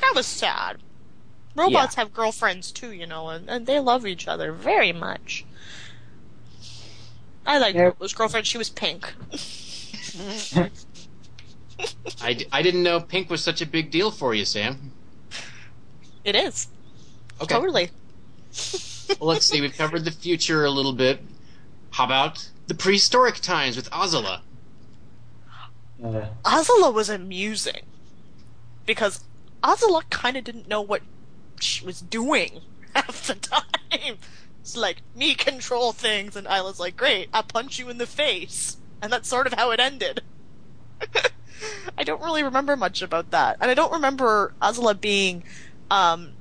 [0.00, 0.78] That was sad.
[1.54, 5.44] Robots have girlfriends too, you know, and, and they love each other very much.
[7.46, 8.46] I like Robo's girlfriend.
[8.46, 9.12] She was pink.
[12.22, 14.92] I, d- I didn't know pink was such a big deal for you, Sam.
[16.24, 16.68] It is.
[17.40, 17.54] Okay.
[17.54, 17.90] Totally.
[19.20, 19.60] Well, let's see.
[19.60, 21.20] We've covered the future a little bit.
[21.90, 24.40] How about the prehistoric times with Azala?
[26.02, 27.82] Uh, Azala was amusing
[28.86, 29.24] because
[29.62, 31.02] Azala kind of didn't know what
[31.60, 32.60] she was doing
[32.94, 34.18] half the time.
[34.60, 38.76] It's like me control things, and Ayla's like, "Great, I punch you in the face,"
[39.00, 40.22] and that's sort of how it ended.
[41.98, 45.44] I don't really remember much about that, and I don't remember Azala being
[45.90, 46.32] um,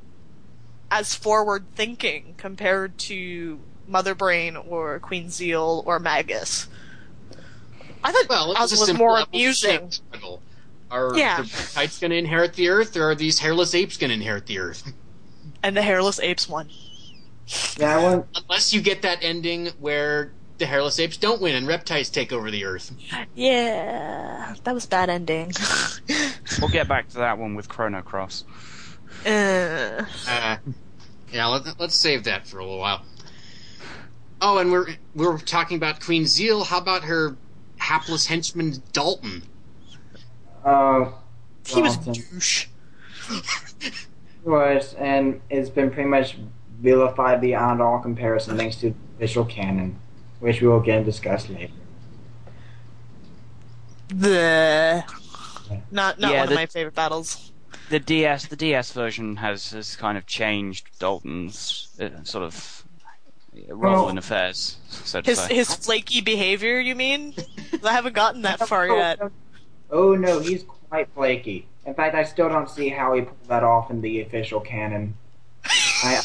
[0.90, 6.68] as forward thinking compared to Mother Brain or Queen Zeal or Magus.
[8.04, 9.92] I thought Well, it was more amusing.
[10.92, 11.16] Struggle.
[11.16, 11.42] Are Yeah.
[11.42, 14.46] the kites going to inherit the Earth, or are these hairless apes going to inherit
[14.46, 14.92] the Earth?
[15.64, 16.70] And the hairless apes won.
[17.78, 18.26] Yeah, I want.
[18.36, 22.50] Unless you get that ending where the hairless apes don't win and reptiles take over
[22.52, 22.92] the earth.
[23.36, 25.52] Yeah, that was bad ending.
[26.60, 28.44] We'll get back to that one with Chrono Cross.
[29.26, 30.58] uh, Uh,
[31.32, 33.04] yeah, let, let's save that for a little while.
[34.42, 36.64] Oh, and we're we're talking about Queen Zeal.
[36.66, 37.38] How about her
[37.78, 39.44] hapless henchman Dalton?
[40.66, 41.14] Oh,
[41.66, 42.14] he was Dalton.
[42.32, 42.68] douche.
[44.44, 46.36] Was, and it's been pretty much
[46.80, 50.00] vilified beyond all comparison thanks to official canon,
[50.40, 51.72] which we will again discuss later.
[54.10, 55.04] The
[55.92, 57.52] not not Yeah, one the- of my favorite battles.
[57.90, 62.84] The DS, the DS version has has kind of changed Dalton's uh, sort of
[63.70, 65.54] role Well- in affairs, so to His say.
[65.56, 67.36] his flaky behavior, you mean?
[67.84, 69.20] I haven't gotten that far yet.
[69.92, 71.68] Oh no, he's quite flaky.
[71.86, 75.16] In fact, I still don't see how he pulled that off in the official canon.
[75.66, 76.22] I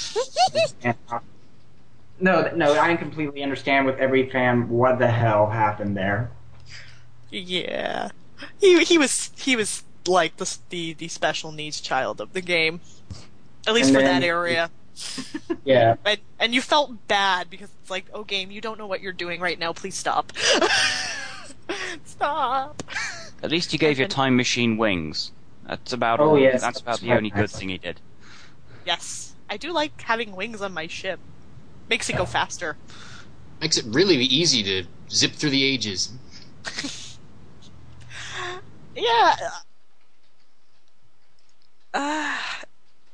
[1.08, 1.20] how-
[2.18, 6.30] no, no, I completely understand with every fan what the hell happened there.
[7.30, 8.10] Yeah,
[8.60, 12.80] he he was he was like the the the special needs child of the game,
[13.66, 14.70] at least And for then- that area.
[15.64, 15.96] Yeah.
[16.06, 19.12] And and you felt bad because it's like, oh game, you don't know what you're
[19.12, 19.72] doing right now.
[19.72, 20.32] Please stop.
[22.04, 22.82] stop.
[23.42, 25.32] At least you gave your time machine wings.
[25.66, 26.38] That's about Oh, all.
[26.38, 27.40] yes, That's about the only right.
[27.42, 28.00] good thing he did.
[28.84, 31.20] Yes, I do like having wings on my ship.
[31.88, 32.76] Makes it go faster.
[33.60, 36.12] Makes it really easy to zip through the ages.
[38.94, 39.34] Yeah.
[41.92, 42.36] Uh,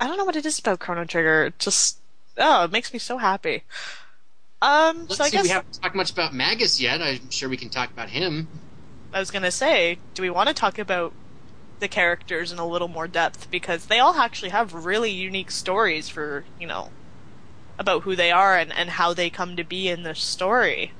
[0.00, 1.46] I don't know what it is about Chrono Trigger.
[1.46, 1.98] It just
[2.38, 3.64] oh, it makes me so happy.
[4.60, 7.02] Um, Let's so I see, guess we haven't talked much about Magus yet.
[7.02, 8.48] I'm sure we can talk about him.
[9.12, 11.14] I was gonna say, do we want to talk about
[11.80, 16.08] the characters in a little more depth because they all actually have really unique stories
[16.08, 16.92] for you know
[17.78, 20.92] about who they are and, and how they come to be in the story.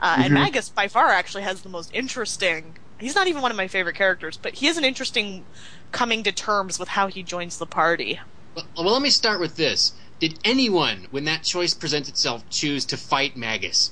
[0.00, 0.34] Uh, And Mhm.
[0.34, 2.76] Magus by far actually has the most interesting.
[2.98, 5.46] He's not even one of my favorite characters, but he has an interesting
[5.92, 8.20] coming to terms with how he joins the party.
[8.56, 9.92] Well, well, let me start with this.
[10.20, 13.90] Did anyone, when that choice presents itself, choose to fight Magus?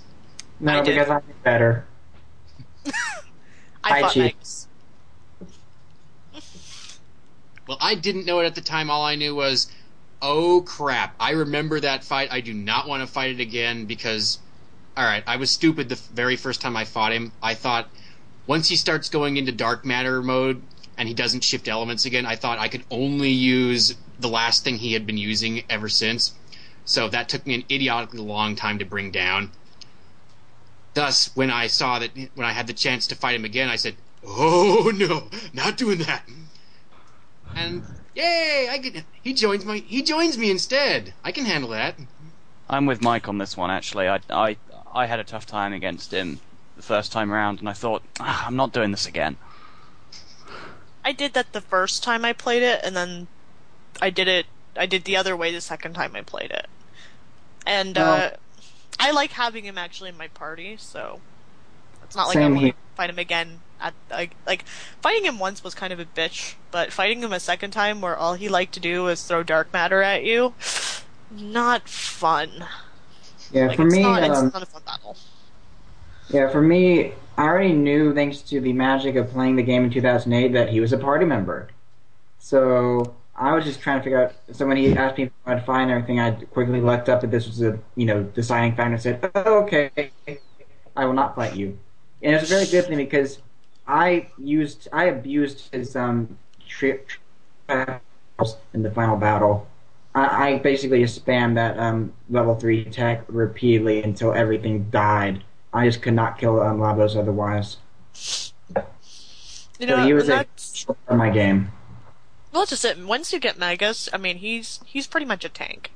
[0.61, 1.87] No, I because I knew better.
[3.85, 4.35] I Hi, fought Chief.
[4.35, 4.69] Magus.
[7.69, 8.91] Well, I didn't know it at the time.
[8.91, 9.71] All I knew was,
[10.21, 12.33] oh crap, I remember that fight.
[12.33, 14.41] I do not want to fight it again because,
[14.99, 17.33] alright, I was stupid the very first time I fought him.
[17.41, 17.89] I thought
[18.49, 20.61] once he starts going into dark matter mode
[20.99, 24.77] and he doesn't shift elements again, I thought I could only use the last thing
[24.79, 26.35] he had been using ever since.
[26.85, 29.53] So that took me an idiotically long time to bring down.
[30.95, 33.77] Thus, when I saw that, when I had the chance to fight him again, I
[33.77, 36.25] said, "Oh no, not doing that!"
[37.57, 37.83] And
[38.15, 39.05] yay, I can.
[39.23, 39.79] He joins my.
[39.79, 41.15] He joins me instead.
[41.25, 41.97] I can handle that.
[42.69, 43.71] I'm with Mike on this one.
[43.71, 44.57] Actually, I I
[44.95, 46.41] I had a tough time against him
[46.77, 49.37] the first time around, and I thought ah, I'm not doing this again.
[51.05, 53.29] I did that the first time I played it, and then
[54.01, 54.47] I did it.
[54.77, 56.67] I did the other way the second time I played it,
[57.67, 58.31] and uh,
[59.03, 60.77] I like having him actually in my party.
[60.79, 61.21] So
[62.05, 63.61] it's not like I Same want to fight him again.
[63.81, 64.65] At like, like
[65.01, 68.17] fighting him once was kind of a bitch, but fighting him a second time where
[68.17, 70.55] all he liked to do was throw dark matter at you,
[71.33, 72.67] not fun.
[73.51, 75.17] Yeah, Like, for me, not, um, it's not a fun battle.
[76.29, 79.91] Yeah, for me, I already knew, thanks to the magic of playing the game in
[79.91, 81.69] 2008, that he was a party member.
[82.39, 84.35] So I was just trying to figure out.
[84.53, 87.47] So when he asked me if I'd find everything, I quickly looked up that this
[87.47, 90.11] was a you know deciding factor and said, oh, "Okay,
[90.97, 91.79] I will not fight you."
[92.23, 93.39] And it was a very good thing because
[93.87, 97.09] I used I abused his um trip
[97.69, 99.67] in the final battle.
[100.15, 105.43] I, I basically just spammed that um level three tech repeatedly until everything died.
[105.73, 107.79] I just could not kill um, Lavos otherwise.
[109.81, 111.73] You so know, he was a that's my game.
[112.53, 112.99] Well, just it.
[112.99, 115.91] Once you get Magus, I mean, he's he's pretty much a tank.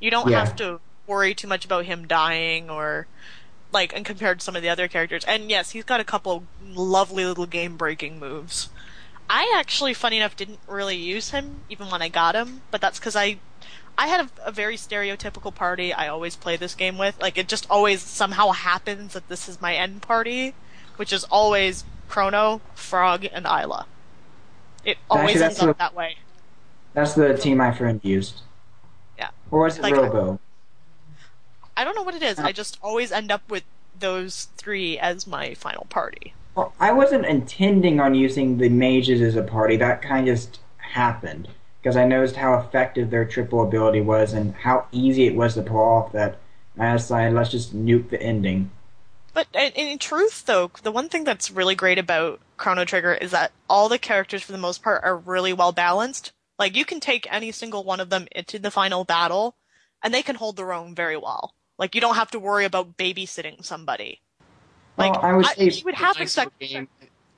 [0.00, 0.40] You don't Yeah.
[0.40, 3.06] have to worry too much about him dying or
[3.72, 5.24] like, and compared to some of the other characters.
[5.24, 8.68] And yes, he's got a couple lovely little game-breaking moves.
[9.28, 12.98] I actually, funny enough, didn't really use him even when I got him, but that's
[12.98, 13.38] because I
[13.96, 17.20] I had a, a very stereotypical party I always play this game with.
[17.20, 20.54] Like, it just always somehow happens that this is my end party,
[20.96, 23.86] which is always Chrono, Frog, and Ayla.
[24.84, 26.16] It always Actually, ends up that way.
[26.92, 28.40] That's the team my friend used.
[29.18, 29.30] Yeah.
[29.50, 30.38] Or was it Like- Robo?
[31.76, 32.38] I don't know what it is.
[32.38, 33.64] I just always end up with
[33.98, 36.32] those three as my final party.
[36.54, 39.76] Well, I wasn't intending on using the mages as a party.
[39.76, 41.48] That kind of just happened.
[41.82, 45.60] because I noticed how effective their triple ability was and how easy it was to
[45.62, 46.36] pull off that.
[46.78, 48.70] Uh, I decided let's just nuke the ending.
[49.34, 53.32] But in, in truth, though, the one thing that's really great about Chrono Trigger is
[53.32, 56.32] that all the characters, for the most part, are really well balanced.
[56.58, 59.56] Like you can take any single one of them into the final battle,
[60.02, 61.52] and they can hold their own very well.
[61.78, 64.22] Like you don't have to worry about babysitting somebody.
[64.96, 66.88] Like well, I would say you would have Nice to game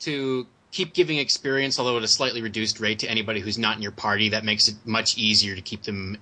[0.01, 3.83] to keep giving experience, although at a slightly reduced rate, to anybody who's not in
[3.83, 4.29] your party.
[4.29, 6.19] That makes it much easier to keep them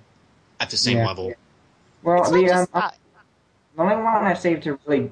[0.61, 1.07] at the same Yeah.
[1.07, 1.33] level.
[2.01, 2.97] Well, It's not the um, that.
[3.75, 5.11] the only one I saved to really,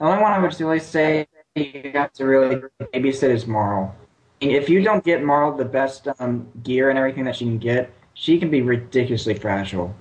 [0.00, 2.56] the only one I would really say you have to really
[2.94, 3.94] babysit is Marle.
[4.42, 7.46] I mean, If you don't get Marle the best um, gear and everything that she
[7.46, 9.94] can get, she can be ridiculously fragile.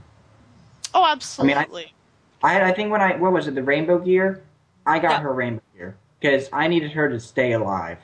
[0.94, 1.06] Oh,
[1.44, 1.96] mean, I- absolutely.
[2.44, 4.44] I I think when I what was it the rainbow gear,
[4.86, 8.00] I got her rainbow gear because I needed her to stay alive.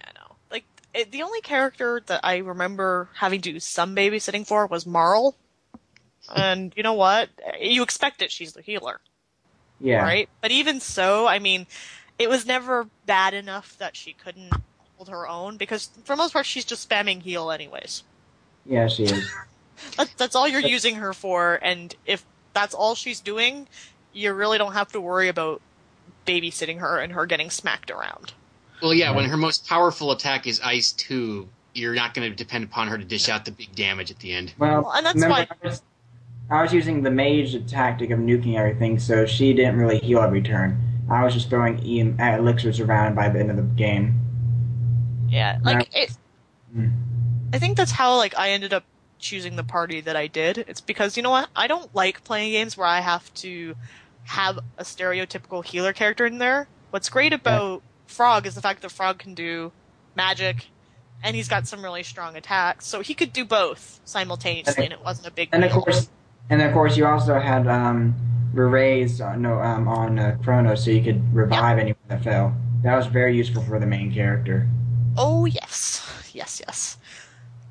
[0.00, 0.36] I yeah, know.
[0.50, 4.86] Like it, the only character that I remember having to do some babysitting for was
[4.86, 5.38] Marle.
[6.28, 7.30] And you know what?
[7.60, 8.32] You expect it.
[8.32, 9.00] She's the healer,
[9.82, 10.02] Yeah.
[10.02, 10.28] right?
[10.40, 11.66] But even so, I mean,
[12.18, 14.52] it was never bad enough that she couldn't
[14.96, 18.04] hold her own because for most part she's just spamming heal anyways.
[18.64, 19.30] Yeah, she is.
[19.96, 23.66] That's that's all you're using her for, and if that's all she's doing,
[24.12, 25.60] you really don't have to worry about
[26.24, 28.32] babysitting her and her getting smacked around.
[28.80, 32.62] Well, yeah, when her most powerful attack is Ice 2, you're not going to depend
[32.62, 34.54] upon her to dish out the big damage at the end.
[34.56, 35.78] Well, Well, and that's remember, why-
[36.52, 40.42] I was, using the mage tactic of nuking everything, so she didn't really heal every
[40.42, 40.78] turn.
[41.10, 44.20] I was just throwing EM, elixirs around by the end of the game.
[45.28, 46.16] Yeah, like it.
[46.72, 46.88] Hmm.
[47.52, 48.84] I think that's how like I ended up
[49.18, 50.58] choosing the party that I did.
[50.58, 51.48] It's because you know what?
[51.56, 53.74] I don't like playing games where I have to
[54.24, 56.68] have a stereotypical healer character in there.
[56.90, 59.72] What's great about Frog is the fact that Frog can do
[60.14, 60.66] magic,
[61.22, 65.02] and he's got some really strong attacks, so he could do both simultaneously, and it
[65.02, 65.82] wasn't a big And of deal.
[65.82, 66.08] course,
[66.50, 68.14] and of course, you also had um,
[68.54, 72.54] Berets on, no, um, on uh, Chrono, so you could revive anyone that fell.
[72.82, 74.68] That was very useful for the main character.
[75.16, 76.98] Oh yes, yes, yes.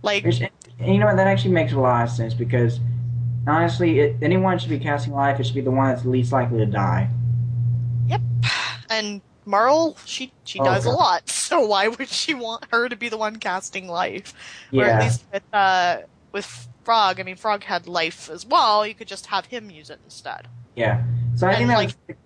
[0.03, 0.41] Like Which,
[0.80, 1.17] you know what?
[1.17, 2.80] That actually makes a lot of sense because
[3.47, 5.39] honestly, it, anyone should be casting life.
[5.39, 7.09] It should be the one that's least likely to die.
[8.07, 8.22] Yep.
[8.89, 11.24] And Marle, she she Oh, does a lot.
[11.30, 14.34] So why would she want her to be the one casting life?
[14.78, 14.88] Or Yeah.
[14.88, 15.99] at least with uh
[16.34, 18.85] with Frog, I mean Frog had life as well.
[18.85, 20.49] You could just have him use it instead.
[20.75, 21.01] Yeah.
[21.35, 22.17] So I And, think that like- was,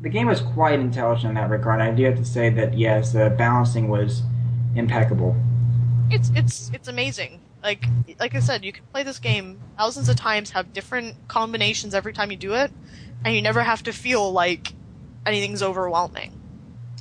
[0.00, 1.80] the game was quite intelligent in that regard.
[1.80, 4.22] I do have to say that yes, the balancing was
[4.74, 5.36] impeccable.
[6.10, 7.40] It's it's it's amazing.
[7.62, 7.86] Like
[8.18, 12.12] like I said, you can play this game thousands of times, have different combinations every
[12.12, 12.72] time you do it,
[13.24, 14.72] and you never have to feel like
[15.24, 16.32] anything's overwhelming.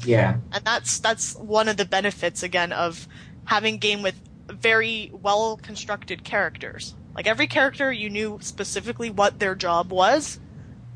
[0.05, 0.35] Yeah.
[0.51, 3.07] and that's that's one of the benefits again of
[3.45, 4.19] having game with
[4.51, 6.95] very well constructed characters.
[7.15, 10.39] Like every character, you knew specifically what their job was,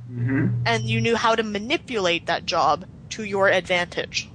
[0.07, 4.29] hmm and you knew how to manipulate that job to your advantage.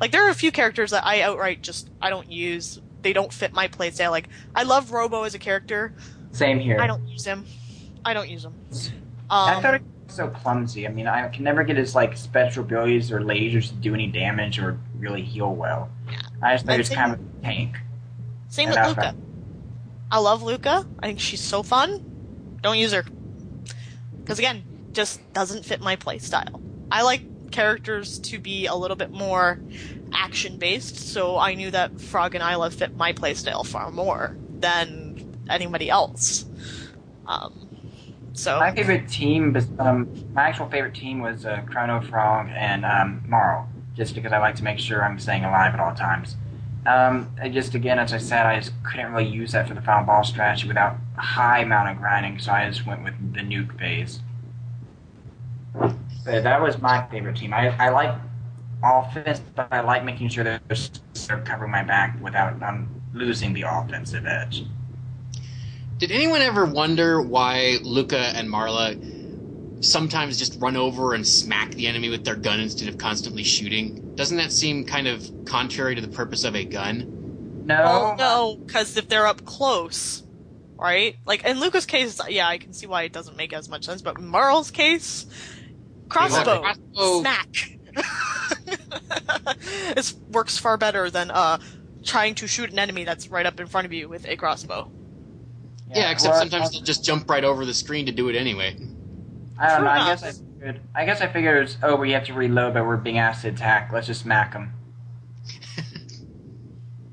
[0.00, 2.80] Like there are a few characters that I outright just I don't use.
[3.02, 4.10] They don't fit my playstyle.
[4.10, 5.94] Like I love Robo as a character.
[6.32, 6.80] Same here.
[6.80, 7.44] I don't use him.
[8.04, 8.54] I don't use him.
[9.30, 10.86] I Um, thought it was so clumsy.
[10.86, 14.06] I mean, I can never get his like special abilities or lasers to do any
[14.08, 15.90] damage or really heal well.
[16.10, 16.18] Yeah.
[16.42, 17.76] I just thought he was kind of a tank.
[18.54, 19.16] Same And with Lucca.
[20.12, 20.86] I love Lucca.
[21.00, 22.58] I think she's so fun.
[22.62, 23.04] Don't use her.
[24.20, 26.62] Because again, just doesn't fit my playstyle.
[26.88, 29.58] I like characters to be a little bit more
[30.12, 35.36] action based, so I knew that Frog and Ayla fit my playstyle far more than
[35.50, 36.44] anybody else.
[37.26, 37.68] Um,
[38.34, 43.24] so My favorite team, um, my actual favorite team was uh, Chrono Frog and um,
[43.26, 46.36] Marle, just because I like to make sure I'm staying alive at all times.
[46.86, 49.80] Um, I just again, as I said, I just couldn't really use that for the
[49.80, 53.40] final boss strategy without a high amount of grinding, so I just went with the
[53.40, 54.20] nuke phase.
[55.74, 55.94] But
[56.24, 57.54] that was my favorite team.
[57.54, 58.14] I, I like
[58.82, 63.62] offense, but I like making sure that they're covering my back without um, losing the
[63.62, 64.64] offensive edge.
[65.98, 69.13] Did anyone ever wonder why Lucca and Marla
[69.80, 74.14] sometimes just run over and smack the enemy with their gun instead of constantly shooting?
[74.14, 77.62] Doesn't that seem kind of contrary to the purpose of a gun?
[77.66, 77.74] No.
[77.74, 80.22] Well, no, because if they're up close,
[80.76, 81.16] right?
[81.24, 84.02] Like in Lucca's case, yeah, I can see why it doesn't make as much sense.
[84.02, 85.26] But in Marle's case,
[86.08, 87.48] crossbow, crossbow- smack.
[89.96, 91.58] it works far better than uh
[92.02, 94.90] trying to shoot an enemy that's right up in front of you with a crossbow.
[95.94, 98.76] Yeah, except well, sometimes they'll just jump right over the screen to do it anyway.
[99.58, 99.90] I don't know.
[99.90, 100.80] I guess I figured.
[100.94, 101.76] I guess I figured it was.
[101.82, 103.90] Oh, we have to reload, but we're being asked to attack.
[103.92, 104.72] Let's just smack them.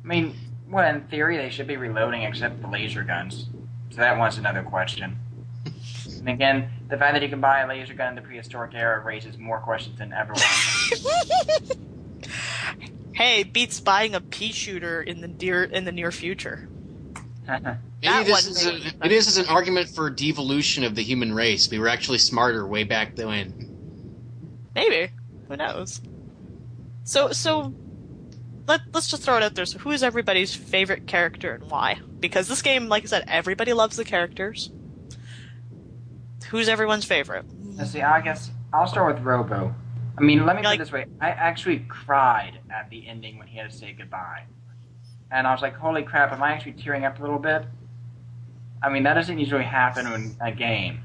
[0.03, 0.35] I mean,
[0.69, 3.47] Well, in theory, they should be reloading except the laser guns.
[3.91, 5.17] So that one's another question.
[6.17, 9.03] and again, the fact that you can buy a laser gun in the prehistoric era
[9.03, 10.33] raises more questions than ever.
[13.13, 16.67] Hey, beats buying a pea shooter in the near in the near future.
[18.01, 21.33] Maybe That this is a, maybe, this is an argument for devolution of the human
[21.33, 21.69] race.
[21.69, 23.53] We were actually smarter way back then.
[24.73, 25.11] Maybe.
[25.47, 26.01] Who knows?
[27.03, 27.73] So so
[28.67, 29.65] let let's just throw it out there.
[29.65, 31.99] So who is everybody's favorite character and why?
[32.19, 34.71] Because this game, like I said, everybody loves the characters.
[36.49, 37.45] Who's everyone's favorite?
[37.75, 39.75] Let's see, I guess I'll start with Robo.
[40.17, 41.05] I mean, let me put it this way.
[41.19, 44.43] I actually cried at the ending when he had to say goodbye.
[45.31, 47.63] And I was like, holy crap, am I actually tearing up a little bit?
[48.83, 51.03] I mean, that doesn't usually happen in a game.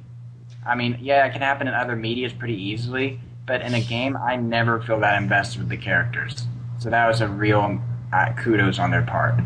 [0.64, 4.16] I mean, yeah, it can happen in other medias pretty easily, but in a game,
[4.16, 6.46] I never feel that invested with the characters.
[6.78, 7.80] So that was a real
[8.12, 9.38] uh, kudos on their part.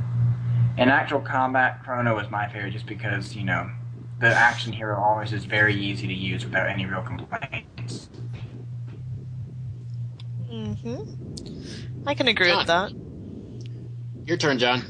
[0.79, 3.71] In actual combat, Chrono was my favorite just because, you know,
[4.21, 8.09] the action hero always is very easy to use without any real complaints.
[10.49, 12.09] Mm-hmm.
[12.09, 12.93] I can agree with that.
[14.25, 14.83] Your turn, John.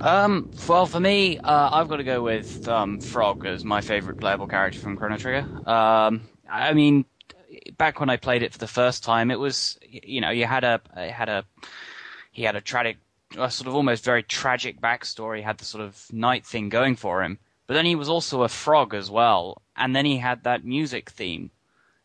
[0.00, 4.18] Um, well, for me, uh, I've got to go with um, Frog as my favorite
[4.18, 5.48] playable character from Chrono Trigger.
[5.64, 7.04] Um, I mean,
[7.76, 10.64] back when I played it for the first time, it was you know you had
[10.64, 11.44] a had a
[12.32, 12.98] he had a tragic,
[13.36, 15.42] a sort of almost very tragic backstory.
[15.42, 18.48] Had the sort of knight thing going for him, but then he was also a
[18.48, 21.50] frog as well, and then he had that music theme.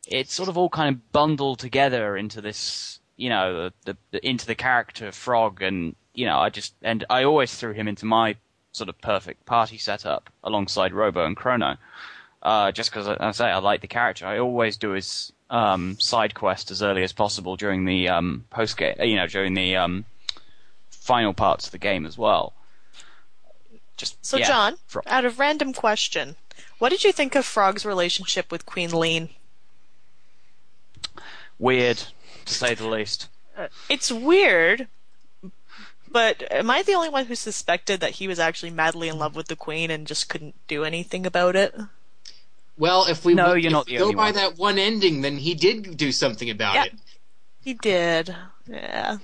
[0.08, 4.46] It's sort of all kind of bundled together into this, you know, the, the into
[4.46, 8.36] the character Frog, and you know, I just and I always threw him into my
[8.72, 11.78] sort of perfect party setup alongside Robo and Chrono,
[12.44, 14.26] uh, just because I say I like the character.
[14.26, 18.78] I always do his um, side quest as early as possible during the um, post
[18.78, 20.06] game, you know, during the um,
[20.90, 22.54] final parts of the game as well.
[23.98, 25.04] Just So yeah, John, Frog.
[25.08, 26.36] out of random question,
[26.78, 29.30] what did you think of Frog's relationship with Queen Leene?
[31.60, 32.02] weird
[32.46, 33.28] to say the least.
[33.90, 34.88] It's weird,
[36.12, 39.36] but am I the only one who suspected that he was actually madly in love
[39.36, 41.76] with the Queen and just couldn't do anything about it?
[42.78, 44.34] Well, if we No, if you're not we the go only by one.
[44.36, 46.84] that one ending, then he did do something about Yeah.
[46.86, 46.94] it.
[47.62, 48.36] He did.
[48.68, 49.18] Yeah.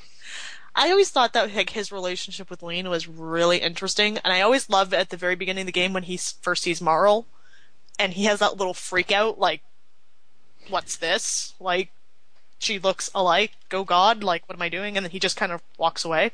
[0.75, 4.69] I always thought that like his relationship with Leene was really interesting, and I always
[4.69, 7.25] love at the very beginning of the game when he first sees Marle,
[7.97, 9.61] and he has that little freak out, like,
[10.67, 11.91] "What's this?" Like,
[12.65, 13.51] she looks alike.
[13.69, 14.23] Go God!
[14.23, 14.97] Like, what am I doing?
[14.97, 16.31] And then he just kind of walks away.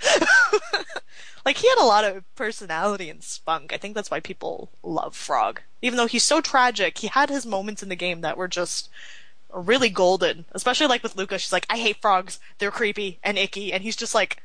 [1.46, 3.74] like he had a lot of personality and spunk.
[3.74, 6.98] I think that's why people love Frog, even though he's so tragic.
[7.00, 8.90] He had his moments in the game that were just
[9.54, 11.38] really golden, especially like with Lucca.
[11.38, 12.40] She's like, I hate frogs.
[12.58, 13.74] They're creepy and icky.
[13.74, 14.42] And he's just like,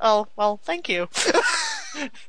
[0.00, 1.08] oh, well, thank you.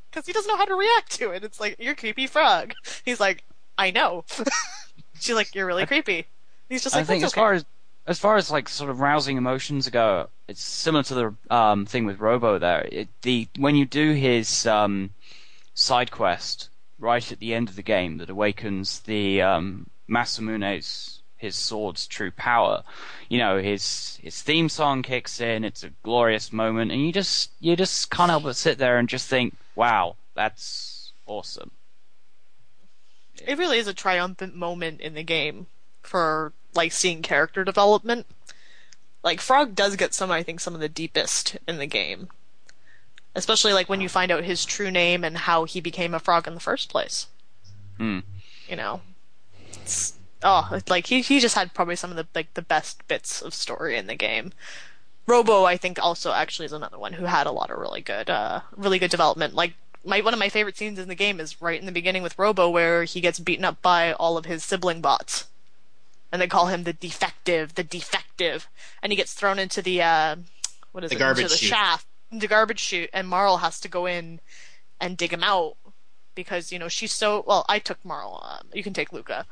[0.09, 1.43] Because he doesn't know how to react to it.
[1.43, 2.73] It's like, you're creepy frog.
[3.03, 3.43] He's like,
[3.77, 4.23] I know.
[5.19, 6.25] She's like, you're really creepy.
[6.69, 7.65] He's just like, I think as far as
[8.07, 12.05] as far as like sort of rousing emotions go, it's similar to the um, thing
[12.05, 12.57] with Robo.
[12.57, 15.11] There, it, the when you do his um,
[15.73, 21.55] side quest right at the end of the game that awakens the um, Masamune's his
[21.55, 22.83] sword's true power.
[23.29, 25.65] You know, his his theme song kicks in.
[25.65, 29.09] It's a glorious moment, and you just you just can't help but sit there and
[29.09, 31.71] just think, "Wow, that's awesome."
[33.45, 35.67] it really is a triumphant moment in the game
[36.01, 38.25] for like seeing character development.
[39.23, 42.29] Like Frog does get some, I think, some of the deepest in the game,
[43.35, 46.47] especially like when you find out his true name and how he became a frog
[46.47, 47.27] in the first place.
[47.97, 48.19] Hmm.
[48.69, 49.01] You know,
[49.69, 50.13] it's,
[50.43, 53.41] oh, it's like he he just had probably some of the like the best bits
[53.41, 54.53] of story in the game.
[55.25, 58.29] Robo, I think, also actually is another one who had a lot of really good,
[58.29, 59.53] uh, really good development.
[59.53, 59.73] Like
[60.05, 62.39] my one of my favorite scenes in the game is right in the beginning with
[62.39, 65.47] Robo, where he gets beaten up by all of his sibling bots,
[66.31, 68.67] and they call him the defective, the defective,
[69.01, 70.35] and he gets thrown into the uh,
[70.91, 71.19] what is The it?
[71.19, 71.69] garbage into the chute.
[71.69, 74.39] shaft, the garbage chute, and Marle has to go in
[74.99, 75.77] and dig him out
[76.35, 77.65] because you know she's so well.
[77.69, 78.41] I took Marle.
[78.43, 79.45] Um, you can take Lucca.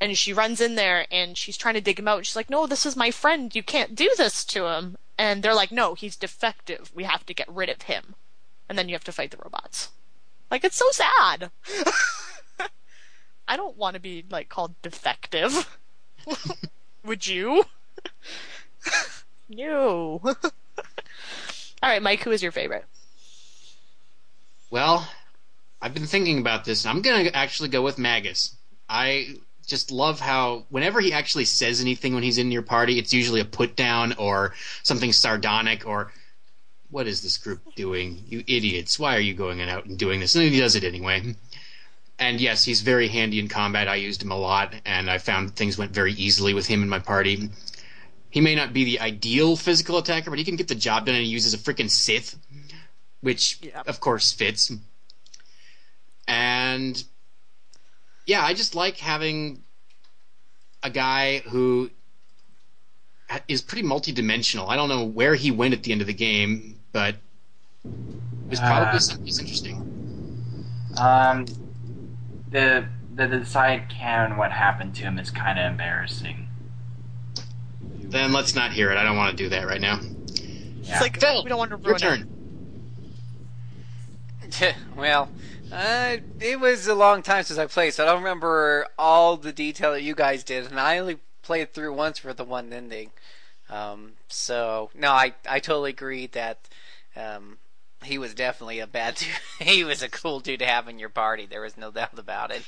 [0.00, 2.18] And she runs in there and she's trying to dig him out.
[2.18, 3.52] And she's like, "No, this is my friend.
[3.52, 6.92] You can't do this to him." And they're like, "No, he's defective.
[6.94, 8.14] We have to get rid of him."
[8.68, 9.90] And then you have to fight the robots.
[10.52, 11.50] Like it's so sad.
[13.48, 15.68] I don't want to be like called defective.
[17.04, 17.64] Would you?
[19.48, 20.20] no.
[20.24, 20.34] All
[21.82, 22.22] right, Mike.
[22.22, 22.84] Who is your favorite?
[24.70, 25.08] Well,
[25.80, 26.84] I've been thinking about this.
[26.84, 28.56] I'm gonna actually go with Magus.
[28.88, 29.36] I
[29.66, 33.40] just love how whenever he actually says anything when he's in your party, it's usually
[33.40, 36.12] a put down or something sardonic or
[36.90, 38.24] what is this group doing?
[38.28, 38.98] You idiots!
[38.98, 40.34] Why are you going out and doing this?
[40.34, 41.34] And he does it anyway.
[42.18, 43.86] And yes, he's very handy in combat.
[43.88, 46.88] I used him a lot, and I found things went very easily with him in
[46.88, 47.50] my party.
[48.30, 51.14] He may not be the ideal physical attacker, but he can get the job done,
[51.14, 52.36] and he uses a freaking scythe,
[53.20, 54.72] which of course fits.
[56.26, 57.02] And
[58.26, 59.62] yeah, I just like having
[60.82, 61.90] a guy who
[63.46, 64.68] is pretty multi-dimensional.
[64.68, 67.14] I don't know where he went at the end of the game, but
[67.84, 69.76] it was probably Uh, something that's interesting.
[70.98, 71.46] Um,
[72.50, 76.48] the the, the side canon what happened to him is kind of embarrassing.
[77.84, 78.96] Then let's not hear it.
[78.96, 80.00] I don't want to do that right now.
[80.80, 82.28] It's like Phil, we don't want to ruin your ruin
[84.50, 84.74] turn.
[84.96, 85.30] well,
[85.70, 89.52] uh, it was a long time since I played, so I don't remember all the
[89.52, 93.10] detail that you guys did, and I only played through once for the one ending.
[93.68, 96.68] Um, so no, I I totally agree that
[97.14, 97.58] um,
[98.04, 99.14] he was definitely a bad
[99.58, 99.68] dude.
[99.68, 101.46] he was a cool dude to have in your party.
[101.46, 102.62] There was no doubt about it.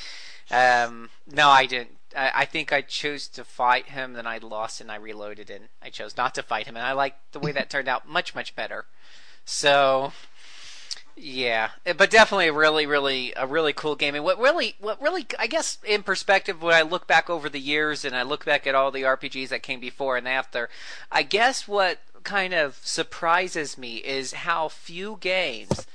[0.50, 1.96] um, no, I didn't.
[2.16, 5.68] I, I think I chose to fight him, then I lost and I reloaded, and
[5.82, 8.34] I chose not to fight him, and I liked the way that turned out much
[8.34, 8.86] much better.
[9.44, 10.12] So
[11.18, 14.14] yeah, but definitely a really, really, a really cool game.
[14.14, 17.58] And what really, what really, I guess, in perspective, when I look back over the
[17.58, 20.68] years and I look back at all the RPGs that came before and after,
[21.10, 25.86] I guess what kind of surprises me is how few games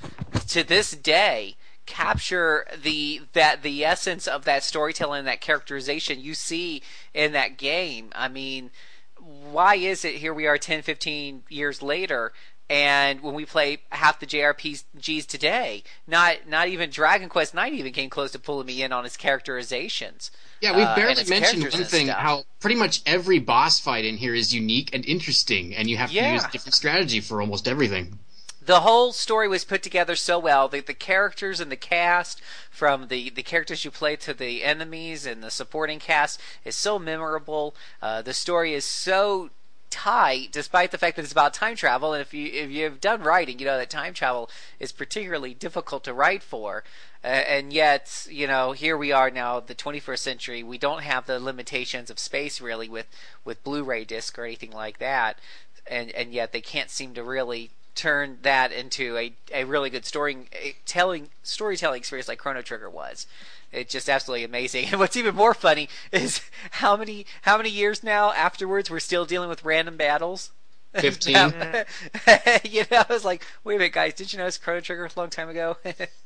[0.48, 6.82] to this day capture the that the essence of that storytelling, that characterization you see
[7.14, 8.12] in that game.
[8.16, 8.72] I mean,
[9.18, 12.32] why is it here we are 10, 15 years later?
[12.72, 17.92] And when we play half the JRPGs today, not not even Dragon Quest Nine even
[17.92, 20.32] came close to pulling me in on its characterizations.
[20.62, 24.16] Yeah, we uh, barely its mentioned one thing: how pretty much every boss fight in
[24.16, 26.32] here is unique and interesting, and you have to Yeah.
[26.34, 28.20] use different strategy for almost everything.
[28.64, 30.70] the whole story was put together so well.
[30.70, 35.26] The, the characters and the cast, from the, the characters you play to the enemies
[35.26, 37.76] and the supporting cast, is so memorable.
[38.02, 39.50] Uh, the story is so
[39.92, 42.14] tight, despite the fact that it's about time travel.
[42.14, 44.50] And if you if you've done writing, you know that time travel
[44.80, 46.84] is particularly difficult to write for.
[47.24, 50.64] Uh, and yet, you know, here we are now, the 21st century.
[50.64, 53.08] We don't have the limitations of space really with
[53.46, 55.38] with Blu-ray disc or anything like that.
[55.86, 60.06] And and yet they can't seem to really turn that into a, a really good
[60.06, 60.48] story
[60.86, 63.28] telling storytelling experience like Chrono Trigger was.
[63.72, 64.88] It's just absolutely amazing.
[64.92, 66.42] And what's even more funny is
[66.72, 70.52] how many how many years now afterwards we're still dealing with random battles.
[71.00, 71.36] 15.
[72.66, 75.06] you know, I was like, wait a minute, guys, did you know it's Chrono Trigger
[75.06, 75.78] a long time ago?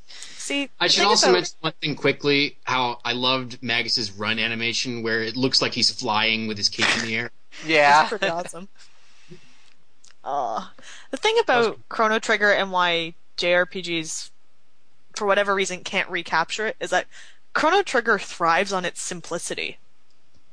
[0.07, 5.03] See, I should also about- mention one thing quickly: how I loved Magus's run animation,
[5.03, 7.31] where it looks like he's flying with his cape in the air.
[7.65, 8.01] Yeah.
[8.01, 8.67] It's pretty awesome.
[10.23, 10.67] Uh,
[11.11, 14.31] the thing about Chrono Trigger and why JRPGs,
[15.15, 17.05] for whatever reason, can't recapture it is that
[17.55, 19.79] Chrono Trigger thrives on its simplicity.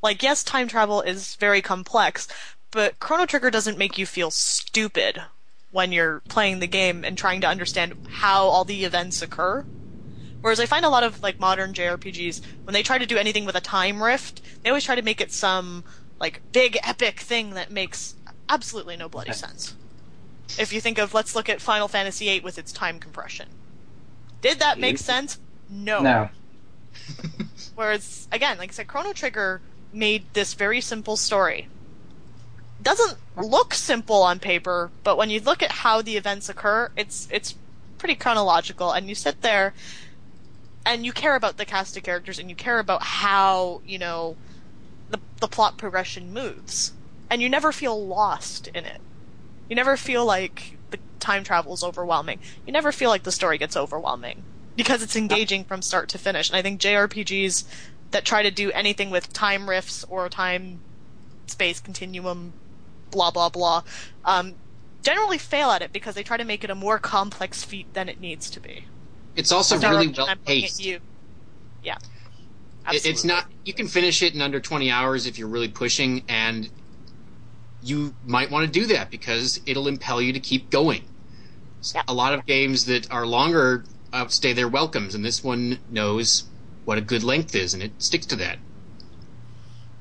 [0.02, 2.28] Like, yes, time travel is very complex,
[2.70, 5.20] but Chrono Trigger doesn't make you feel stupid
[5.72, 9.64] when you're playing the game and trying to understand how all the events occur.
[10.42, 13.44] Whereas I find a lot of like modern JRPGs, when they try to do anything
[13.44, 15.82] with a time rift, they always try to make it some
[16.20, 18.14] like big epic thing that makes
[18.48, 19.74] absolutely no bloody sense.
[20.56, 23.48] If you think of let's look at Final Fantasy VIII with its time compression.
[24.40, 25.40] Did that make sense?
[25.68, 26.00] No.
[26.00, 26.28] No.
[27.74, 29.60] Whereas again, like I said, Chrono Trigger
[29.92, 31.68] made this very simple story.
[32.82, 37.28] Doesn't look simple on paper, but when you look at how the events occur, it's
[37.30, 37.54] it's
[37.98, 39.72] pretty chronological and you sit there
[40.84, 44.36] and you care about the cast of characters and you care about how, you know,
[45.10, 46.92] the the plot progression moves.
[47.30, 49.00] And you never feel lost in it.
[49.68, 52.40] You never feel like the time travel is overwhelming.
[52.66, 54.42] You never feel like the story gets overwhelming
[54.76, 56.48] because it's engaging from start to finish.
[56.48, 57.64] And I think JRPGs
[58.10, 60.80] that try to do anything with time rifts or time
[61.46, 62.52] space continuum,
[63.10, 63.82] blah blah blah,
[64.24, 64.54] um,
[65.02, 68.08] generally fail at it because they try to make it a more complex feat than
[68.08, 68.84] it needs to be.
[69.34, 70.80] It's also really well I'm looking at paced.
[71.82, 71.96] Yeah.
[72.92, 73.46] It- It's not.
[73.64, 76.68] You can finish it in under 20 hours if you're really pushing, and
[77.82, 81.04] you might want to do that because it'll impel you to keep going.
[82.06, 86.44] A lot of games that are longer outstay their welcomes, and this one knows
[86.84, 88.58] what a good length is, and it sticks to that.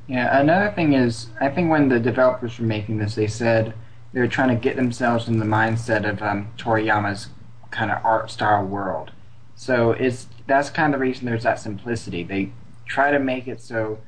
[0.07, 3.73] Yeah, another thing is, I think when the developers were making this, they said
[4.13, 7.27] they were trying to get themselves in the mindset of um, Toriyama's
[7.69, 9.11] kind of art style world.
[9.55, 12.23] So it's that's kind of the reason there's that simplicity.
[12.23, 12.51] They
[12.85, 13.99] try to make it so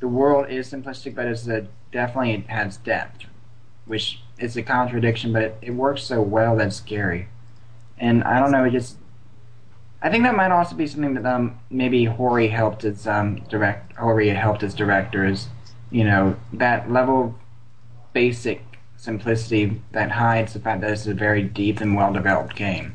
[0.00, 3.24] the world is simplistic, but it's a, definitely it has depth,
[3.86, 7.28] which is a contradiction, but it, it works so well that's scary.
[7.96, 8.96] And I don't know, it just
[10.00, 13.96] I think that might also be something that um, maybe Horii helped its um, direct
[13.96, 15.48] Horii helped its directors.
[15.90, 17.34] You know that level of
[18.12, 18.62] basic
[18.96, 22.94] simplicity that hides the fact that it's a very deep and well developed game.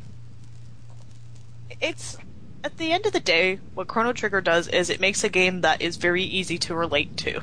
[1.81, 2.17] It's
[2.63, 5.61] at the end of the day, what Chrono Trigger does is it makes a game
[5.61, 7.41] that is very easy to relate to.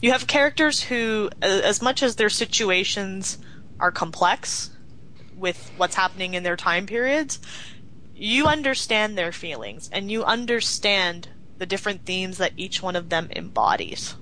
[0.00, 3.38] You have characters who, as much as their situations
[3.78, 4.70] are complex
[5.36, 7.38] with what's happening in their time periods,
[8.22, 11.28] you understand their feelings and you understand
[11.58, 14.14] the different themes that each one of them embodies.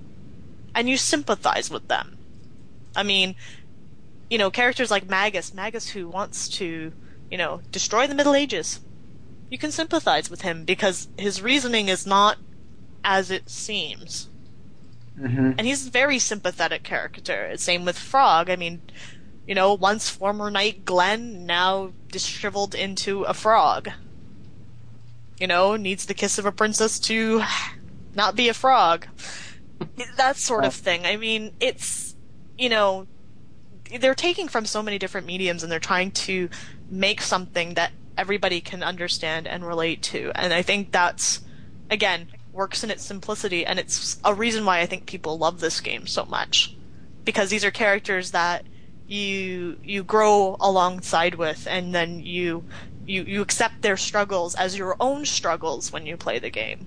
[0.75, 2.17] And you sympathize with them.
[2.97, 3.35] I mean,
[4.31, 6.93] you know, characters like Magus, Magus who wants to,
[7.31, 8.81] you know, destroy the Middle Ages.
[9.51, 12.39] You can sympathize with him because his reasoning is not
[13.05, 14.31] as it seems.
[15.19, 15.53] Mm-hmm.
[15.59, 17.53] And he's a very sympathetic character.
[17.57, 18.49] Same with Frog.
[18.49, 18.81] I mean,
[19.51, 23.91] you know, once former knight Glenn, now disheveled into a frog.
[25.41, 27.43] You know, needs the kiss of a princess to
[28.15, 29.09] not be a frog.
[30.17, 31.05] that sort of thing.
[31.05, 32.15] I mean, it's,
[32.57, 33.09] you know,
[33.99, 36.49] they're taking from so many different mediums and they're trying to
[36.89, 40.31] make something that everybody can understand and relate to.
[40.37, 41.41] And I think that's,
[41.91, 45.81] again, works in its simplicity and it's a reason why I think people love this
[45.81, 46.77] game so much.
[47.25, 48.65] Because these are characters that
[49.11, 52.65] you you grow alongside with and then you
[53.07, 56.87] you you accept their struggles as your own struggles when you play the game.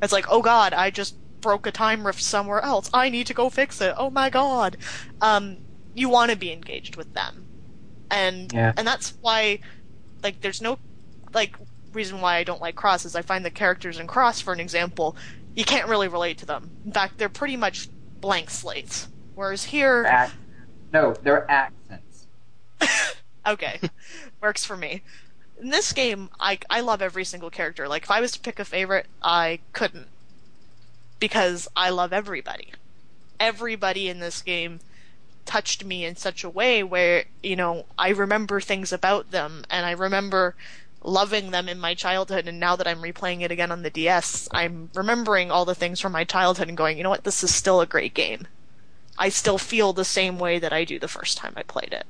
[0.00, 2.88] It's like, "Oh god, I just broke a time rift somewhere else.
[2.94, 3.94] I need to go fix it.
[3.98, 4.76] Oh my god."
[5.20, 5.58] Um
[5.94, 7.46] you want to be engaged with them.
[8.10, 8.72] And Yeah.
[8.76, 9.58] and that's why
[10.22, 10.78] like there's no
[11.34, 11.56] like
[11.92, 14.60] reason why I don't like Cross is I find the characters in Cross, for an
[14.60, 15.16] example,
[15.56, 16.70] you can't really relate to them.
[16.86, 17.88] In fact, they're pretty much
[18.20, 19.08] blank slates.
[19.34, 20.32] Whereas here, Ac-
[20.92, 22.26] no, they're accents.
[23.46, 23.80] okay,
[24.40, 25.02] works for me.
[25.60, 27.86] In this game, I I love every single character.
[27.88, 30.08] Like if I was to pick a favorite, I couldn't
[31.20, 32.72] because I love everybody.
[33.38, 34.80] Everybody in this game
[35.44, 39.86] touched me in such a way where you know I remember things about them and
[39.86, 40.54] I remember
[41.02, 44.48] loving them in my childhood and now that I'm replaying it again on the DS
[44.52, 47.54] I'm remembering all the things from my childhood and going you know what this is
[47.54, 48.46] still a great game
[49.20, 52.06] I still feel the same way that I do the first time I played it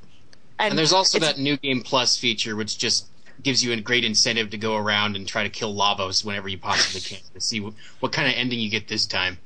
[0.59, 3.09] And, there's also that new game plus feature, which just
[3.43, 6.59] gives you a great incentive to go around and try to kill Lavos whenever you
[6.59, 9.39] possibly can to see what, what kind of ending you get this time.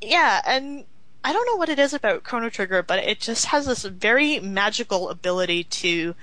[0.00, 0.84] yeah, and
[1.24, 4.40] I don't know what it is about Chrono Trigger, but it just has this very
[4.40, 6.14] magical ability to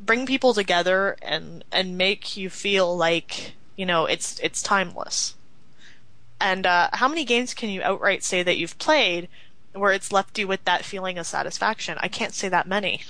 [0.00, 5.36] bring people together and and make you feel like you know it's it's timeless.
[6.40, 9.28] And uh, how many games can you outright say that you've played
[9.74, 11.98] where it's left you with that feeling of satisfaction?
[12.00, 13.02] I can't say that many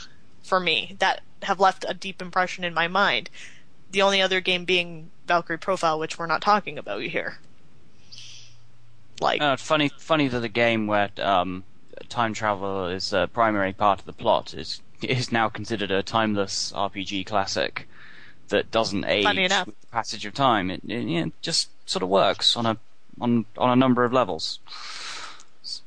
[0.43, 3.31] for me that have left a deep impression in my mind.
[3.91, 7.39] The only other game being Valkyrie Profile, which we're not talking about here.
[9.21, 11.65] Like Uh, funny, funny that the game where um,
[12.09, 16.73] time travel is a primary part of the plot is is now considered a timeless
[16.75, 17.89] RPG classic
[18.49, 19.27] that doesn't age
[19.67, 20.71] with the passage of time.
[20.71, 22.77] It, it know, just sort of works on a
[23.21, 24.59] on on a number of levels.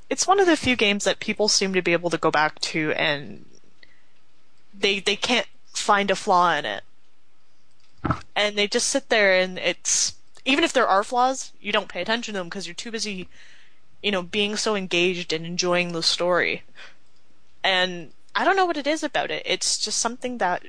[0.10, 2.60] It's one of the few games that people seem to be able to go back
[2.60, 3.46] to and
[4.74, 6.84] they they can't find a flaw in it.
[8.36, 10.16] And they just sit there and it's
[10.46, 13.28] even if there are flaws, you don't pay attention to them because you're too busy
[14.02, 16.64] you know being so engaged and enjoying the story.
[17.64, 19.44] And I don't know what it is about it.
[19.46, 20.64] It's just something that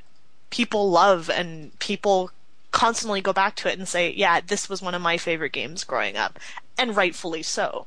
[0.51, 2.31] people love and people
[2.73, 5.85] constantly go back to it and say, "Yeah, this was one of my favorite games
[5.85, 6.39] growing up."
[6.77, 7.87] And rightfully so.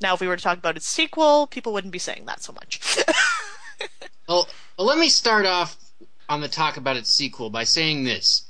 [0.00, 2.52] Now, if we were to talk about its sequel, people wouldn't be saying that so
[2.52, 2.80] much.
[4.28, 4.46] Well,
[4.76, 5.78] well, let me start off
[6.28, 8.42] on the talk about its sequel by saying this.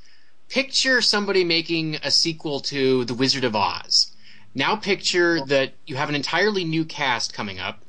[0.48, 4.10] Picture somebody making a sequel to The Wizard of Oz.
[4.56, 7.84] Now picture that you have an entirely new cast coming up,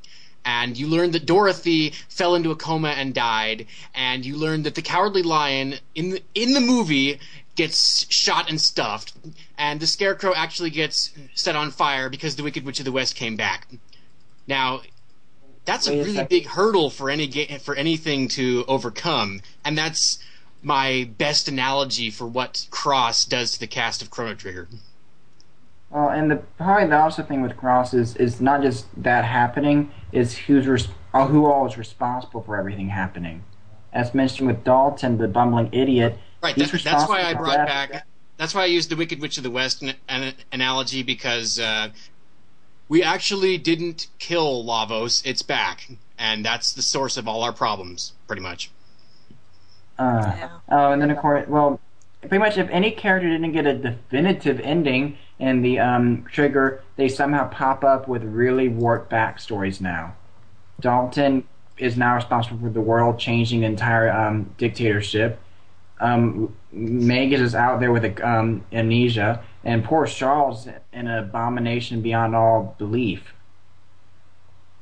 [0.45, 3.65] and you learn that Dorothy fell into a coma and died,
[3.95, 7.19] and you learn that the Cowardly Lion in the, in the movie
[7.59, 9.11] gets shot and stuffed,
[9.57, 13.15] and the Scarecrow actually gets set on fire because the Wicked Witch of the West
[13.15, 13.67] came back.
[14.47, 14.79] Now,
[15.65, 16.29] that's a a really second.
[16.29, 20.19] big hurdle for any ga- for anything to overcome, and that's
[20.63, 24.69] my best analogy for what Cross does to the cast of Chrono Trigger.
[25.89, 29.91] Well, and the probably the also thing with Cross is is not just that happening,
[30.13, 33.43] is who's res- uh, who all is responsible for everything happening.
[33.91, 36.17] As mentioned with Dalton, the bumbling idiot.
[36.41, 36.55] Right.
[36.55, 37.67] That, that's why I brought death.
[37.67, 38.07] back.
[38.37, 41.89] That's why I used the Wicked Witch of the West an, an analogy because uh,
[42.87, 45.21] we actually didn't kill Lavos.
[45.25, 48.71] It's back, and that's the source of all our problems, pretty much.
[49.97, 51.79] Uh, Oh, and then of course, well,
[52.21, 57.09] pretty much if any character didn't get a definitive ending in the um, trigger, they
[57.09, 60.15] somehow pop up with really warped backstories now.
[60.79, 61.43] Dalton
[61.77, 65.39] is now responsible for the world changing entire um, dictatorship.
[65.99, 72.35] Um, Magus is out there with a, um, amnesia, and poor Charles an abomination beyond
[72.35, 73.33] all belief.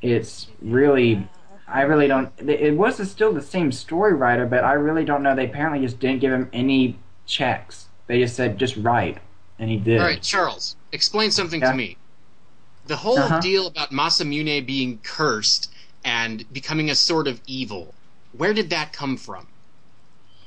[0.02, 1.28] It's really,
[1.68, 2.32] I really don't.
[2.40, 5.36] It was still the same story writer, but I really don't know.
[5.36, 7.88] They apparently just didn't give him any checks.
[8.06, 9.18] They just said just write,
[9.58, 10.00] and he did.
[10.00, 11.72] All right, Charles, explain something Yeah.
[11.72, 11.98] to me.
[12.86, 13.40] The whole Uh-huh.
[13.40, 15.72] deal about Masamune being cursed
[16.06, 17.96] and becoming a sort of evil,
[18.32, 19.48] where did that come from?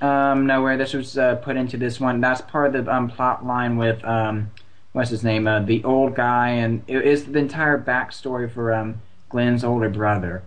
[0.01, 0.77] Um, nowhere.
[0.77, 2.21] This was uh, put into this one.
[2.21, 4.51] That's part of the um, plot line with um,
[4.93, 9.01] what's his name, uh, the old guy, and it is the entire backstory for um,
[9.29, 10.43] Glenn's older brother.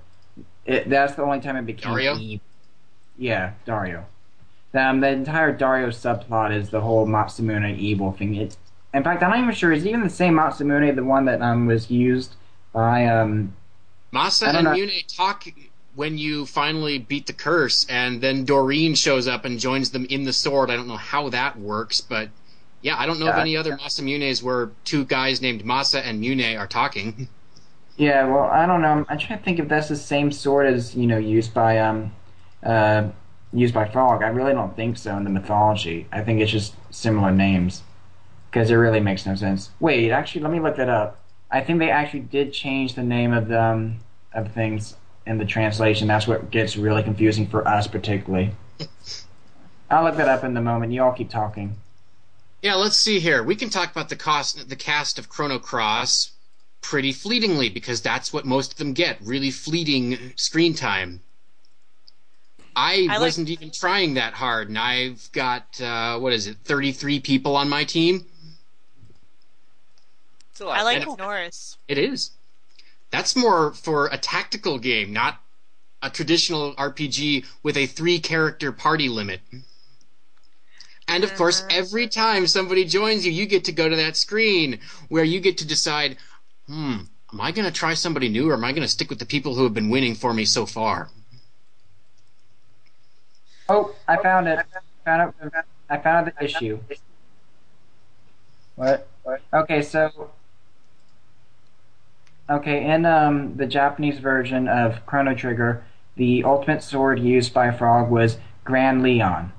[0.66, 2.18] It, that's the only time it became Dario?
[2.18, 2.42] Eve.
[3.18, 4.06] Yeah, Dario.
[4.74, 8.36] Um, the entire Dario subplot is the whole Masamune evil thing.
[8.36, 8.58] It's
[8.94, 9.72] in fact, I'm not even sure.
[9.72, 12.36] Is even the same Masamune the one that um was used
[12.72, 13.54] by um
[14.14, 14.72] Masa and.
[14.72, 15.46] Mune talk
[15.96, 20.24] when you finally beat the curse, and then Doreen shows up and joins them in
[20.24, 20.70] the sword.
[20.72, 22.30] I don't know how that works, but
[22.82, 26.58] yeah, I don't know of any other Masamunes where two guys named Masa and Mune
[26.58, 27.28] are talking.
[27.96, 29.06] Yeah, well, I don't know.
[29.08, 32.12] I'm trying to think if that's the same sword as you know used by um,
[32.64, 33.10] uh,
[33.54, 34.24] used by Frog.
[34.24, 36.08] I really don't think so in the mythology.
[36.12, 37.84] I think it's just similar names
[38.50, 39.70] because it really makes no sense.
[39.80, 41.20] Wait, actually, let me look that up.
[41.52, 44.00] I think they actually did change the name of the, um,
[44.34, 44.96] of things
[45.26, 46.08] in the translation.
[46.08, 48.52] That's what gets really confusing for us, particularly.
[49.90, 50.92] I'll look that up in the moment.
[50.92, 51.76] You all keep talking.
[52.62, 53.44] Yeah, let's see here.
[53.44, 56.32] We can talk about the cost, the cast of Chrono Cross
[56.82, 59.18] pretty fleetingly because that's what most of them get.
[59.22, 61.22] Really fleeting screen time.
[62.76, 67.20] I, I wasn't even trying that hard, and I've got uh, what is it, thirty-three
[67.20, 68.26] people on my team.
[70.52, 70.80] It's a lot.
[70.80, 71.78] I like And- Norris.
[71.88, 72.32] It is.
[73.14, 75.40] That's more for a tactical game, not
[76.02, 79.42] a traditional RPG with a three-character party limit.
[81.08, 84.80] And of course, every time somebody joins you, you get to go to that screen
[85.10, 86.18] where you get to decide,
[86.66, 89.20] hmm, am I going to try somebody new or am I going to stick with
[89.20, 91.12] the people who have been winning for me so far?
[93.70, 94.58] Oh, I found it.
[94.58, 94.64] I
[95.06, 95.54] Found it.
[95.88, 96.80] I found out the issue.
[98.76, 99.08] What?
[99.54, 100.32] Okay, so.
[102.50, 105.84] Okay, in um, the Japanese version of Chrono Trigger,
[106.16, 109.54] the ultimate sword used by Frog was Grand Leon,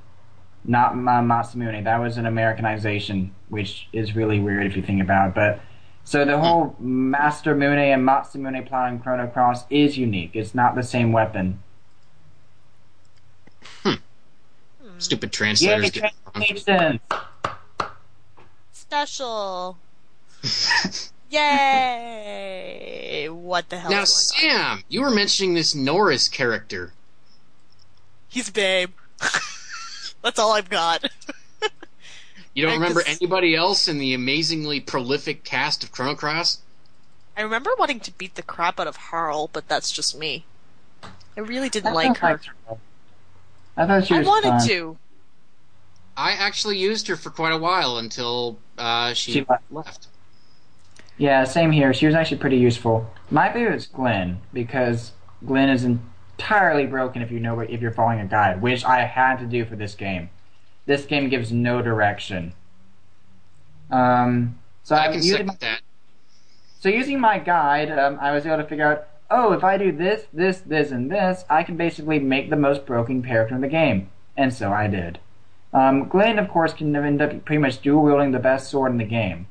[0.65, 1.85] not Ma- Masamune.
[1.85, 5.35] That was an Americanization, which is really weird if you think about it.
[5.35, 5.61] But
[6.05, 10.33] so the whole Master Mune and Masamune plot in Chrono Cross is unique.
[10.35, 11.61] It's not the same weapon.
[14.99, 16.45] Stupid translators get it wrong.
[16.45, 17.01] translations!
[18.73, 19.79] Special.
[21.35, 23.29] Yay!
[23.29, 24.61] What the hell Now, is going on?
[24.79, 26.93] Sam, you were mentioning this Norris character.
[28.29, 28.91] He's babe.
[30.23, 31.05] That's all I've got.
[32.55, 36.59] You don't I remember just- anybody else in the amazingly prolific cast of Chrono Cross?
[37.37, 40.45] I remember wanting to beat the crap out of Harle, but that's just me.
[41.37, 42.41] I really didn't I like her.
[42.69, 42.79] like-
[43.77, 44.69] I thought she was I wanted fun.
[44.69, 44.97] to.
[46.17, 49.65] I actually used her for quite a while until uh, she, She left.
[49.73, 50.07] left.
[51.17, 51.95] Yeah, same here.
[51.95, 53.09] She was actually pretty useful.
[53.31, 55.13] My favorite is Glenn because
[55.47, 59.39] Glenn is entirely broken if you know if you're following a guide, which I had
[59.39, 60.31] to do for this game.
[60.87, 62.53] This game gives no direction.
[63.91, 65.81] Um, so I can using my, that.
[66.81, 69.93] so using my guide, um, I was able to figure out, oh, if I do
[69.93, 73.69] this, this, this, and this, I can basically make the most broken character in the
[73.69, 75.21] game, and so I did.
[75.73, 78.99] Um, Glenn, of course, can end up pretty much dual wielding the best sword in
[78.99, 79.47] the game.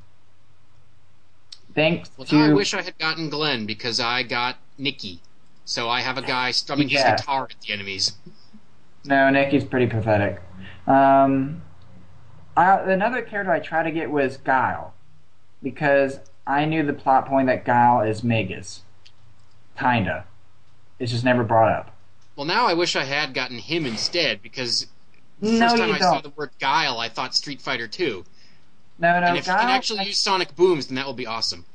[1.75, 5.21] Thanks Well, to I wish I had gotten Glenn because I got Nikki.
[5.65, 7.11] So I have a guy strumming Yeah.
[7.13, 8.13] his guitar at the enemies.
[9.05, 10.41] No, Nikki's pretty pathetic.
[10.87, 11.61] Um,
[12.55, 14.93] I, another character I tried to get was Guile,
[15.61, 18.81] because I knew the plot point that Guile is Magus.
[19.79, 20.25] Kinda.
[20.99, 21.95] It's just never brought up.
[22.35, 24.87] Well, now I wish I had gotten him instead because
[25.39, 26.23] the No, first time I saw don't.
[26.23, 28.23] the word Guile, I thought Street Fighter 2.
[28.99, 29.55] No, no, and if Guile.
[29.55, 31.65] you can actually use sonic booms, then that will be awesome.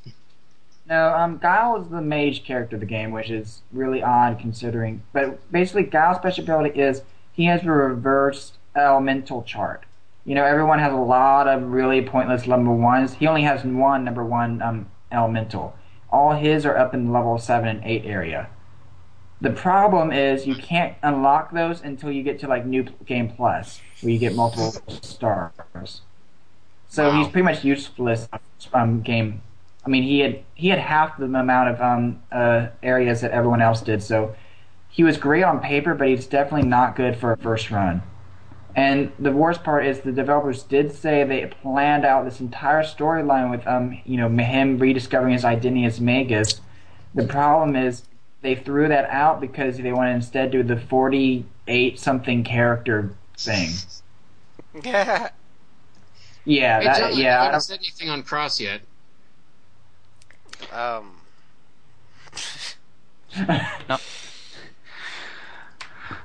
[0.89, 5.03] No, um, Guile is the mage character of the game, which is really odd considering.
[5.13, 9.85] But basically, Guile's special ability is he has a reversed elemental chart.
[10.25, 13.15] You know, everyone has a lot of really pointless number ones.
[13.15, 15.77] He only has one number one um, elemental.
[16.11, 18.49] All his are up in the level seven and eight area.
[19.41, 23.81] The problem is you can't unlock those until you get to like New Game Plus,
[24.01, 26.03] where you get multiple stars.
[26.89, 28.29] So he's pretty much useless
[28.73, 29.43] um, game.
[29.85, 33.63] I mean, he had he had half the amount of um, uh, areas that everyone
[33.63, 34.03] else did.
[34.03, 34.35] So
[34.89, 38.03] he was great on paper, but he's definitely not good for a first run.
[38.75, 43.51] And the worst part is the developers did say they planned out this entire storyline
[43.51, 46.61] with um you know him rediscovering his identity as Magus.
[47.15, 48.05] The problem is
[48.41, 53.15] they threw that out because they want to instead do the forty eight something character
[53.37, 53.71] thing.
[56.49, 56.81] Yeah.
[56.81, 57.39] Yeah, Hey, that, John, yeah.
[57.39, 58.81] I I haven't said anything on Cross yet.
[60.73, 61.17] Um.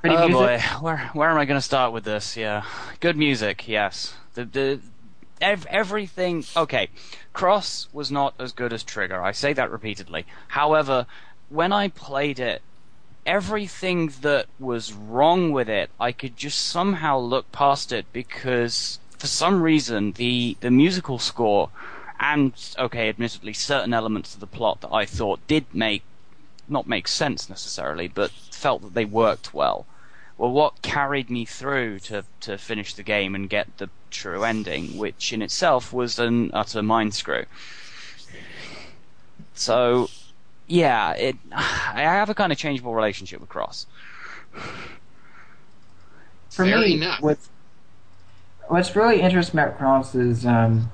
[0.00, 0.32] Pretty oh music?
[0.32, 2.36] boy, where where am I going to start with this?
[2.36, 2.64] Yeah,
[3.00, 3.68] good music.
[3.68, 4.80] Yes, the the
[5.40, 6.44] ev- everything.
[6.56, 6.88] Okay,
[7.32, 9.22] Cross was not as good as Trigger.
[9.22, 10.26] I say that repeatedly.
[10.48, 11.06] However,
[11.48, 12.62] when I played it,
[13.26, 19.28] everything that was wrong with it, I could just somehow look past it because for
[19.28, 21.70] some reason the the musical score
[22.20, 26.02] and okay, admittedly, certain elements of the plot that I thought did make
[26.68, 29.86] not make sense necessarily, but felt that they worked well.
[30.36, 34.98] Were what carried me through to to finish the game and get the true ending,
[34.98, 37.46] which in itself was an utter mind screw.
[39.54, 40.10] So,
[40.66, 41.36] yeah, it.
[41.50, 43.86] I have a kind of changeable relationship with Cross.
[46.50, 47.22] for Fair me, enough.
[47.22, 47.48] what's
[48.68, 50.90] what's really interesting about Cross is, um,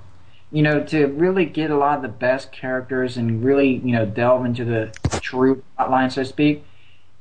[0.53, 4.07] you know, to really get a lot of the best characters and really, you know,
[4.07, 6.65] delve into the true plotline, so to speak.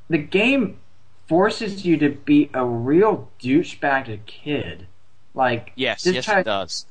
[0.09, 0.79] The game
[1.27, 4.87] forces you to be a real douchebag to kid.
[5.35, 6.85] Like, Yes, yes, it does.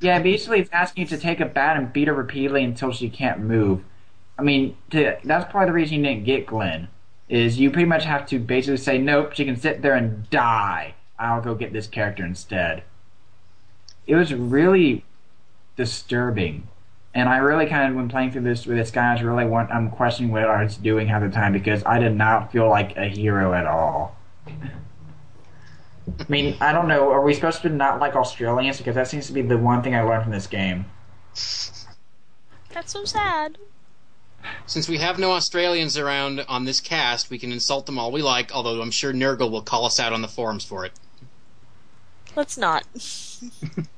[0.00, 3.10] yeah, basically it's asking you to take a bat and beat her repeatedly until she
[3.10, 3.84] can't move.
[4.38, 6.88] I mean, to, that's probably the reason you didn't get Glenn.
[7.28, 10.94] Is you pretty much have to basically say, nope, she can sit there and die.
[11.18, 12.82] I'll go get this character instead.
[14.06, 15.04] It was really
[15.76, 16.68] disturbing.
[17.14, 19.44] And I really kind of, when playing through this with this guy, I was really
[19.44, 22.68] want, I'm questioning what I was doing half the time because I did not feel
[22.68, 24.16] like a hero at all.
[26.08, 27.10] I mean, I don't know.
[27.10, 28.78] Are we supposed to not like Australians?
[28.78, 30.86] Because that seems to be the one thing I learned from this game.
[32.70, 33.58] That's so sad.
[34.66, 38.20] Since we have no Australians around on this cast, we can insult them all we
[38.22, 40.92] like, although I'm sure Nurgle will call us out on the forums for it.
[42.36, 42.84] Let's not.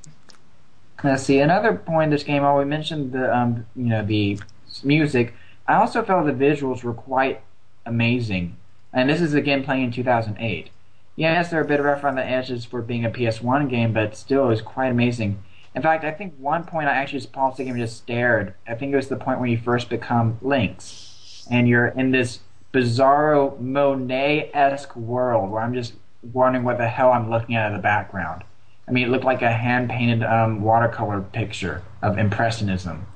[1.04, 1.40] Let's see.
[1.40, 4.38] Another point in this game, while we mentioned the um, you know the
[4.82, 5.34] music,
[5.66, 7.42] I also felt the visuals were quite
[7.84, 8.56] amazing.
[8.92, 10.70] And this is again playing in 2008.
[11.16, 14.16] Yes, they're a bit of rough on the edges for being a PS1 game, but
[14.16, 15.42] still, it was quite amazing.
[15.74, 18.54] In fact, I think one point I actually just paused the game and just stared.
[18.66, 22.40] I think it was the point when you first become Lynx, and you're in this
[22.72, 25.94] bizarro Monet-esque world where I'm just
[26.32, 28.44] wondering what the hell I'm looking at in the background.
[28.88, 33.06] I mean, it looked like a hand painted um, watercolor picture of Impressionism.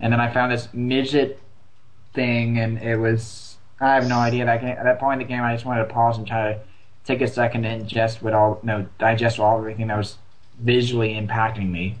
[0.00, 1.40] And then I found this midget
[2.12, 3.56] thing, and it was.
[3.80, 4.44] I have no idea.
[4.44, 6.60] That at that point in the game, I just wanted to pause and try to
[7.04, 8.60] take a second to ingest what all.
[8.62, 10.18] No, digest all everything that was
[10.60, 11.96] visually impacting me.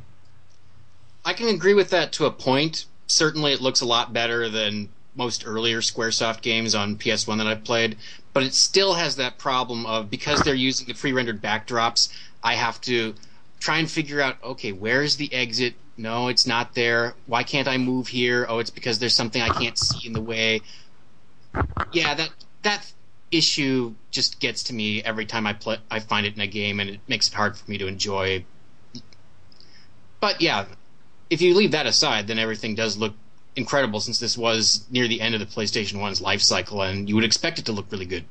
[1.24, 2.86] I can agree with that to a point.
[3.06, 7.64] Certainly, it looks a lot better than most earlier SquareSoft games on PS1 that I've
[7.64, 7.96] played,
[8.34, 12.12] but it still has that problem of because they're using the pre-rendered backdrops,
[12.42, 13.14] I have to
[13.60, 15.74] try and figure out okay, where's the exit?
[15.96, 17.14] No, it's not there.
[17.26, 18.44] Why can't I move here?
[18.48, 20.60] Oh, it's because there's something I can't see in the way.
[21.92, 22.30] Yeah, that
[22.62, 22.92] that
[23.30, 25.78] issue just gets to me every time I play.
[25.90, 28.44] I find it in a game, and it makes it hard for me to enjoy.
[30.20, 30.64] But yeah,
[31.30, 33.14] if you leave that aside, then everything does look
[33.56, 37.14] incredible since this was near the end of the PlayStation 1's life cycle, and you
[37.14, 38.24] would expect it to look really good.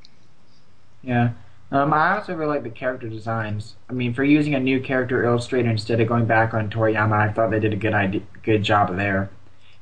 [1.01, 1.31] Yeah.
[1.71, 3.75] Um, I also really like the character designs.
[3.89, 7.31] I mean, for using a new character illustrator instead of going back on Toriyama, I
[7.31, 9.31] thought they did a good idea, good job there.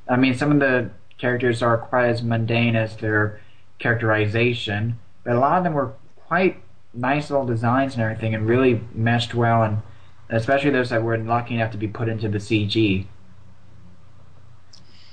[0.08, 3.40] I mean, some of the characters are quite as mundane as their
[3.78, 6.62] characterization, but a lot of them were quite
[6.94, 9.82] nice little designs and everything, and really meshed well, and
[10.30, 13.06] especially those that were lucky enough to be put into the CG.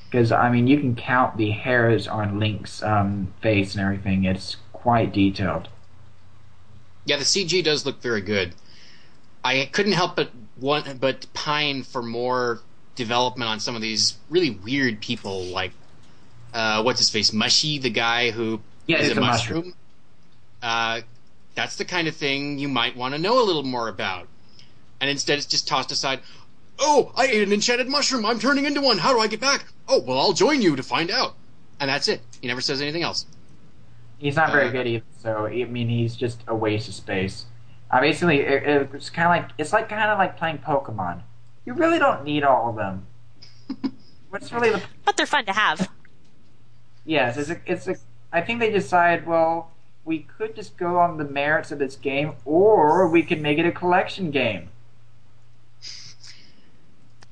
[0.09, 4.23] Because I mean, you can count the hairs on Lynx's um, face and everything.
[4.25, 5.69] It's quite detailed.
[7.05, 8.55] Yeah, the CG does look very good.
[9.43, 12.65] I couldn't help but want, but pine for more
[12.95, 15.73] development on some of these really weird people, like
[16.53, 19.61] uh, what's his face, Mushy, the guy who Yeah, is a a mushroom.
[19.61, 19.75] mushroom.
[20.61, 21.01] Uh,
[21.55, 24.29] that's the kind of thing you might want to know a little more about.
[25.01, 26.21] And instead, it's just tossed aside.
[26.79, 28.25] Oh, I ate an enchanted mushroom.
[28.25, 28.97] I'm turning into one.
[28.97, 29.65] How do I get back?
[29.87, 31.35] Oh, well, I'll join you to find out.
[31.79, 32.21] And that's it.
[32.41, 33.25] He never says anything else.
[34.17, 35.05] He's not very good either.
[35.17, 37.45] So I mean, he's just a waste of space.
[37.89, 41.21] Uh, basically, it, it's kind of like it's like kind of like playing Pokemon.
[41.65, 43.07] You really don't need all of them.
[44.29, 45.89] What's really the But they're fun to have.
[47.05, 47.95] Yes, it's a, it's a.
[48.31, 49.25] I think they decide.
[49.25, 49.71] Well,
[50.03, 53.65] we could just go on the merits of this game, or we could make it
[53.65, 54.69] a collection game.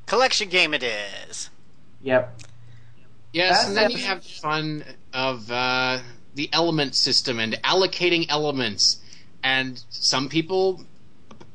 [0.08, 1.50] Collection game it is.
[2.02, 2.42] Yep.
[3.34, 6.00] Yes, That's and then you have the fun of uh,
[6.34, 9.00] the element system and allocating elements.
[9.44, 10.84] And some people,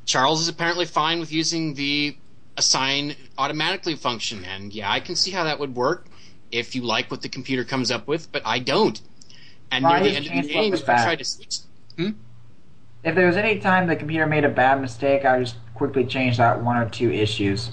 [0.05, 2.17] Charles is apparently fine with using the
[2.57, 4.45] assign automatically function.
[4.45, 6.07] And yeah, I can see how that would work
[6.53, 9.01] if you like what the computer comes up with, but I don't.
[9.71, 11.59] And Well, I near the end of the game, was if you try to switch.
[13.05, 16.05] If there was any time the computer made a bad mistake, I would just quickly
[16.05, 17.71] change that one or two issues.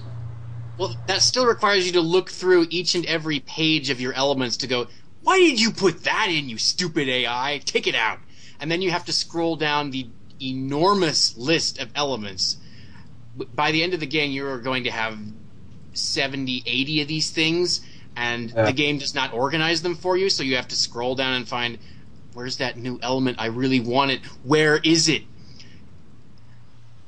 [0.79, 4.55] Well, that still requires you to look through each and every page of your elements
[4.57, 4.87] to go,
[5.21, 7.61] why did you put that in, you stupid AI?
[7.65, 8.19] Take it out.
[8.61, 10.09] And then you have to scroll down the
[10.41, 12.55] enormous list of elements.
[13.53, 15.19] By the end of the game, you are going to have
[15.91, 17.81] 70, 80 of these things,
[18.15, 18.63] and Yeah.
[18.63, 21.47] the game does not organize them for you, so you have to scroll down and
[21.47, 21.79] find
[22.33, 24.21] where's that new element I really want it?
[24.43, 25.23] Where is it?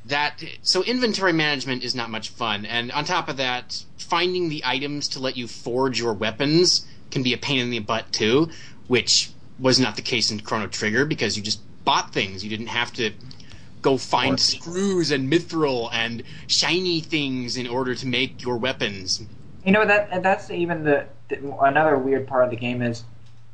[0.06, 4.62] That so inventory management is not much fun and on top of that finding the
[4.66, 8.50] items to let you forge your weapons can be a pain in the butt too
[8.88, 12.68] which was not the case in chrono trigger because you just bought things you didn't
[12.68, 13.12] have to
[13.82, 19.22] go find screws and mithril and shiny things in order to make your weapons
[19.64, 23.04] You know that that's even the, the another weird part of the game is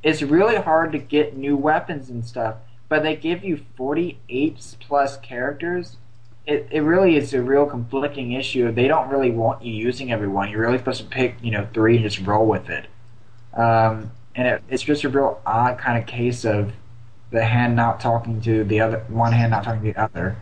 [0.03, 2.55] it's really hard to get new weapons and stuff,
[2.87, 5.97] but they give you 48 plus characters.
[6.47, 8.71] It it really is a real conflicting issue.
[8.71, 10.49] They don't really want you using everyone.
[10.49, 12.87] You're really supposed to pick you know three and just roll with it.
[13.53, 16.71] Um, and it, it's just a real odd kind of case of
[17.31, 20.37] the hand not talking to the other, one hand not talking to the other.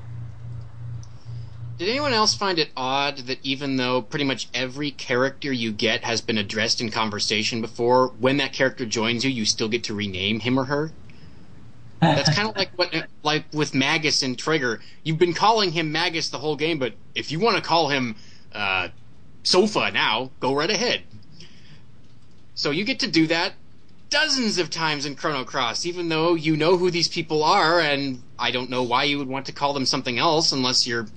[1.78, 6.06] Did anyone else find it odd that even though pretty much every character you get
[6.06, 9.94] has been addressed in conversation before, when that character joins you, you still get to
[9.94, 10.92] rename him or her?
[12.02, 12.94] That's kind of like what,
[13.24, 14.82] like with Magus and Trigger.
[15.04, 18.16] You've been calling him Magus the whole game, but if you want to call him
[18.54, 18.90] uh,
[19.44, 21.04] Sofa now, go right ahead.
[22.54, 23.54] So you get to do that
[24.10, 28.22] dozens of times in Chrono Cross, even though you know who these people are, and
[28.40, 31.08] I don't know why you would want to call them something else unless you're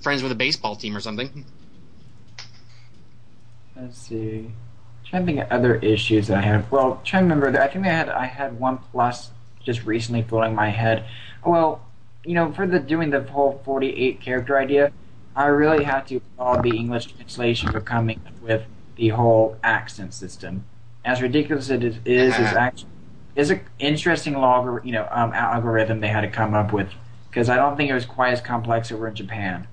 [0.00, 1.44] friends with a baseball team or something.
[3.76, 4.52] Let's see.
[5.04, 6.70] trying to think of other issues that I have.
[6.70, 7.60] Well, trying to remember.
[7.60, 9.30] I think I had I had one plus
[9.64, 11.04] just recently floating my head.
[11.44, 11.84] Well,
[12.24, 14.92] you know, for the doing the whole forty-eight character idea,
[15.34, 18.62] I really had to follow the English translation for coming up with
[18.96, 20.64] the whole accent system.
[21.04, 22.88] As ridiculous as it is, is, is actually
[23.36, 26.88] is an interesting log, you know, um, algorithm they had to come up with
[27.28, 29.66] because I don't think it was quite as complex over in Japan.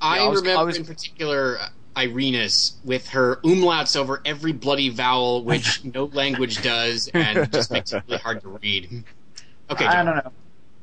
[0.00, 1.58] I, Yeah, I was- remember I was- in particular
[1.98, 7.92] Irena's with her umlauts over every bloody vowel, which no language does, and just makes
[7.92, 9.04] it really hard to read.
[9.70, 10.32] Okay, I don't know.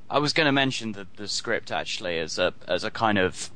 [0.09, 3.49] I was going to mention the the script actually as a as a kind of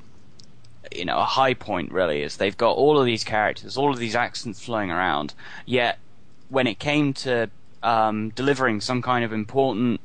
[0.96, 4.00] you know a high point really is they've got all of these characters, all of
[4.00, 5.34] these accents flowing around,
[5.66, 6.00] yet
[6.48, 7.50] when it came to
[7.84, 10.00] um, delivering some kind of important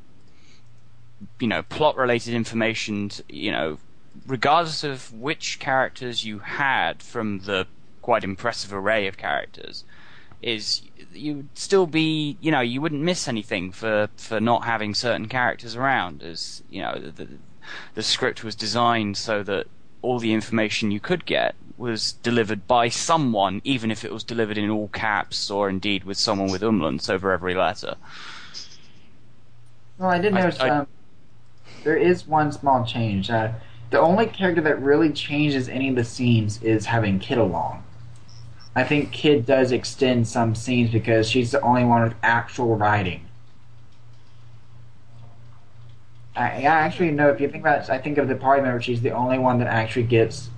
[1.38, 3.78] you know plot related information, to, you know
[4.26, 7.66] regardless of which characters you had from the
[8.02, 9.84] quite impressive array of characters,
[10.42, 10.82] is
[11.12, 15.74] you'd still be, you know, you wouldn't miss anything for, for not having certain characters
[15.74, 16.22] around.
[16.22, 17.28] As you know, the, the,
[17.94, 19.66] the script was designed so that
[20.02, 24.58] all the information you could get was delivered by someone, even if it was delivered
[24.58, 27.94] in all caps or indeed with someone with umlauts over every letter.
[29.98, 30.86] Well, I did I- notice I- um,
[31.84, 33.30] there is one small change.
[33.30, 33.52] Uh,
[33.94, 37.84] the only character that really changes any of the scenes is having Kid along.
[38.74, 43.24] I think Kid does extend some scenes because she's the only one with actual writing.
[46.34, 48.82] I, I actually know if you think about it, I think of the party member,
[48.82, 50.50] she's the only one that actually gets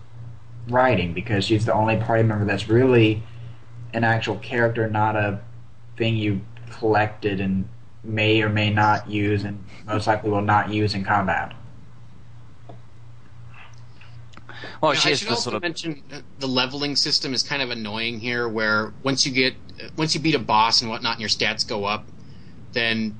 [0.68, 3.22] writing because she's the only party member that's really
[3.92, 5.40] an actual character, not a
[5.98, 6.40] thing you
[6.70, 7.68] collected and
[8.02, 11.54] may or may not use and most likely will not use in combat.
[14.80, 16.02] Well, Yeah, she I is should also sort of mention
[16.38, 19.54] the leveling system is kind of annoying here, where once you get
[19.96, 22.06] once you beat a boss and whatnot, and your stats go up,
[22.72, 23.16] then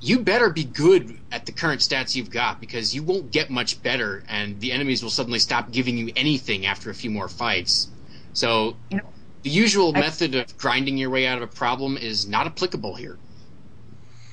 [0.00, 3.82] you better be good at the current stats you've got because you won't get much
[3.82, 7.88] better, and the enemies will suddenly stop giving you anything after a few more fights.
[8.32, 12.96] So the usual method of grinding your way out of a problem is not applicable
[12.96, 13.18] here.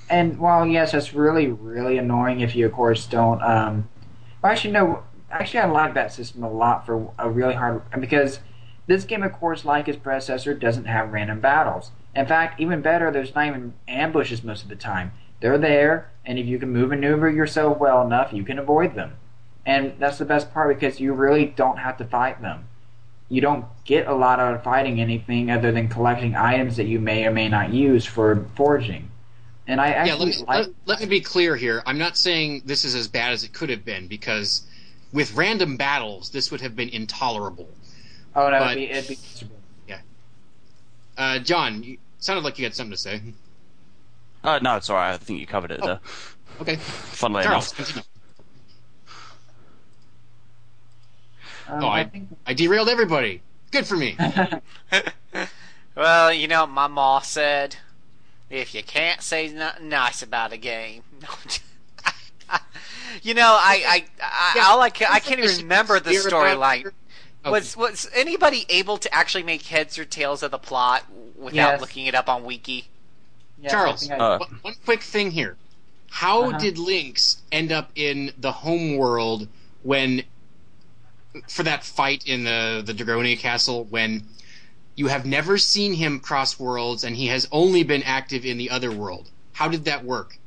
[0.09, 3.41] And while yes, it's really really annoying if you of course don't.
[3.41, 3.89] Um,
[4.41, 5.03] well, actually no,
[5.33, 8.39] actually I like that system a lot for a really hard because
[8.87, 11.91] this game, of course, like its predecessor, doesn't have random battles.
[12.15, 15.11] In fact, even better, there's not even ambushes most of the time.
[15.39, 18.95] They're there, and if you can move and maneuver yourself well enough, you can avoid
[18.95, 19.13] them.
[19.65, 22.67] And that's the best part because you really don't have to fight them.
[23.29, 26.99] You don't get a lot out of fighting anything other than collecting items that you
[26.99, 29.09] may or may not use for forging.
[29.65, 30.67] And I Yeah, let me, like.
[30.67, 31.81] let, let me be clear here.
[31.85, 34.63] I'm not saying this is as bad as it could have been because
[35.13, 37.69] with random battles, this would have been intolerable.
[38.35, 39.55] Oh no, but- it'd be, it'd be
[39.87, 39.99] Yeah.
[41.17, 43.21] Uh, John, you sounded like you had something to say.
[44.43, 45.13] Uh, no, it's alright.
[45.13, 45.99] I think you covered it Oh, there.
[46.61, 46.75] Okay.
[46.75, 47.75] Funnily Charles, enough.
[47.77, 48.03] continue.
[51.69, 52.11] Um, oh, I,
[52.45, 53.41] I derailed everybody.
[53.71, 54.17] Good for me.
[55.95, 57.75] Well, you know, my ma said,
[58.49, 61.03] if you can't say nothing nice about a game,
[63.21, 66.83] you know, I, I, I all I can, I can't even remember the Hear storyline.
[66.83, 66.93] her-
[67.51, 71.03] Was was anybody able to actually make heads or tails of the plot
[71.37, 71.81] without Yes.
[71.81, 72.87] looking it up on Wiki?
[73.69, 75.55] Charles, Uh, one, one quick thing here.
[76.09, 76.57] How Uh-huh.
[76.59, 79.47] did Lynx end up in the home world
[79.83, 80.23] when,
[81.49, 84.27] for that fight in the the Dragonia castle, when
[84.95, 88.69] you have never seen him cross worlds and he has only been active in the
[88.69, 89.31] other world?
[89.53, 90.37] How did that work?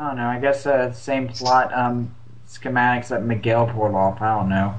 [0.00, 0.28] I don't know.
[0.28, 2.14] I guess uh, same plot um,
[2.48, 4.22] schematics that Miguel pulled off.
[4.22, 4.74] I don't know.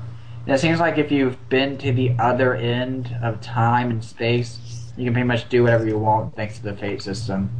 [0.48, 5.06] It seems like if you've been to the other end of time and space, you
[5.06, 7.52] can pretty much do whatever you want thanks to the fate system.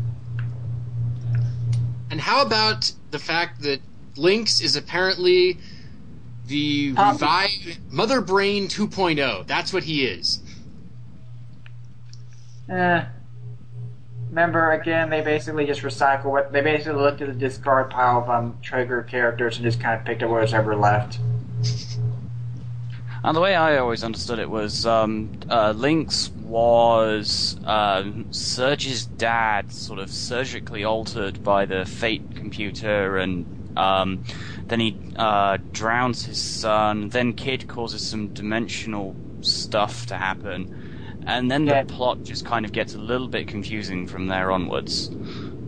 [2.10, 3.80] And how about the fact that
[4.18, 5.60] Lynx is apparently
[6.48, 9.46] the revived Mother Brain 2.0?
[9.46, 10.42] That's what he is.
[12.68, 13.06] Eh.
[14.32, 18.30] Remember, again, they basically just recycle what they basically looked at the discard pile of
[18.30, 21.20] um, trigger characters and just kind of picked up what was ever left.
[23.26, 29.70] And the way I always understood it was um, uh, Lynx was uh, Serge's dad,
[29.74, 33.46] sort of surgically altered by the Fate computer, and
[33.78, 34.24] um,
[34.68, 37.10] then he uh, drowns his son.
[37.10, 40.74] Then Kid causes some dimensional stuff to happen,
[41.26, 45.10] and then the plot just kind of gets a little bit confusing from there onwards.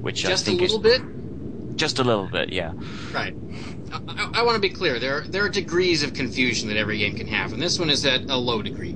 [0.02, 1.76] Which Just I a think a little is, bit?
[1.78, 2.74] Just a little bit, yeah.
[3.14, 3.34] Right.
[3.92, 5.00] I, I want to be clear.
[5.00, 7.90] There, are, there are degrees of confusion that every game can have, and this one
[7.90, 8.96] is at a low degree.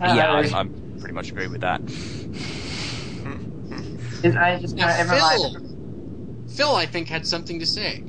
[0.00, 0.64] Uh, yeah, I, there's- I
[1.00, 1.80] pretty much agree with that.
[4.24, 8.02] I just Now, kind of everyone Phil, Phil, I think had something to say.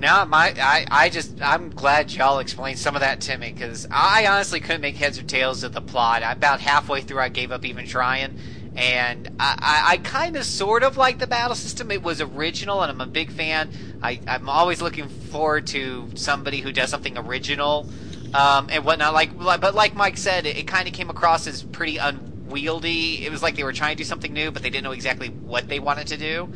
[0.00, 3.86] No, my I, I just I'm glad y'all explained some of that to me because
[3.90, 6.22] I honestly couldn't make heads or tails of the plot.
[6.24, 8.38] About halfway through, I gave up even trying,
[8.74, 11.90] and I, I, I kind of sort of like the battle system.
[11.90, 13.68] It was original, and I'm a big fan.
[14.02, 17.86] I, I'm always looking forward to somebody who does something original
[18.32, 19.12] um, and whatnot.
[19.12, 23.26] Like, but like Mike said, it, it kind of came across as pretty unwieldy.
[23.26, 25.28] It was like they were trying to do something new, but they didn't know exactly
[25.28, 26.50] what they wanted to do.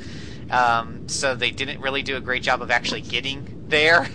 [0.50, 4.10] Um, so they didn't really do a great job of actually getting there.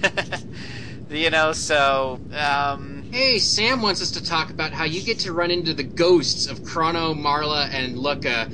[1.09, 5.33] you know, so um, Hey, Sam wants us to talk about how you get to
[5.33, 8.49] run into the ghosts of Crono, Marle, and Lucca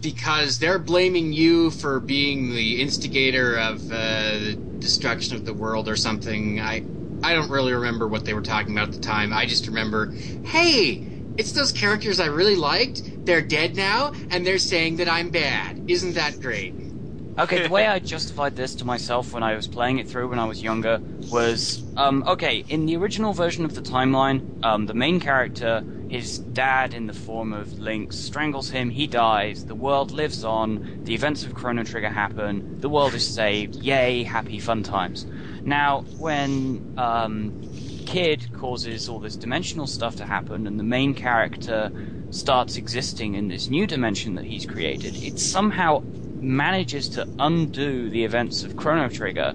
[0.00, 3.94] because they're blaming you for being the instigator of uh,
[4.38, 6.60] the destruction of the world or something.
[6.60, 6.86] I
[7.22, 9.32] I don't really remember what they were talking about at the time.
[9.32, 10.12] I just remember,
[10.42, 11.02] hey,
[11.38, 13.02] it's those characters I really liked.
[13.24, 15.88] They're dead now, and they're saying that I'm bad.
[15.88, 16.74] Isn't that great?
[17.38, 20.40] Okay, the way I justified this to myself when I was playing it through when
[20.40, 21.00] I was younger
[21.30, 26.38] was, um, okay, in the original version of the timeline, um, the main character, his
[26.38, 31.14] dad in the form of Lynx, strangles him, he dies, the world lives on, the
[31.14, 35.24] events of Chrono Trigger happen, the world is saved, yay, happy fun times.
[35.62, 37.60] Now, when, um,
[38.08, 41.92] Kid causes all this dimensional stuff to happen, and the main character
[42.30, 46.02] starts existing in this new dimension that he's created, it somehow
[46.40, 49.52] manages to undo the events of Chrono Trigger,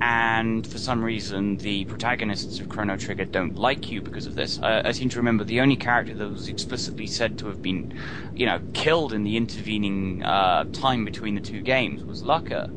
[0.00, 4.60] and for some reason the protagonists of Chrono Trigger don't like you because of this.
[4.62, 7.92] I, I seem to remember the only character that was explicitly said to have been,
[8.36, 12.70] you know, killed in the intervening uh, time between the two games was Lucca,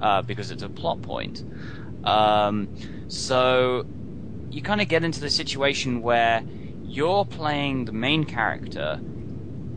[0.00, 1.44] uh, because it's a plot point.
[2.02, 2.68] Um,
[3.06, 3.84] so
[4.52, 6.44] you kind of get into the situation where
[6.84, 9.00] you're playing the main character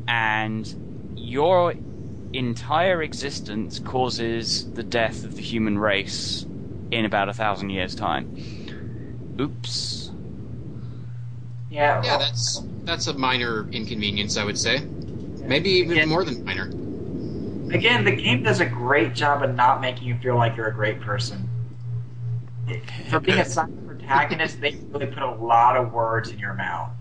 [0.07, 0.76] and
[1.15, 1.73] your
[2.34, 6.45] entire existence causes the death of the human race
[6.91, 8.35] in about a thousand years' time.
[9.39, 10.11] Oops.
[11.72, 12.03] Yeah.
[12.03, 14.81] Yeah, that's that's a minor inconvenience, I would say.
[15.47, 16.65] Maybe even more than minor.
[17.73, 20.73] Again, the game does a great job of not making you feel like you're a
[20.73, 21.49] great person.
[23.10, 23.69] For being a side
[24.06, 26.91] protagonist, they really put a lot of words in your mouth.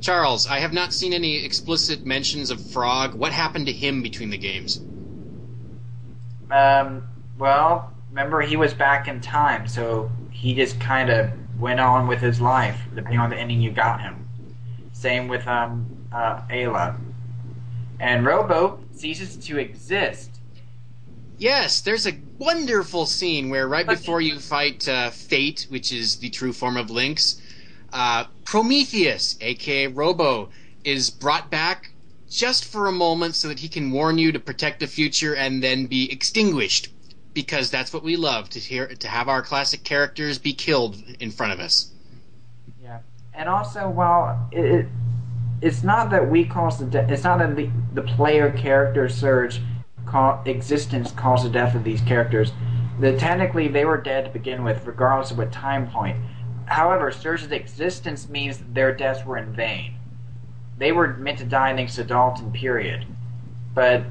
[0.00, 3.14] Charles, I have not seen any explicit mentions of Frog.
[3.14, 4.80] What happened to him between the games?
[6.50, 7.06] Um,
[7.38, 11.30] well, remember he was back in time, so he just kind of
[11.60, 14.28] went on with his life, depending on the ending you got him.
[14.92, 16.98] Same with um, uh, Ayla.
[18.00, 20.31] And Robo ceases to exist.
[21.38, 26.30] Yes, there's a wonderful scene where right before you fight uh, Fate, which is the
[26.30, 27.40] true form of Lynx,
[27.92, 30.50] uh, Prometheus, aka Robo,
[30.84, 31.90] is brought back
[32.28, 35.62] just for a moment so that he can warn you to protect the future and
[35.62, 36.88] then be extinguished.
[37.34, 41.30] Because that's what we love to hear to have our classic characters be killed in
[41.30, 41.90] front of us.
[42.82, 42.98] Yeah.
[43.32, 44.86] And also, while it, it
[45.62, 49.60] it's not that we cause the de- it's not that the, the player character Serge
[50.44, 52.52] existence caused the death of these characters.
[53.00, 56.16] That technically they were dead to begin with, regardless of what time point.
[56.66, 59.94] However, Serge's existence means their deaths were in vain.
[60.78, 63.06] They were meant to die thanks to Dalton, period.
[63.74, 64.04] But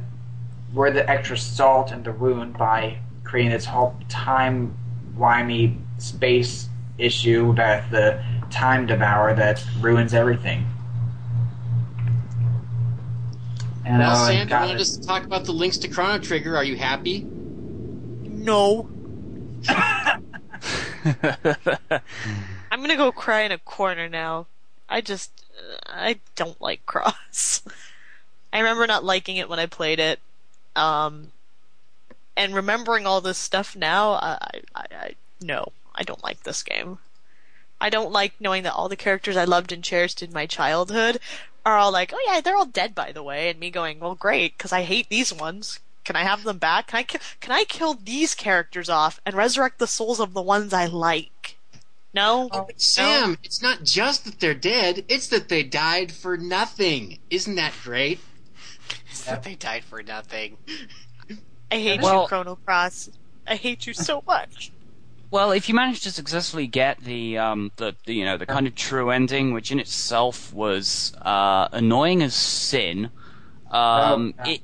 [0.73, 4.77] we're the extra salt in the wound by creating this whole time
[5.17, 10.65] wimey space issue that the time devour that ruins everything.
[13.91, 14.81] And, well, uh, Sam, you wanted it.
[14.81, 16.55] us to talk about the links to Chrono Trigger.
[16.55, 17.25] Are you happy?
[18.23, 18.87] No.
[19.67, 20.21] I'm
[22.79, 24.47] gonna go cry in a corner now.
[24.87, 27.63] I just, uh, I don't like Cross.
[28.53, 30.21] I remember not liking it when I played it,
[30.73, 31.33] um,
[32.37, 34.13] and remembering all this stuff now.
[34.13, 34.37] I,
[34.73, 36.99] I, I, no, I don't like this game.
[37.81, 41.19] I don't like knowing that all the characters I loved and cherished in my childhood
[41.65, 44.15] are all like, oh yeah, they're all dead by the way, and me going, well,
[44.15, 45.79] great, because I hate these ones.
[46.03, 46.87] Can I have them back?
[46.87, 50.41] Can I ki- can I kill these characters off and resurrect the souls of the
[50.41, 51.57] ones I like?
[52.13, 57.19] Oh, no, Sam, it's not just that they're dead, it's that they died for nothing.
[57.29, 58.19] Isn't that great?
[59.09, 60.57] It's that they died for nothing.
[61.71, 63.11] I hate Well- you, Chrono Cross.
[63.47, 64.71] I hate you so much.
[65.31, 68.67] Well, if you manage to successfully get the um, the, the you know the kind
[68.67, 73.11] of true ending, which in itself was uh, annoying as sin,
[73.71, 74.51] um, Oh, yeah.
[74.51, 74.61] it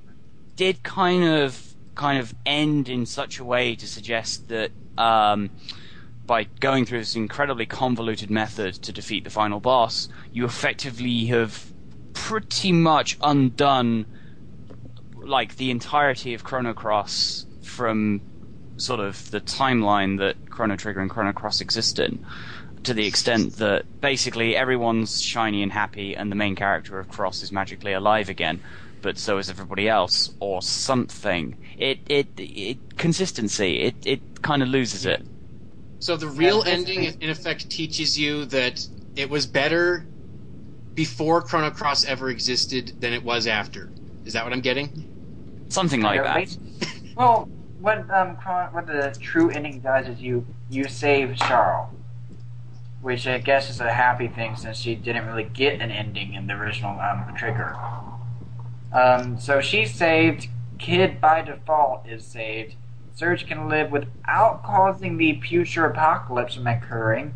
[0.57, 5.51] did kind of kind of end in such a way to suggest that um,
[6.25, 11.73] by going through this incredibly convoluted method to defeat the final boss, you effectively have
[12.13, 14.07] pretty much undone
[15.15, 18.21] like the entirety of Chrono Cross from
[18.77, 22.19] sort of the timeline that Chrono Trigger and Chrono Cross exist in,
[22.83, 27.43] to the extent that basically everyone's shiny and happy, and the main character of Cross
[27.43, 28.61] is magically alive again,
[29.01, 31.57] but so is everybody else, or something.
[31.77, 33.81] It it it consistency.
[33.81, 35.25] It it kind of loses it.
[35.99, 40.09] So the real Yeah, ending, in effect, teaches you that it was better
[40.95, 43.93] before Chrono Cross ever existed than it was after.
[44.25, 44.93] Is that what I'm getting?
[45.69, 46.57] Something like that.
[47.15, 47.49] Well,
[47.79, 48.35] what um
[48.71, 51.89] what the true ending does is you you save Schala,
[53.01, 56.47] which I guess is a happy thing since she didn't really get an ending in
[56.47, 57.75] the original um trigger.
[58.93, 60.47] Um, so she's saved.
[60.79, 62.75] Kid by default is saved.
[63.15, 67.33] Serge can live without causing the future apocalypse from occurring,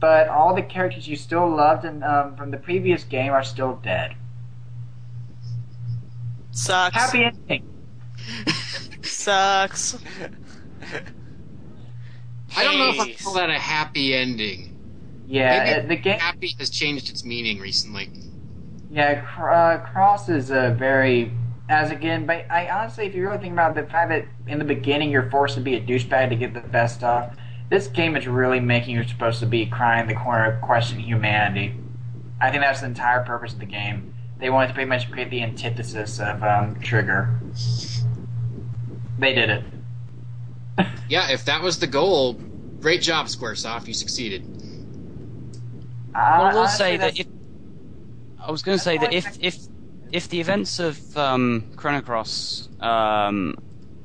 [0.00, 3.78] but all the characters you still loved and um, from the previous game are still
[3.82, 4.16] dead.
[6.50, 6.96] Sucks.
[6.96, 7.68] Happy ending.
[9.04, 9.96] Sucks.
[12.56, 14.70] I don't know if I call that a happy ending.
[15.26, 16.18] Yeah, Maybe uh, the game.
[16.18, 18.10] happy has changed its meaning recently.
[18.90, 21.32] Yeah, Cr- uh, Cross is a very
[21.68, 24.64] as again, but I honestly, if you really think about the fact that in the
[24.64, 27.34] beginning you're forced to be a douchebag to get the best stuff,
[27.70, 31.74] this game is really making you supposed to be crying in the corner, questioning humanity.
[32.40, 34.14] I think that's the entire purpose of the game.
[34.38, 37.40] They wanted to pretty much create the antithesis of um, Trigger.
[39.18, 39.64] They did it.
[41.08, 42.34] Yeah, if that was the goal,
[42.80, 43.86] great job, SquareSoft.
[43.86, 44.42] You succeeded.
[46.14, 47.26] I Well, I will say that if
[48.40, 49.58] I was going to say that if if
[50.12, 53.56] if the events of um, Chrono Cross um,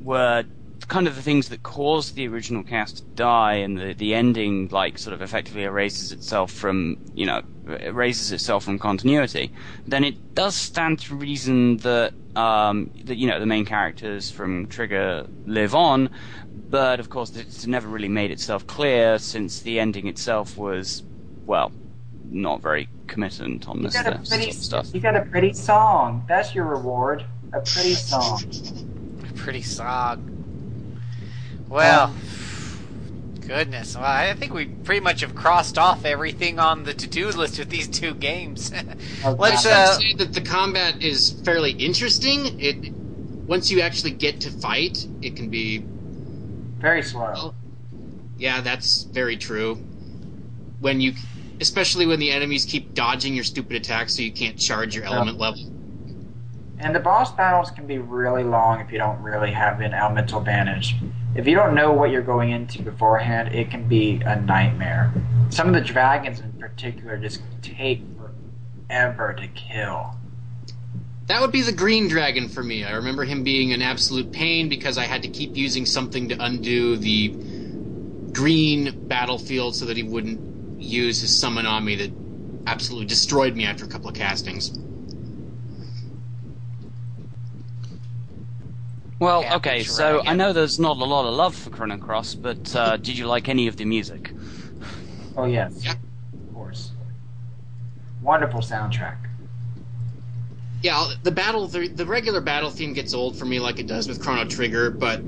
[0.01, 0.43] were
[0.87, 4.67] kind of the things that caused the original cast to die, and the the ending
[4.69, 9.51] like sort of effectively erases itself from you know erases itself from continuity,
[9.85, 14.65] then it does stand to reason that um, that you know the main characters from
[14.67, 16.09] Trigger live on,
[16.69, 21.03] but of course it's never really made itself clear since the ending itself was
[21.45, 21.71] well
[22.31, 24.29] not very committant on You this got a stuff.
[24.29, 24.89] pretty, stuff.
[24.93, 26.23] you got a pretty song.
[26.27, 27.25] That's your reward.
[27.53, 28.41] A pretty song.
[29.27, 30.17] A pretty song.
[31.69, 32.13] Well,
[33.49, 33.95] goodness.
[33.95, 37.69] Well, I think we pretty much have crossed off everything on the to-do list with
[37.69, 38.71] these two games.
[39.25, 42.59] Let's I uh, would say that the combat is fairly interesting.
[42.59, 42.93] It
[43.47, 45.79] once you actually get to fight, it can be
[46.77, 47.55] very slow.
[48.37, 49.75] Yeah, that's very true.
[50.79, 51.13] When you,
[51.59, 55.39] especially when the enemies keep dodging your stupid attacks, so you can't charge your element
[55.39, 55.61] level.
[56.77, 60.37] And the boss battles can be really long if you don't really have an elemental
[60.37, 60.95] advantage.
[61.35, 65.13] If you don't know what you're going into beforehand, it can be a nightmare.
[65.49, 68.01] Some of the dragons in particular just take
[68.87, 70.15] forever to kill.
[71.27, 72.83] That would be the green dragon for me.
[72.83, 76.43] I remember him being an absolute pain because I had to keep using something to
[76.43, 77.27] undo the
[78.33, 82.11] green battlefield so that he wouldn't use his summon on me that
[82.65, 84.77] absolutely destroyed me after a couple of castings.
[89.19, 90.31] Well, Yeah, okay, so right, yeah.
[90.31, 93.27] I know there's not a lot of love for Chrono Cross, but uh, did you
[93.27, 94.31] like any of the music?
[95.35, 95.93] Oh yes, Yeah.
[95.93, 96.91] of course.
[98.21, 99.17] Wonderful soundtrack.
[100.81, 104.07] Yeah, the battle, the, the regular battle theme gets old for me, like it does
[104.07, 105.21] with Chrono Trigger, but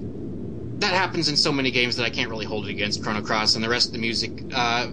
[0.80, 3.56] that happens in so many games that I can't really hold it against Chrono Cross
[3.56, 4.32] and the rest of the music.
[4.54, 4.88] Uh,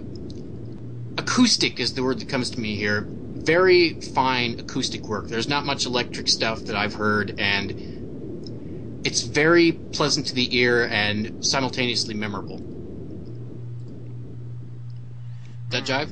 [1.17, 3.05] acoustic is the word that comes to me here.
[3.07, 5.27] Very fine acoustic work.
[5.29, 7.71] There's not much electric stuff that I've heard, and
[9.03, 12.61] it's very pleasant to the ear and simultaneously memorable.
[15.69, 16.09] That jive?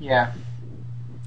[0.00, 0.32] Yeah.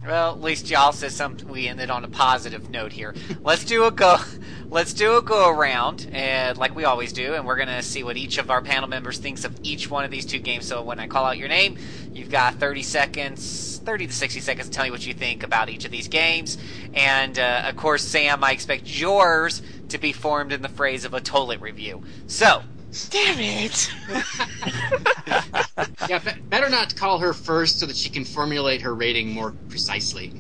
[0.06, 1.48] Well, at least y'all said something.
[1.48, 3.15] We ended on a positive note here.
[3.41, 4.18] Let's do a go.
[4.69, 8.15] Let's do a go around, and like we always do, and we're gonna see what
[8.15, 10.68] each of our panel members thinks of each one of these two games.
[10.68, 11.77] So when I call out your name,
[12.14, 15.69] you've got 30 seconds, 30 to 60 seconds to tell me what you think about
[15.69, 16.57] each of these games.
[16.94, 21.15] And uh, of course, Sam, I expect yours to be formed in the phrase of
[21.15, 22.03] a toilet review.
[22.27, 22.64] So,
[23.10, 23.92] Damn it!
[26.08, 29.54] Yeah, be- better not call her first so that she can formulate her rating more
[29.70, 30.32] precisely.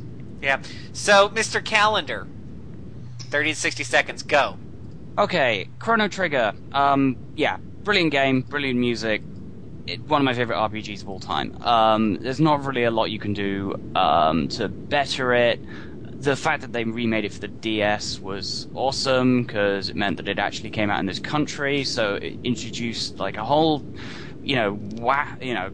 [0.41, 0.61] yeah.
[0.93, 1.63] So, Mr.
[1.63, 2.27] Calendar,
[3.19, 4.23] 30 to 60 seconds.
[4.23, 4.57] Go.
[5.17, 6.53] Okay, Chrono Trigger.
[6.71, 9.23] Um, yeah, brilliant game, brilliant music.
[9.87, 11.57] It, one of my favorite RPGs of all time.
[11.61, 15.59] Um, there's not really a lot you can do um, to better it.
[16.25, 20.27] The fact that they remade it for the DS was awesome because it meant that
[20.27, 23.85] it actually came out in this country, so it introduced like a whole,
[24.41, 25.71] you know, wah, you know,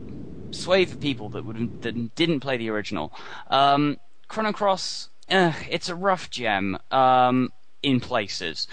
[0.52, 3.14] swathe of people that would that didn't play the original.
[3.50, 3.98] Um,
[4.28, 8.68] Chrono Cross, eh, it's a rough gem um, in places.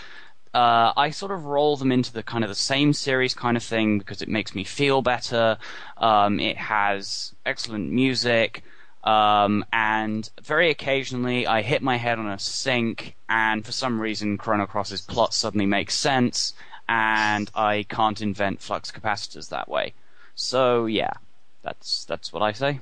[0.53, 3.63] Uh, I sort of roll them into the kind of the same series kind of
[3.63, 5.59] thing because it makes me feel better.
[5.97, 8.65] Um, it has excellent music.
[9.09, 14.37] Um, and very occasionally I hit my head on a sink and for some reason
[14.37, 16.53] Chrono Cross's plot suddenly makes sense
[16.91, 19.95] and I can't invent flux capacitors that way.
[20.35, 21.13] So yeah,
[21.63, 22.81] that's, that's what I say.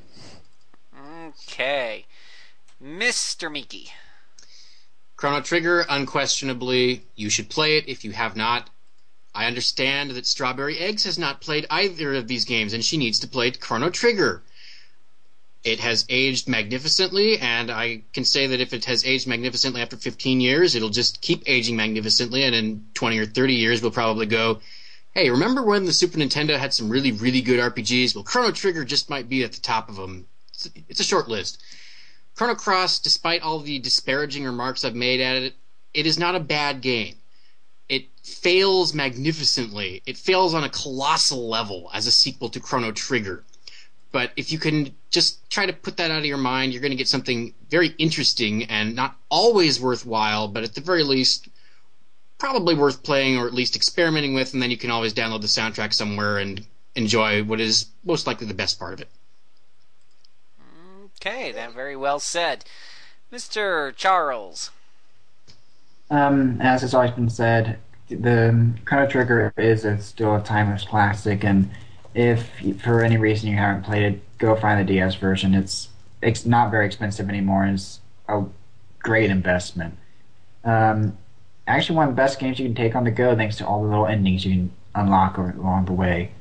[1.28, 2.06] Okay.
[2.82, 3.52] Mr.
[3.52, 3.92] Miki.
[5.14, 8.68] Chrono Trigger, unquestionably, you should play it if you have not.
[9.32, 13.20] I understand that Strawberry Eggs has not played either of these games, and she needs
[13.20, 14.42] to play Chrono Trigger.
[15.66, 19.96] It has aged magnificently, and I can say that if it has aged magnificently after
[19.96, 24.26] 15 years, it'll just keep aging magnificently, and in 20 or 30 years, we'll probably
[24.26, 24.60] go,
[25.12, 28.14] hey, remember when the Super Nintendo had some really, really good RPGs?
[28.14, 30.28] Well, Chrono Trigger just might be at the top of them.
[30.88, 31.60] It's, a short list.
[32.36, 35.54] Chrono Cross, despite all the disparaging remarks I've made at it,
[35.92, 37.16] it is not a bad game.
[37.88, 40.00] It fails magnificently.
[40.06, 43.42] It fails on a colossal level as a sequel to Chrono Trigger.
[44.12, 46.90] But if you can just try to put that out of your mind, you're going
[46.90, 51.48] to get something very interesting and not always worthwhile, but at the very least,
[52.38, 55.46] probably worth playing or at least experimenting with, and then you can always download the
[55.46, 59.08] soundtrack somewhere and enjoy what is most likely the best part of it.
[61.20, 62.64] Okay, then very well said.
[63.32, 63.94] Mr.
[63.96, 64.70] Charles.
[66.10, 67.78] Um, as has always been said,
[68.08, 71.68] the Chrono Trigger is a, still a timeless classic, and
[72.16, 75.54] if for any reason you haven't played it, go find the DS version.
[75.54, 75.90] It's
[76.22, 77.64] it's not very expensive anymore.
[77.64, 78.42] and It's a
[79.00, 79.96] great investment.
[80.64, 81.18] Um,
[81.66, 83.82] actually one of the best games you can take on the go thanks to all
[83.82, 86.32] the little endings you can unlock along the way.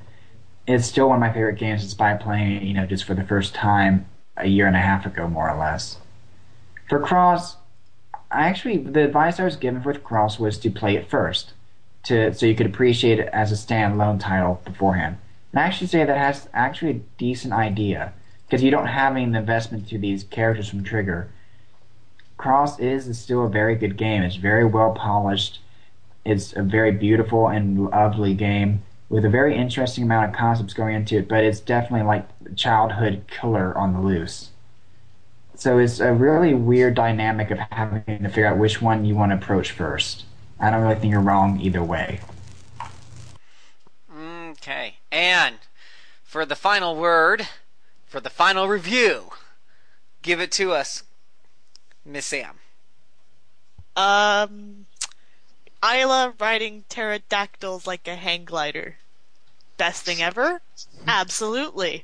[0.65, 3.53] It's still one of my favorite games despite playing you know, just for the first
[3.53, 4.06] time
[4.38, 5.97] a year and a half ago, more or less.
[6.88, 7.57] For Cross,
[8.31, 11.52] I actually the advice I was given for Cross was to play it first,
[12.03, 15.18] to so you could appreciate it as a standalone title beforehand.
[15.56, 18.11] And I actually say that has actually a decent idea
[18.45, 21.30] because you don't have any investment to these characters from Trigger.
[22.36, 24.22] Cross is still a very good game.
[24.22, 25.61] It's very well polished.
[26.26, 30.94] It's a very beautiful and lovely game with a very interesting amount of concepts going
[30.94, 32.27] into it, but it's definitely like
[32.57, 34.49] childhood killer on the loose.
[35.53, 39.32] So it's a really weird dynamic of having to figure out which one you want
[39.32, 40.26] to approach first.
[40.60, 42.19] I don't really think you're wrong either way.
[45.15, 45.59] And
[46.25, 47.47] for the final word,
[48.05, 49.31] for the final review,
[50.21, 51.03] give it to us,
[52.03, 52.59] Miss Sam.
[53.95, 54.87] Um,
[55.81, 58.97] Ayla riding pterodactyls like a hang glider.
[59.77, 60.59] Best thing ever?
[61.07, 62.03] Absolutely.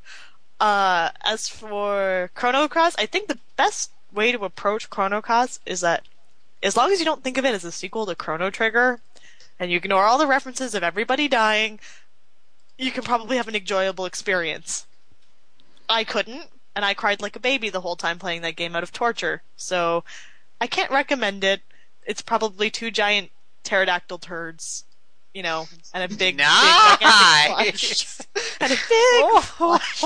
[0.62, 5.82] Uh, as for Chrono Cross, I think the best way to approach Chrono Cross is
[5.82, 6.06] that
[6.64, 9.02] as long as you don't think of it as a sequel to Chrono Trigger,
[9.60, 11.78] and you ignore all the references of everybody dying,
[12.82, 14.86] you can probably have an enjoyable experience.
[15.88, 16.46] I couldn't,
[16.76, 19.44] and I cried like a baby the whole time playing that game out of torture.
[19.56, 20.04] So
[20.60, 21.62] I can't recommend it.
[22.06, 23.30] It's probably two giant
[23.64, 24.86] pterodactyl turds,
[25.34, 26.98] you know, and a big, nice.
[26.98, 28.20] big flush.
[28.62, 30.04] and a big flush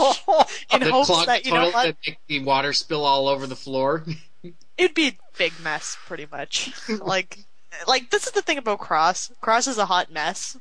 [0.73, 3.47] in the hopes clogged that you know toilet what make the water spill all over
[3.47, 4.03] the floor.
[4.77, 6.73] it'd be a big mess, pretty much.
[6.89, 7.39] like,
[7.87, 9.31] like this is the thing about Cross.
[9.39, 10.57] Cross is a hot mess.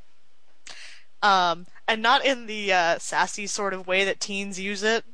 [1.22, 5.04] Um, and not in the uh, sassy sort of way that teens use it.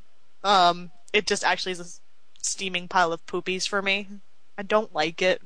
[0.45, 4.07] Um, it just actually is a steaming pile of poopies for me.
[4.57, 5.43] I don't like it.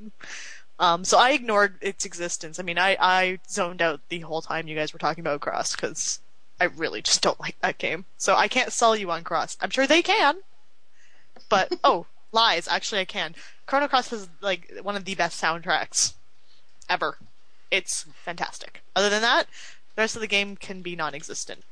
[0.79, 2.59] Um, so I ignored its existence.
[2.59, 5.77] I mean, I, I zoned out the whole time you guys were talking about Cross
[5.77, 6.21] because
[6.61, 8.05] I really just don't like that game.
[8.17, 9.57] So I can't sell you on Cross.
[9.61, 10.37] I'm sure they can,
[11.49, 12.69] but oh, lies.
[12.69, 13.35] Actually, I can.
[13.67, 16.15] Chrono Cross has like one of the best soundtracks
[16.89, 17.19] ever.
[17.71, 18.83] It's fantastic.
[18.95, 19.47] Other than that,
[19.95, 21.63] the rest of the game can be non-existent.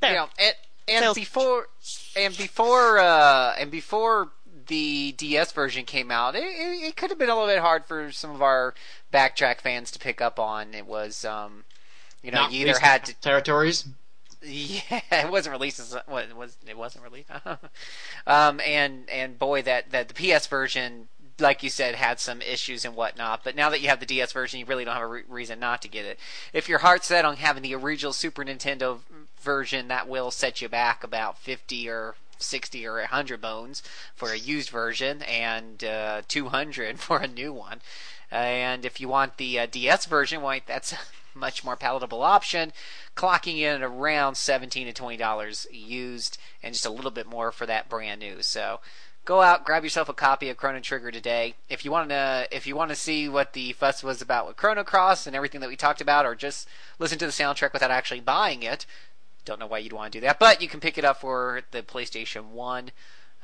[0.00, 0.12] There.
[0.12, 0.54] Yeah, and,
[0.88, 1.68] and Sales- before
[2.16, 4.30] and before uh, and before
[4.68, 7.84] the DS version came out, it, it, it could have been a little bit hard
[7.86, 8.74] for some of our
[9.12, 10.74] backtrack fans to pick up on.
[10.74, 11.64] It was, um,
[12.22, 13.86] you know, Not you either had to territories.
[14.42, 16.56] yeah, it wasn't released as what it was.
[16.66, 17.30] It wasn't released.
[18.26, 21.08] um, and and boy, that that the PS version,
[21.40, 23.44] like you said, had some issues and whatnot.
[23.44, 25.60] But now that you have the DS version, you really don't have a re- reason
[25.60, 26.18] not to get it.
[26.52, 29.00] If your heart's set on having the original Super Nintendo
[29.40, 33.82] version, that will set you back about fifty or 60 or 100 bones
[34.14, 37.80] for a used version and uh, 200 for a new one.
[38.30, 40.98] And if you want the uh, DS version, well, that's a
[41.34, 42.72] much more palatable option,
[43.16, 47.50] clocking in at around 17 to 20 dollars used, and just a little bit more
[47.52, 48.42] for that brand new.
[48.42, 48.80] So
[49.28, 51.54] go out, grab yourself a copy of Chrono Trigger today.
[51.68, 54.56] If you want to, if you want to see what the fuss was about with
[54.56, 56.66] Chrono Cross and everything that we talked about, or just
[56.98, 58.86] listen to the soundtrack without actually buying it,
[59.44, 61.60] don't know why you'd want to do that, but you can pick it up for
[61.72, 62.90] the PlayStation 1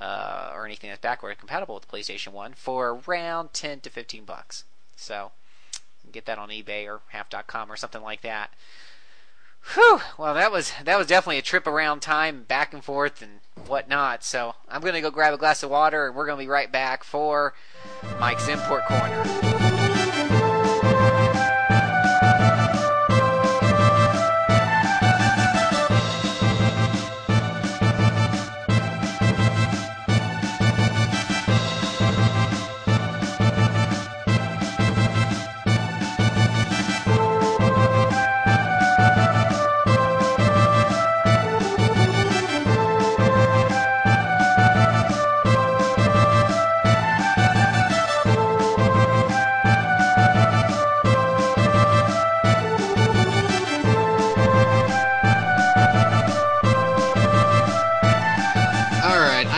[0.01, 4.24] uh, or anything that's backward compatible with the PlayStation 1 for around 10 to 15
[4.24, 4.65] bucks.
[4.97, 5.32] So
[6.11, 8.55] get that on eBay or half.com or something like that.
[9.73, 10.01] Whew.
[10.19, 14.23] Well, that was that was definitely a trip around time, back and forth and whatnot.
[14.23, 17.03] So I'm gonna go grab a glass of water, and we're gonna be right back
[17.03, 17.55] for
[18.20, 19.84] Mike's Import Corner.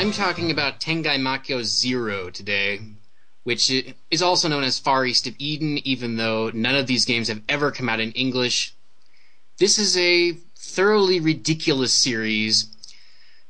[0.06, 2.78] I'm talking about Tengai Makyo Zero today,
[3.42, 3.72] which
[4.08, 7.42] is also known as Far East of Eden, even though none of these games have
[7.48, 8.72] ever come out in English.
[9.58, 12.68] This is a thoroughly ridiculous series.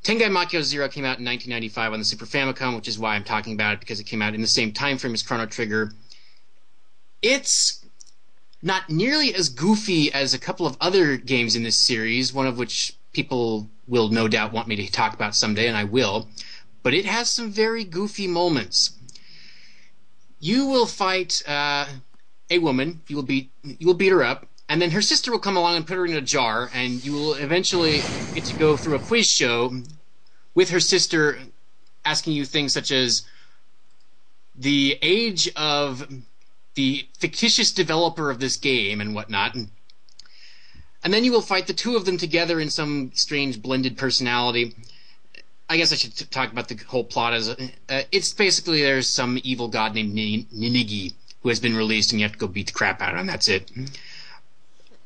[0.03, 3.25] Tengai Makyo Zero came out in 1995 on the Super Famicom, which is why I'm
[3.25, 5.93] talking about it because it came out in the same time frame as Chrono Trigger.
[7.21, 7.85] It's
[8.63, 12.57] not nearly as goofy as a couple of other games in this series, one of
[12.57, 16.29] which people will no doubt want me to talk about someday, and I will.
[16.83, 18.93] But it has some very goofy moments.
[20.39, 21.87] You will fight uh,
[22.51, 23.01] a woman.
[23.09, 25.77] You will beat you will beat her up, and then her sister will come along
[25.77, 29.01] and put her in a jar, and you will eventually get to go through a
[29.01, 29.73] quiz show
[30.55, 31.39] with her sister,
[32.05, 33.23] asking you things such as
[34.55, 36.07] the age of
[36.75, 39.55] the fictitious developer of this game and whatnot.
[39.55, 39.71] And
[41.13, 44.75] then you will fight the two of them together in some strange blended personality.
[45.69, 47.35] I guess I should t- talk about the whole plot.
[47.35, 52.13] As uh, it's basically there's some evil god named Nin- Ninigi who has been released,
[52.13, 53.27] and you have to go beat the crap out of him.
[53.27, 53.71] That's it.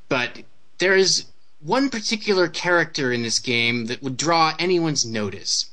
[0.09, 0.43] But
[0.79, 1.27] there is
[1.61, 5.71] one particular character in this game that would draw anyone's notice.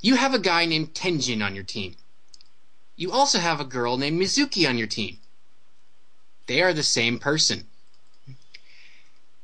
[0.00, 1.96] You have a guy named Tenjin on your team.
[2.96, 5.18] You also have a girl named Mizuki on your team.
[6.46, 7.66] They are the same person.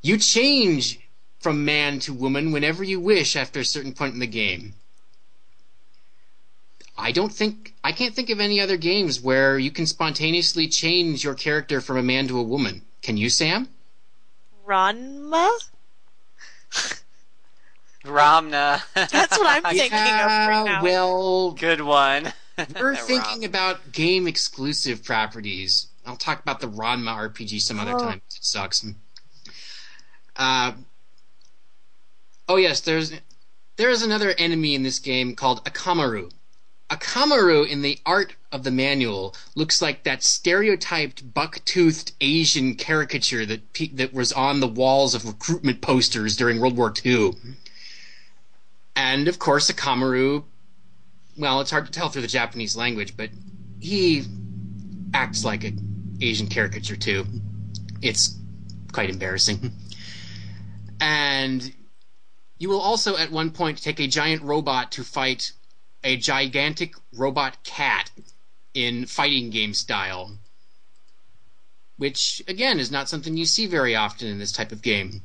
[0.02, 1.00] You change
[1.40, 4.74] from man to woman whenever you wish after a certain point in the game.
[6.98, 11.24] I don't think I can't think of any other games where you can spontaneously change
[11.24, 12.82] your character from a man to a woman.
[13.02, 13.68] Can you, Sam?
[14.66, 15.50] Ranma?
[18.04, 18.82] Ramna.
[18.94, 20.82] That's what I'm thinking yeah, of right ah, now.
[20.82, 22.32] Well, good one.
[22.80, 25.88] We're thinking about game exclusive properties.
[26.06, 27.98] I'll talk about the Ranma RPG some other Oh.
[27.98, 28.22] time.
[28.28, 28.84] It sucks.
[30.36, 30.72] Uh,
[32.48, 33.12] oh yes, there's
[33.76, 36.30] there is another enemy in this game called Akamaru.
[36.88, 43.72] Akamaru in the art of the manual looks like that stereotyped buck-toothed Asian caricature that
[43.72, 47.32] pe- that was on the walls of recruitment posters during World War II.
[48.94, 50.44] And of course, Akamaru
[51.36, 53.30] well, it's hard to tell through the Japanese language, but
[53.80, 54.24] he
[55.12, 57.26] acts like an Asian caricature too.
[58.02, 58.38] It's
[58.92, 59.72] quite embarrassing.
[61.00, 61.72] And
[62.58, 65.52] you will also at one point take a giant robot to fight
[66.02, 68.10] a gigantic robot cat
[68.74, 70.38] in fighting game style.
[71.96, 75.22] Which, again, is not something you see very often in this type of game.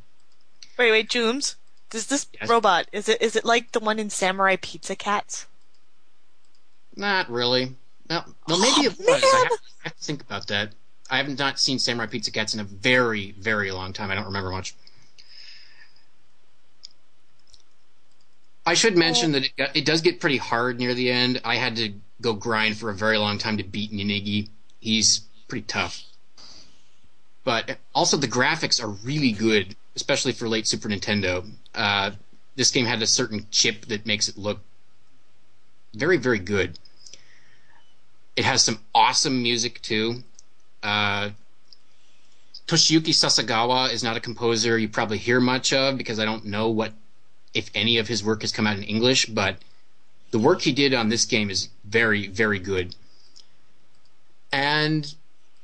[0.78, 1.56] Wait, wait, Jooms.
[1.90, 2.50] Does this Yes?
[2.50, 5.46] robot is it is it like the one in Samurai Pizza Cats?
[6.96, 7.76] Not really.
[8.10, 9.24] Well, well oh, maybe it was.
[9.24, 10.72] I have, I have to think about that.
[11.10, 14.10] I haven't not seen Samurai Pizza Cats in a very, very long time.
[14.10, 14.74] I don't remember much.
[18.66, 21.42] I should mention that it, it does get pretty hard near the end.
[21.44, 24.50] I had to go grind for a very long time to beat Ninigi.
[24.80, 26.04] He's pretty tough.
[27.44, 31.50] But also the graphics are really good, especially for late Super Nintendo.
[31.74, 32.12] Uh,
[32.56, 34.60] this game had a certain chip that makes it look
[35.94, 36.78] very, very good.
[38.36, 40.24] It has some awesome music too.
[40.84, 41.32] Uh,
[42.68, 46.70] Toshiyuki Sasagawa is not a composer you probably hear much of because I don't know
[46.70, 46.94] what,
[47.54, 49.58] if any of his work has come out in English, but
[50.32, 52.96] the work he did on this game is very, very good.
[54.52, 55.14] And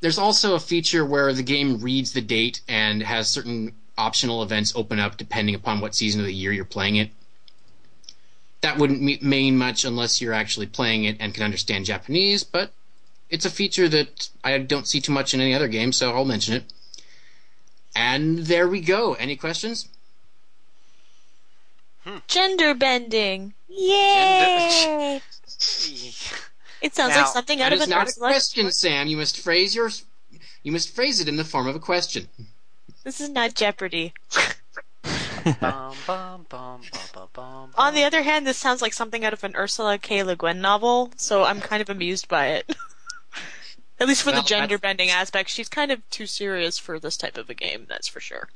[0.01, 4.73] there's also a feature where the game reads the date and has certain optional events
[4.75, 7.09] open up depending upon what season of the year you're playing it
[8.61, 12.71] that wouldn't mean much unless you're actually playing it and can understand Japanese, but
[13.29, 16.25] it's a feature that I don't see too much in any other game, so I'll
[16.25, 16.63] mention it.
[17.95, 19.13] And there we go.
[19.13, 19.89] Any questions?
[22.27, 23.53] Gender bending.
[23.67, 25.21] Yay!
[26.81, 29.07] It sounds Now, like something out that of is an not a question, Sam.
[29.07, 29.89] You must phrase your
[30.63, 32.27] you must phrase it in the form of a question.
[33.03, 34.13] This is not Jeopardy.
[35.61, 36.45] bum, bum,
[37.33, 37.71] bum.
[37.75, 40.23] On the other hand, this sounds like something out of an Ursula K.
[40.23, 42.75] Le Guin novel, so I'm kind of amused by it.
[43.99, 47.17] At least for Well, the gender bending aspect, she's kind of too serious for this
[47.17, 48.49] type of a game, that's for sure.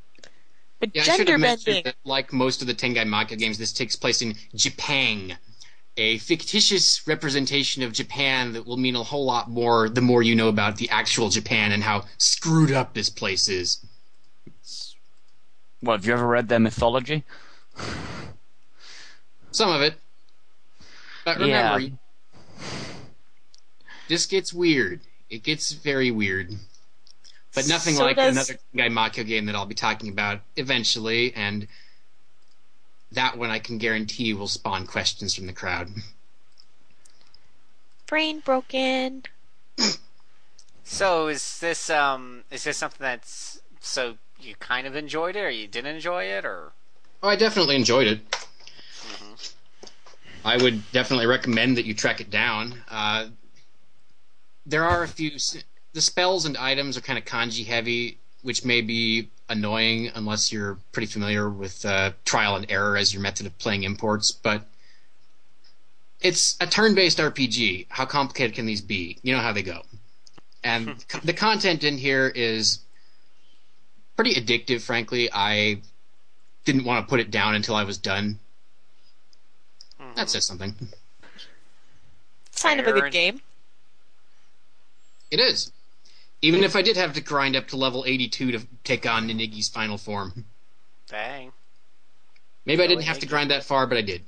[0.81, 1.83] But Yeah, I should gender have bending.
[1.83, 5.37] that, like most of the Tengai Makyou games, this takes place in Japan,
[5.95, 10.35] a fictitious representation of Japan that will mean a whole lot more the more you
[10.35, 13.85] know about the actual Japan and how screwed up this place is.
[15.83, 17.23] Well, have you ever read their mythology?
[19.51, 19.95] Some of it.
[21.25, 21.75] But Yeah.
[21.75, 21.97] remember,
[24.07, 25.01] this gets weird.
[25.29, 26.55] It gets very weird.
[27.53, 31.33] But nothing So like does- another Tengai Makyou game that I'll be talking about eventually,
[31.33, 31.67] and
[33.11, 35.89] that one I can guarantee will spawn questions from the crowd.
[38.07, 39.23] Brain broken.
[40.83, 45.49] So is this um is this something that's so you kind of enjoyed it or
[45.49, 46.73] you didn't enjoy it or
[47.23, 48.19] Oh, I definitely enjoyed it.
[50.43, 52.83] I would definitely recommend that you track it down.
[52.89, 53.27] Uh,
[54.65, 55.31] there are a few.
[55.91, 60.51] S- The spells and items are kind of kanji heavy, which may be annoying unless
[60.51, 64.31] you're pretty familiar with uh, trial and error as your method of playing imports.
[64.31, 64.65] But
[66.22, 67.88] it's a turn-based RPG.
[67.89, 69.18] How complicated can these be?
[69.23, 69.81] You know how they go.
[70.63, 72.80] and the content in here is
[74.15, 74.81] pretty addictive.
[74.81, 75.81] Frankly, I
[76.65, 78.38] didn't want to put it down until I was done.
[80.15, 80.76] That says something.
[82.51, 83.41] Sign of a good game.
[85.31, 85.72] It is.
[86.41, 89.69] Even if I did have to grind up to level 82 to take on Ninigi's
[89.69, 90.45] final form.
[91.07, 91.51] Dang.
[92.65, 94.23] Maybe I didn't have to grind that far, but I did.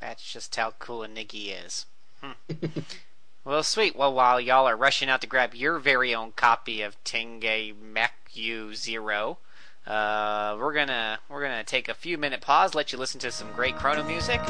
[0.00, 1.86] That's just how cool Ninigi is.
[2.22, 2.32] Hmm.
[3.44, 3.96] well, sweet.
[3.96, 8.74] Well, while y'all are rushing out to grab your very own copy of Tengai Makyou
[8.74, 9.38] Zero,
[9.86, 13.50] uh, we're gonna we're gonna take a few minute pause, let you listen to some
[13.52, 14.40] great Chrono music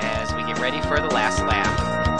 [0.00, 2.17] as we get ready for the last lap.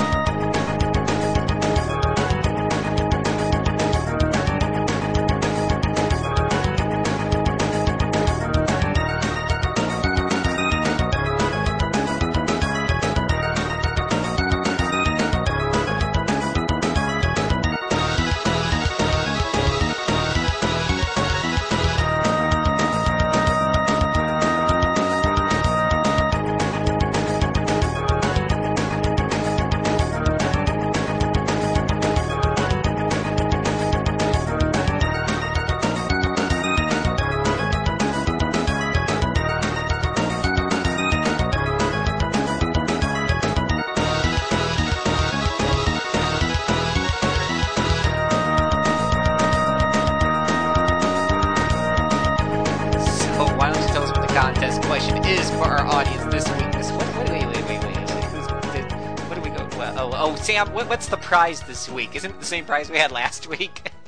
[60.58, 62.16] Sam, what, what's the prize this week?
[62.16, 63.92] Isn't it the same prize we had last week?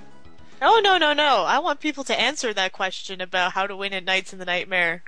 [0.63, 1.45] Oh no no no!
[1.45, 4.45] I want people to answer that question about how to win at Knights in the
[4.45, 5.03] Nightmare.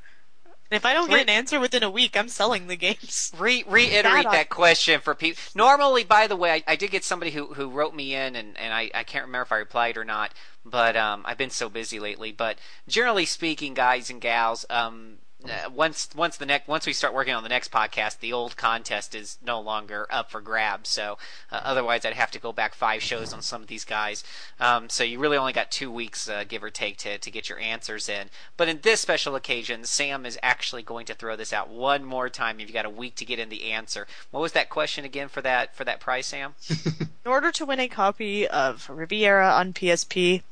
[0.46, 3.30] And if I don't get an answer within a week, I'm selling the games.
[3.38, 5.38] Re- reiterate that question for people.
[5.54, 8.56] Normally, by the way, I, I did get somebody who, who wrote me in, and,
[8.56, 10.32] and I, I can't remember if I replied or not,
[10.64, 12.32] but um, I've been so busy lately.
[12.32, 12.56] But
[12.88, 17.34] generally speaking, guys and gals, um, uh, once once the next once we start working
[17.34, 20.88] on the next podcast, the old contest is no longer up for grabs.
[20.88, 21.18] So
[21.50, 24.24] uh, otherwise, I'd have to go back five shows on some of these guys.
[24.60, 27.48] Um, so you really only got two weeks, uh, give or take, to to get
[27.48, 28.28] your answers in.
[28.56, 32.28] But in this special occasion, Sam is actually going to throw this out one more
[32.28, 32.60] time.
[32.60, 34.06] You've got a week to get in the answer.
[34.30, 36.54] What was that question again for that for that prize, Sam?
[37.24, 40.42] In order to win a copy of Riviera on PSP,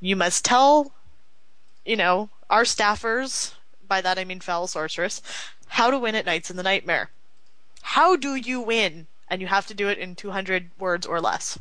[0.00, 0.92] you must tell,
[1.84, 3.54] you know, our staffers,
[3.88, 5.22] by that I mean Foul Sorceress,
[5.68, 7.10] how to win at Knights in the Nightmare.
[7.82, 9.06] How do you win?
[9.28, 11.58] And you have to do it in 200 words or less.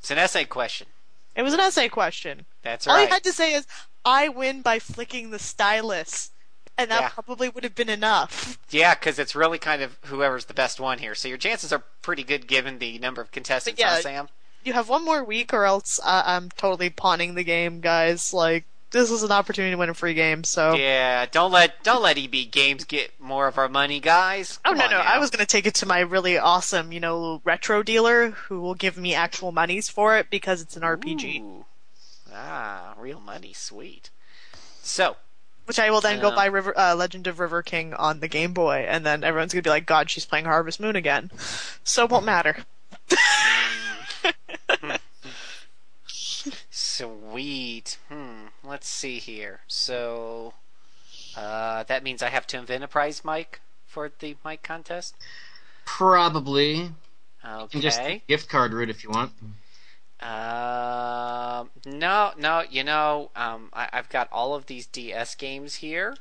[0.00, 0.86] It's an essay question.
[1.34, 2.46] It was an essay question.
[2.62, 3.00] That's All right.
[3.00, 3.66] All you had to say is,
[4.04, 6.30] I win by flicking the stylus.
[6.78, 7.08] And that Yeah.
[7.08, 8.58] probably would have been enough.
[8.70, 11.14] Yeah, because it's really kind of whoever's the best one here.
[11.14, 14.28] So your chances are pretty good given the number of contestants, yeah, huh, Sam?
[14.62, 18.34] You have one more week, or else uh, I'm totally pawning the game, guys.
[18.34, 18.64] Like,
[18.96, 20.74] this is an opportunity to win a free game, so.
[20.74, 24.58] Yeah, don't let don't let EB Games get more of our money, guys.
[24.64, 24.98] Oh Come no no!
[24.98, 25.02] now.
[25.02, 28.74] I was gonna take it to my really awesome, you know, retro dealer who will
[28.74, 31.64] give me actual monies for it because it's an RPG, Ooh.
[32.34, 34.10] Ah, real money, sweet.
[34.82, 35.16] So,
[35.66, 38.28] which I will then go Uh, buy River, uh, Legend of River King on the
[38.28, 41.30] Game Boy, and then everyone's gonna be like, "God, she's playing Harvest Moon again,"
[41.84, 42.64] so it won't matter.
[46.70, 47.98] sweet.
[48.08, 48.35] Hmm.
[48.66, 49.60] Let's see here.
[49.68, 50.54] So,
[51.34, 55.16] uh, that means I have to invent a prize mic for the mic contest.
[55.86, 56.74] Probably.
[56.76, 56.92] You
[57.44, 57.70] Okay.
[57.70, 59.32] can just gift card route if you want.
[60.20, 66.16] Um, no, no, you know, um, I, I've got all of these DS games here,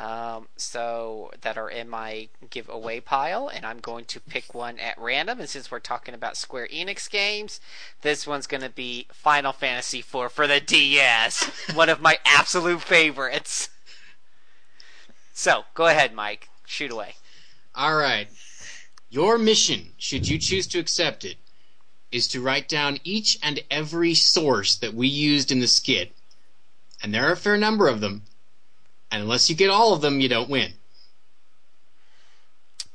[0.00, 4.98] um, so that are in my giveaway pile, and I'm going to pick one at
[4.98, 5.40] random.
[5.40, 7.60] And since we're talking about Square Enix games,
[8.00, 12.80] this one's going to be Final Fantasy IV for the DS, one of my absolute
[12.80, 13.68] favorites.
[15.34, 16.48] So, go ahead, Mike.
[16.64, 17.16] Shoot away.
[17.74, 18.28] All right.
[19.10, 21.36] Your mission, should you choose to accept it,
[22.10, 26.16] is to write down each and every source that we used in the skit.
[27.02, 28.22] And there are a fair number of them.
[29.10, 30.72] And unless you get all of them, you don't win.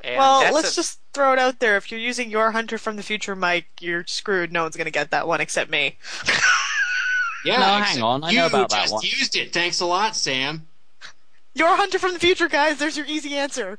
[0.03, 1.77] And well, let's a- just throw it out there.
[1.77, 4.51] If you're using your Hunter from the Future Mike, you're screwed.
[4.51, 5.97] No one's gonna get that one except me.
[7.43, 9.03] Yeah, No, hang on, I you know about that just one.
[9.03, 9.53] used it.
[9.53, 10.65] Thanks a lot, Sam.
[11.53, 12.77] Your Hunter from the Future, guys.
[12.79, 13.77] There's your easy answer.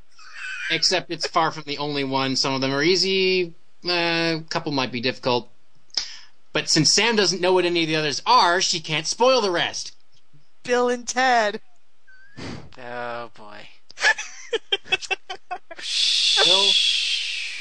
[0.71, 2.37] Except it's far from the only one.
[2.37, 3.55] Some of them are easy.
[3.85, 3.91] Uh,
[4.39, 5.49] a couple might be difficult.
[6.53, 9.51] But since Sam doesn't know what any of the others are, she can't spoil the
[9.51, 9.93] rest.
[10.63, 11.61] Bill and Ted.
[12.79, 13.67] Oh boy.
[16.45, 16.65] Bill,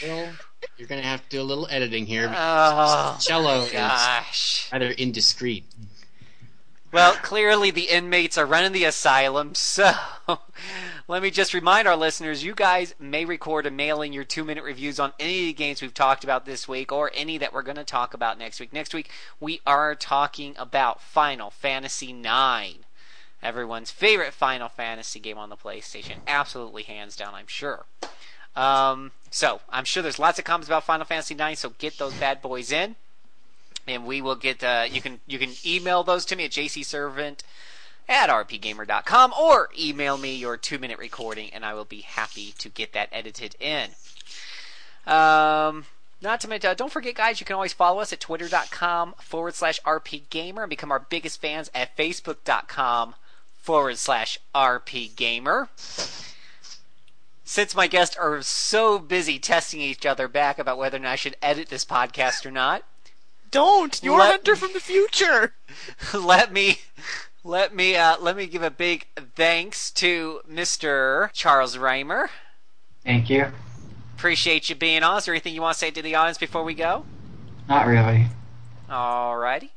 [0.01, 0.29] Bill,
[0.77, 2.31] You're gonna have to do a little editing here.
[2.35, 4.65] Oh, Cello gosh.
[4.65, 5.65] is rather indiscreet.
[6.91, 9.91] Well, clearly the inmates are running the asylum, so
[11.09, 14.63] let me just remind our listeners you guys may record a mailing your two minute
[14.63, 17.63] reviews on any of the games we've talked about this week or any that we're
[17.63, 18.71] going to talk about next week.
[18.71, 19.09] Next week,
[19.41, 22.77] we are talking about Final Fantasy IX.
[23.45, 26.17] Everyone's favorite Final Fantasy game on the PlayStation.
[26.27, 27.85] Absolutely hands down, I'm sure.
[28.55, 32.13] Um, so, I'm sure there's lots of comments about Final Fantasy IX, so get those
[32.13, 32.95] bad boys in
[33.87, 37.39] and we will get uh, you can you can email those to me at jcservant
[38.07, 42.69] at rpgamer.com or email me your two minute recording and I will be happy to
[42.69, 43.89] get that edited in.
[45.07, 45.85] Um,
[46.21, 49.53] not to mention, uh, don't forget, guys, you can always follow us at twitter.com forward
[49.53, 53.15] slash rpgamer and become our biggest fans at facebook.com
[53.65, 55.69] forward slash RP Gamer.
[57.43, 61.15] Since my guests are so busy testing each other back about whether or not I
[61.15, 62.83] should edit this podcast or not,
[63.49, 63.99] Don't!
[64.03, 65.53] You're Let- Hunter from the future!
[66.13, 66.79] let me
[67.43, 71.31] let me uh, let me give a big thanks to Mr.
[71.33, 72.29] Charles Reimer.
[73.03, 73.51] Thank you.
[74.15, 75.17] Appreciate you being on.
[75.17, 77.05] Is there anything you want to say to the audience before we go?
[77.67, 78.27] Not really.
[78.89, 79.69] Alrighty.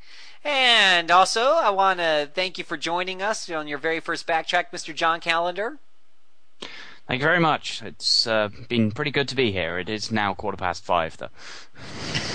[0.45, 4.67] And also, I want to thank you for joining us on your very first backtrack,
[4.73, 4.95] Mr.
[4.95, 5.79] John Calendar.
[7.07, 7.83] Thank you very much.
[7.83, 9.79] It's uh, been pretty good to be here.
[9.79, 11.31] It is now quarter past five, though.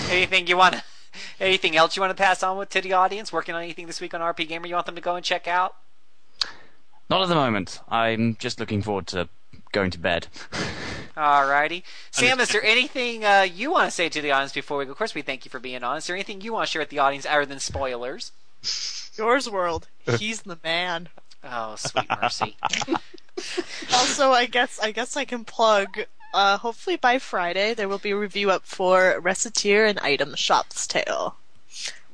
[0.10, 0.76] Anything you want?
[1.40, 3.32] Anything else you want to pass on with to the audience?
[3.32, 5.48] Working on anything this week on RP Gamer you want them to go and check
[5.48, 5.76] out?
[7.10, 7.82] Not at the moment.
[7.88, 9.30] I'm just looking forward to
[9.74, 10.28] going to bed.
[11.18, 11.84] Alrighty.
[12.12, 14.92] Sam, is there anything uh, you want to say to the audience before we go?
[14.92, 15.98] Of course, we thank you for being on.
[15.98, 18.32] Is there anything you want to share with the audience other than spoilers?
[19.18, 19.90] Yours World.
[20.18, 21.10] He's the man.
[21.44, 22.56] Oh, sweet mercy.
[23.94, 26.06] also, I guess I guess I can plug.
[26.34, 30.88] Uh, hopefully by Friday there will be a review up for Recettear and Item Shop's
[30.88, 31.36] Tale.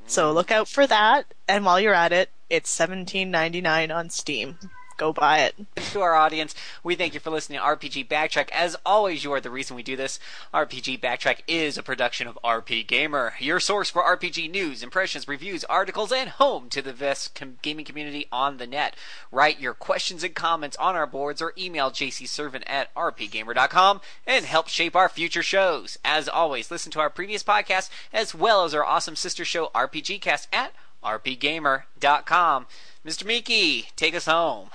[0.07, 1.33] So look out for that.
[1.47, 4.57] And while you're at it, it's seventeen ninety nine on Steam.
[4.99, 5.55] Go buy it.
[5.91, 6.53] to our audience,
[6.83, 8.49] we thank you for listening to RPG Backtrack.
[8.51, 10.19] As always, you are the reason we do this.
[10.53, 15.63] RPG Backtrack is a production of RP Gamer, your source for RPG news, impressions, reviews,
[15.63, 18.93] articles, and home to the best com- gaming community on the net.
[19.31, 24.67] Write your questions and comments on our boards or email jcservant at rpgamer.com and help
[24.67, 25.97] shape our future shows.
[26.03, 30.19] As always, listen to our previous podcast as well as our awesome sister show RPG
[30.19, 32.67] Cast at rpgamer.com.
[33.05, 33.25] Mr.
[33.25, 34.69] Miki, take us home.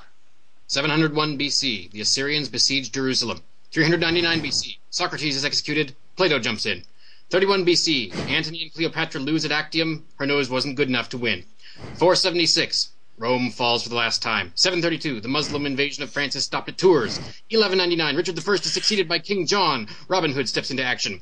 [0.75, 3.41] 701 BC, the Assyrians besiege Jerusalem.
[3.71, 6.83] 399 BC, Socrates is executed, Plato jumps in.
[7.31, 11.45] 31 BC, Antony and Cleopatra lose at Actium, her nose wasn't good enough to win.
[11.95, 14.51] 476, Rome falls for the last time.
[14.57, 17.19] 732, the Muslim invasion of France is stopped at Tours.
[17.51, 19.87] 1199, Richard I is succeeded by King John.
[20.09, 21.13] Robin Hood steps into action.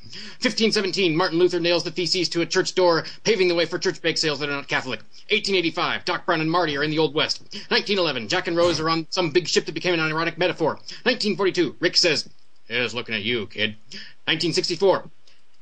[0.40, 4.00] 1517, Martin Luther nails the theses to a church door, paving the way for church
[4.00, 5.00] bake sales that are not Catholic.
[5.28, 7.42] 1885, Doc Brown and Marty are in the Old West.
[7.68, 10.76] 1911, Jack and Rose are on some big ship that became an ironic metaphor.
[11.04, 12.26] 1942, Rick says,
[12.68, 13.76] Here's looking at you, kid.
[14.24, 15.10] 1964,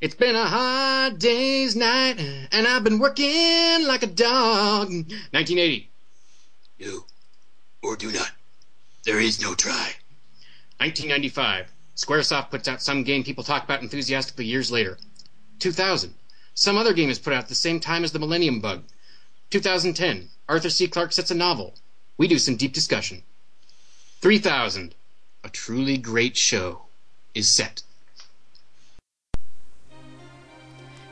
[0.00, 2.20] it's been a hard day's night,
[2.52, 4.88] and I've been working like a dog.
[4.90, 5.89] 1980.
[6.80, 7.04] Do
[7.82, 8.30] or do not.
[9.04, 9.96] There is no try.
[10.78, 11.70] 1995.
[11.94, 14.96] Squaresoft puts out some game people talk about enthusiastically years later.
[15.58, 16.14] 2000.
[16.54, 18.84] Some other game is put out at the same time as the Millennium Bug.
[19.50, 20.30] 2010.
[20.48, 20.88] Arthur C.
[20.88, 21.74] Clarke sets a novel.
[22.16, 23.24] We do some deep discussion.
[24.22, 24.94] 3000.
[25.44, 26.86] A truly great show
[27.34, 27.82] is set.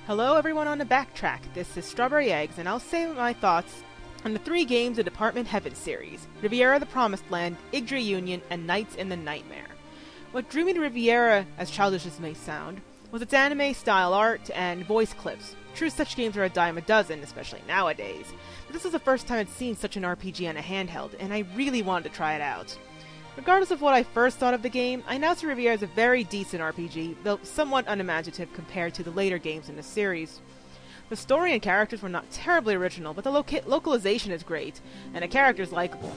[0.06, 1.40] Hello, everyone on the backtrack.
[1.52, 3.82] This is Strawberry Eggs, and I'll say my thoughts
[4.24, 8.66] on the three games of Department Heaven series Riviera the Promised Land, Yggdra Union, and
[8.66, 9.68] Knights in the Nightmare.
[10.32, 12.80] What drew me to Riviera, as childish as may sound,
[13.10, 15.54] was its anime style art and voice clips.
[15.74, 18.26] True, such games are a dime a dozen, especially nowadays,
[18.66, 21.32] but this was the first time I'd seen such an RPG on a handheld, and
[21.32, 22.76] I really wanted to try it out.
[23.36, 25.86] Regardless of what I first thought of the game, I now see Riviera as a
[25.86, 30.40] very decent RPG, though somewhat unimaginative compared to the later games in the series.
[31.08, 34.80] The story and characters were not terribly original, but the loca- localization is great,
[35.14, 36.14] and the characters likable.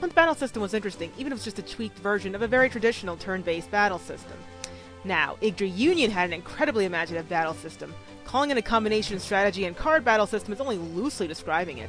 [0.00, 2.68] The battle system was interesting, even if it's just a tweaked version of a very
[2.68, 4.36] traditional turn-based battle system.
[5.04, 7.94] Now, Yggdra Union had an incredibly imaginative battle system.
[8.26, 11.88] Calling it a combination strategy and card battle system is only loosely describing it.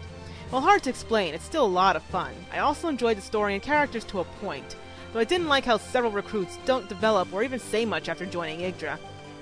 [0.49, 2.34] While hard to explain, it's still a lot of fun.
[2.53, 4.78] I also enjoyed the story and characters to a point,
[5.11, 8.60] though I didn't like how several recruits don't develop or even say much after joining
[8.61, 8.98] Yggdra.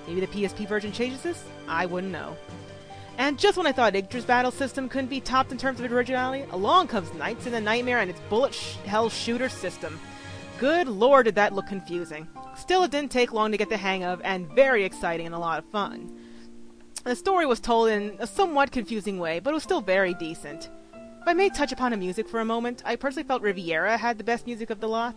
[0.08, 1.44] Maybe the PSP version changes this?
[1.68, 2.36] I wouldn't know.
[3.18, 6.44] And just when I thought Yggdra's battle system couldn't be topped in terms of originality,
[6.50, 9.98] along comes Knights in the Nightmare and its bullet sh- hell shooter system.
[10.58, 12.28] Good lord, did that look confusing.
[12.56, 15.38] Still, it didn't take long to get the hang of, and very exciting and a
[15.38, 16.12] lot of fun.
[17.04, 20.68] The story was told in a somewhat confusing way, but it was still very decent.
[20.92, 24.16] If I may touch upon the music for a moment, I personally felt Riviera had
[24.16, 25.16] the best music of the lot.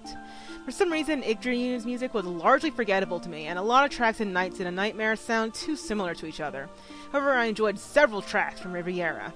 [0.66, 3.92] For some reason, Yggdra Union's music was largely forgettable to me, and a lot of
[3.92, 6.68] tracks in Knights in a Nightmare sound too similar to each other.
[7.11, 9.34] However, I enjoyed several tracks from Riviera.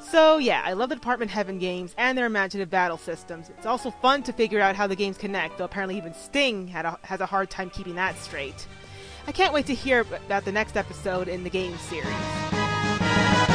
[0.00, 3.50] So, yeah, I love the Department Heaven games and their imaginative battle systems.
[3.50, 6.98] It's also fun to figure out how the games connect, though apparently even Sting a,
[7.02, 8.66] has a hard time keeping that straight.
[9.26, 13.51] I can't wait to hear about the next episode in the game series.